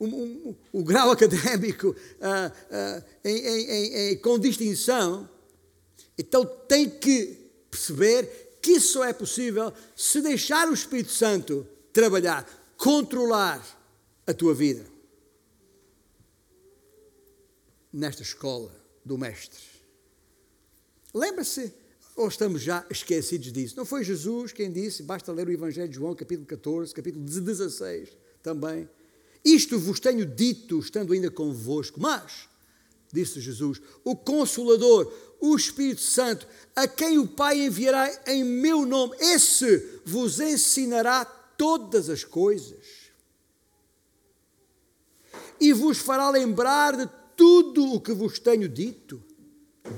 um, 0.00 0.06
um, 0.06 0.56
um, 0.74 0.82
grau 0.82 1.10
académico 1.12 1.88
uh, 1.88 1.94
uh, 1.94 3.04
em, 3.24 3.36
em, 3.36 4.12
em, 4.12 4.18
com 4.18 4.38
distinção, 4.38 5.28
então 6.16 6.44
tem 6.44 6.88
que 6.88 7.38
perceber 7.70 8.58
que 8.60 8.72
isso 8.72 8.94
só 8.94 9.04
é 9.04 9.12
possível 9.12 9.72
se 9.94 10.20
deixar 10.20 10.68
o 10.68 10.74
Espírito 10.74 11.12
Santo 11.12 11.66
trabalhar, 11.92 12.46
controlar 12.76 13.64
a 14.26 14.34
tua 14.34 14.54
vida. 14.54 14.84
Nesta 17.92 18.22
escola 18.22 18.74
do 19.04 19.16
Mestre. 19.16 19.62
Lembra-se, 21.14 21.72
ou 22.14 22.28
estamos 22.28 22.60
já 22.60 22.84
esquecidos 22.90 23.50
disso? 23.50 23.76
Não 23.76 23.86
foi 23.86 24.04
Jesus 24.04 24.52
quem 24.52 24.70
disse, 24.70 25.02
basta 25.02 25.32
ler 25.32 25.48
o 25.48 25.52
Evangelho 25.52 25.88
de 25.88 25.94
João, 25.94 26.14
capítulo 26.14 26.46
14, 26.46 26.92
capítulo 26.92 27.24
16 27.24 28.10
também. 28.42 28.88
Isto 29.44 29.78
vos 29.78 30.00
tenho 30.00 30.26
dito, 30.26 30.78
estando 30.78 31.12
ainda 31.12 31.30
convosco, 31.30 32.00
mas, 32.00 32.48
disse 33.12 33.40
Jesus, 33.40 33.80
o 34.04 34.16
Consolador, 34.16 35.12
o 35.40 35.54
Espírito 35.56 36.00
Santo, 36.00 36.46
a 36.74 36.86
quem 36.86 37.18
o 37.18 37.26
Pai 37.26 37.60
enviará 37.60 38.10
em 38.26 38.44
meu 38.44 38.84
nome, 38.84 39.16
esse 39.20 40.00
vos 40.04 40.40
ensinará 40.40 41.24
todas 41.24 42.08
as 42.08 42.24
coisas 42.24 43.08
e 45.60 45.72
vos 45.72 45.98
fará 45.98 46.30
lembrar 46.30 46.96
de 46.96 47.08
tudo 47.36 47.92
o 47.92 48.00
que 48.00 48.12
vos 48.12 48.38
tenho 48.38 48.68
dito, 48.68 49.22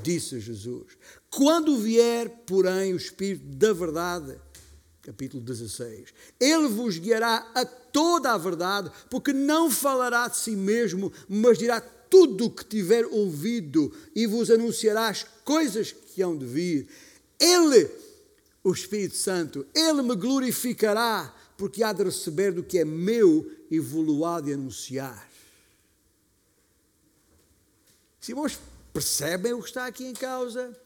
disse 0.02 0.40
Jesus. 0.40 0.96
Quando 1.30 1.78
vier, 1.78 2.28
porém, 2.46 2.92
o 2.92 2.96
Espírito 2.96 3.44
da 3.46 3.72
Verdade, 3.72 4.38
capítulo 5.02 5.42
16, 5.42 6.12
ele 6.38 6.68
vos 6.68 6.98
guiará 6.98 7.50
a 7.54 7.64
toda 7.64 8.32
a 8.32 8.38
verdade, 8.38 8.90
porque 9.08 9.32
não 9.32 9.70
falará 9.70 10.28
de 10.28 10.36
si 10.36 10.54
mesmo, 10.54 11.12
mas 11.28 11.58
dirá 11.58 11.80
tudo 11.80 12.46
o 12.46 12.50
que 12.50 12.64
tiver 12.64 13.06
ouvido 13.06 13.92
e 14.14 14.26
vos 14.26 14.50
anunciará 14.50 15.08
as 15.08 15.24
coisas 15.44 15.92
que 15.92 16.22
hão 16.22 16.36
de 16.36 16.44
vir. 16.44 16.88
Ele, 17.38 17.88
o 18.62 18.72
Espírito 18.72 19.16
Santo, 19.16 19.66
ele 19.74 20.02
me 20.02 20.14
glorificará, 20.14 21.34
porque 21.56 21.82
há 21.82 21.92
de 21.92 22.04
receber 22.04 22.52
do 22.52 22.62
que 22.62 22.78
é 22.78 22.84
meu 22.84 23.50
e 23.70 23.78
vou 23.78 24.26
há 24.26 24.40
de 24.40 24.52
anunciar. 24.52 25.28
Se 28.20 28.32
irmãos 28.32 28.58
percebem 28.92 29.54
o 29.54 29.62
que 29.62 29.68
está 29.68 29.86
aqui 29.86 30.04
em 30.04 30.12
causa? 30.12 30.76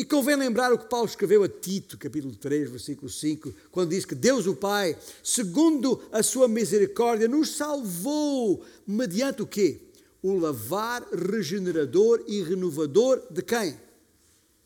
E 0.00 0.04
convém 0.06 0.34
lembrar 0.34 0.72
o 0.72 0.78
que 0.78 0.88
Paulo 0.88 1.06
escreveu 1.06 1.42
a 1.42 1.48
Tito, 1.48 1.98
capítulo 1.98 2.34
3, 2.34 2.70
versículo 2.70 3.10
5, 3.10 3.52
quando 3.70 3.90
diz 3.90 4.06
que 4.06 4.14
Deus 4.14 4.46
o 4.46 4.56
Pai, 4.56 4.96
segundo 5.22 6.02
a 6.10 6.22
sua 6.22 6.48
misericórdia, 6.48 7.28
nos 7.28 7.50
salvou 7.50 8.64
mediante 8.86 9.42
o 9.42 9.46
quê? 9.46 9.78
o 10.22 10.38
lavar 10.38 11.06
regenerador 11.12 12.24
e 12.26 12.42
renovador 12.42 13.22
de 13.30 13.42
quem? 13.42 13.78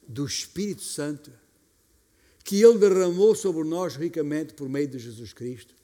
Do 0.06 0.24
Espírito 0.24 0.82
Santo, 0.82 1.32
que 2.44 2.62
Ele 2.62 2.78
derramou 2.78 3.34
sobre 3.34 3.64
nós 3.64 3.96
ricamente 3.96 4.54
por 4.54 4.68
meio 4.68 4.86
de 4.86 5.00
Jesus 5.00 5.32
Cristo. 5.32 5.74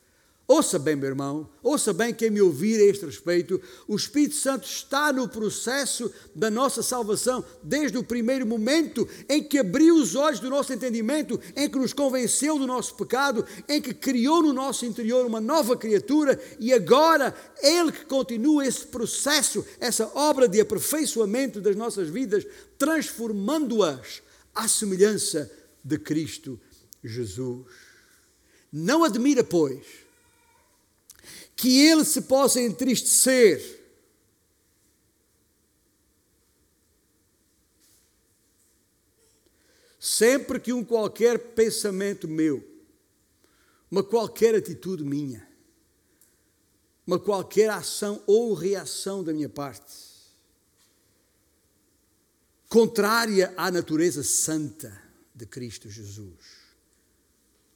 Ouça 0.53 0.81
bem, 0.81 0.97
meu 0.97 1.11
irmão, 1.11 1.49
ouça 1.63 1.93
bem 1.93 2.13
quem 2.13 2.29
me 2.29 2.43
ouvir 2.43 2.81
a 2.81 2.85
este 2.87 3.07
respeito. 3.07 3.63
O 3.87 3.95
Espírito 3.95 4.35
Santo 4.35 4.67
está 4.67 5.13
no 5.13 5.29
processo 5.29 6.13
da 6.35 6.51
nossa 6.51 6.83
salvação 6.83 7.45
desde 7.63 7.97
o 7.97 8.03
primeiro 8.03 8.45
momento 8.45 9.09
em 9.29 9.45
que 9.45 9.59
abriu 9.59 9.95
os 9.95 10.17
olhos 10.17 10.41
do 10.41 10.51
nosso 10.51 10.73
entendimento, 10.73 11.41
em 11.55 11.71
que 11.71 11.79
nos 11.79 11.93
convenceu 11.93 12.59
do 12.59 12.67
nosso 12.67 12.97
pecado, 12.97 13.47
em 13.69 13.81
que 13.81 13.95
criou 13.95 14.43
no 14.43 14.53
nosso 14.53 14.85
interior 14.85 15.25
uma 15.25 15.41
nova 15.41 15.77
criatura 15.77 16.37
e 16.59 16.73
agora 16.73 17.33
Ele 17.63 17.93
que 17.93 18.05
continua 18.07 18.67
esse 18.67 18.89
processo, 18.89 19.65
essa 19.79 20.11
obra 20.17 20.49
de 20.49 20.61
aperfeiçoamento 20.61 21.61
das 21.61 21.77
nossas 21.77 22.09
vidas, 22.09 22.45
transformando-as 22.77 24.21
à 24.53 24.67
semelhança 24.67 25.49
de 25.85 25.97
Cristo 25.97 26.59
Jesus. 27.05 27.67
Não 28.73 29.05
admira, 29.05 29.45
pois, 29.45 30.00
que 31.61 31.79
ele 31.87 32.07
se 32.07 32.23
possa 32.23 32.59
entristecer. 32.59 33.79
Sempre 39.99 40.59
que 40.59 40.73
um 40.73 40.83
qualquer 40.83 41.39
pensamento 41.53 42.27
meu, 42.27 42.67
uma 43.91 44.03
qualquer 44.03 44.55
atitude 44.55 45.05
minha, 45.05 45.47
uma 47.07 47.21
qualquer 47.21 47.69
ação 47.69 48.23
ou 48.27 48.55
reação 48.55 49.23
da 49.23 49.35
minha 49.35 49.51
parte, 49.51 49.93
contrária 52.71 53.53
à 53.55 53.71
natureza 53.71 54.25
santa 54.25 54.99
de 55.35 55.45
Cristo 55.45 55.91
Jesus, 55.91 56.39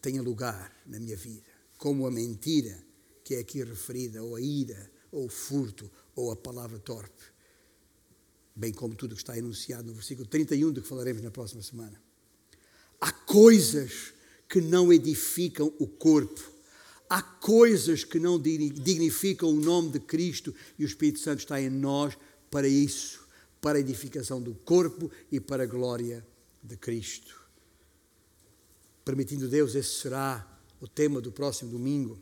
tenha 0.00 0.22
lugar 0.22 0.74
na 0.86 0.98
minha 0.98 1.18
vida, 1.18 1.44
como 1.76 2.06
a 2.06 2.10
mentira 2.10 2.82
que 3.24 3.34
é 3.34 3.38
aqui 3.38 3.64
referida, 3.64 4.22
ou 4.22 4.36
a 4.36 4.40
ira, 4.40 4.90
ou 5.10 5.24
o 5.24 5.28
furto, 5.30 5.90
ou 6.14 6.30
a 6.30 6.36
palavra 6.36 6.78
torpe, 6.78 7.24
bem 8.54 8.72
como 8.72 8.94
tudo 8.94 9.14
que 9.14 9.22
está 9.22 9.36
enunciado 9.36 9.88
no 9.88 9.94
versículo 9.94 10.28
31, 10.28 10.72
de 10.72 10.82
que 10.82 10.86
falaremos 10.86 11.22
na 11.22 11.30
próxima 11.30 11.62
semana. 11.62 12.00
Há 13.00 13.10
coisas 13.10 14.12
que 14.48 14.60
não 14.60 14.92
edificam 14.92 15.72
o 15.78 15.86
corpo, 15.86 16.40
há 17.08 17.22
coisas 17.22 18.04
que 18.04 18.20
não 18.20 18.38
dignificam 18.38 19.48
o 19.48 19.60
nome 19.60 19.90
de 19.90 20.00
Cristo 20.00 20.54
e 20.78 20.84
o 20.84 20.86
Espírito 20.86 21.18
Santo 21.18 21.40
está 21.40 21.60
em 21.60 21.70
nós 21.70 22.16
para 22.50 22.68
isso, 22.68 23.26
para 23.60 23.78
a 23.78 23.80
edificação 23.80 24.40
do 24.40 24.54
corpo 24.54 25.10
e 25.32 25.40
para 25.40 25.64
a 25.64 25.66
glória 25.66 26.24
de 26.62 26.76
Cristo. 26.76 27.42
Permitindo 29.04 29.48
Deus, 29.48 29.74
esse 29.74 30.00
será 30.00 30.46
o 30.80 30.86
tema 30.86 31.20
do 31.20 31.32
próximo 31.32 31.70
domingo 31.70 32.18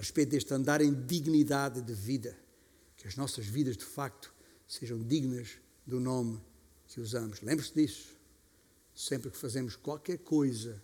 a 0.00 0.02
respeito 0.02 0.30
deste 0.30 0.54
andar 0.54 0.80
em 0.80 0.94
dignidade 0.94 1.82
de 1.82 1.92
vida, 1.92 2.34
que 2.96 3.06
as 3.06 3.16
nossas 3.16 3.44
vidas 3.44 3.76
de 3.76 3.84
facto 3.84 4.34
sejam 4.66 4.98
dignas 5.02 5.58
do 5.86 6.00
nome 6.00 6.40
que 6.88 6.98
usamos. 6.98 7.42
Lembre-se 7.42 7.74
disso. 7.74 8.16
Sempre 8.94 9.30
que 9.30 9.36
fazemos 9.36 9.76
qualquer 9.76 10.16
coisa 10.16 10.82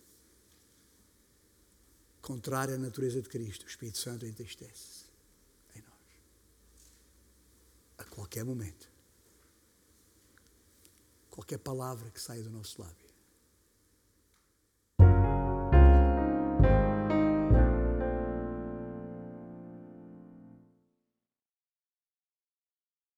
contrária 2.21 2.75
à 2.75 2.79
natureza 2.79 3.23
de 3.23 3.29
Cristo, 3.31 3.64
o 3.64 3.69
Espírito 3.69 3.97
Santo 3.97 4.27
entristece 4.27 5.07
em 5.75 5.81
nós. 5.81 6.21
A 7.97 8.05
qualquer 8.05 8.45
momento. 8.45 8.87
Qualquer 11.31 11.59
palavra 11.59 12.11
que 12.11 12.21
saia 12.21 12.43
do 12.43 12.51
nosso 12.51 12.83
lábio 12.83 13.06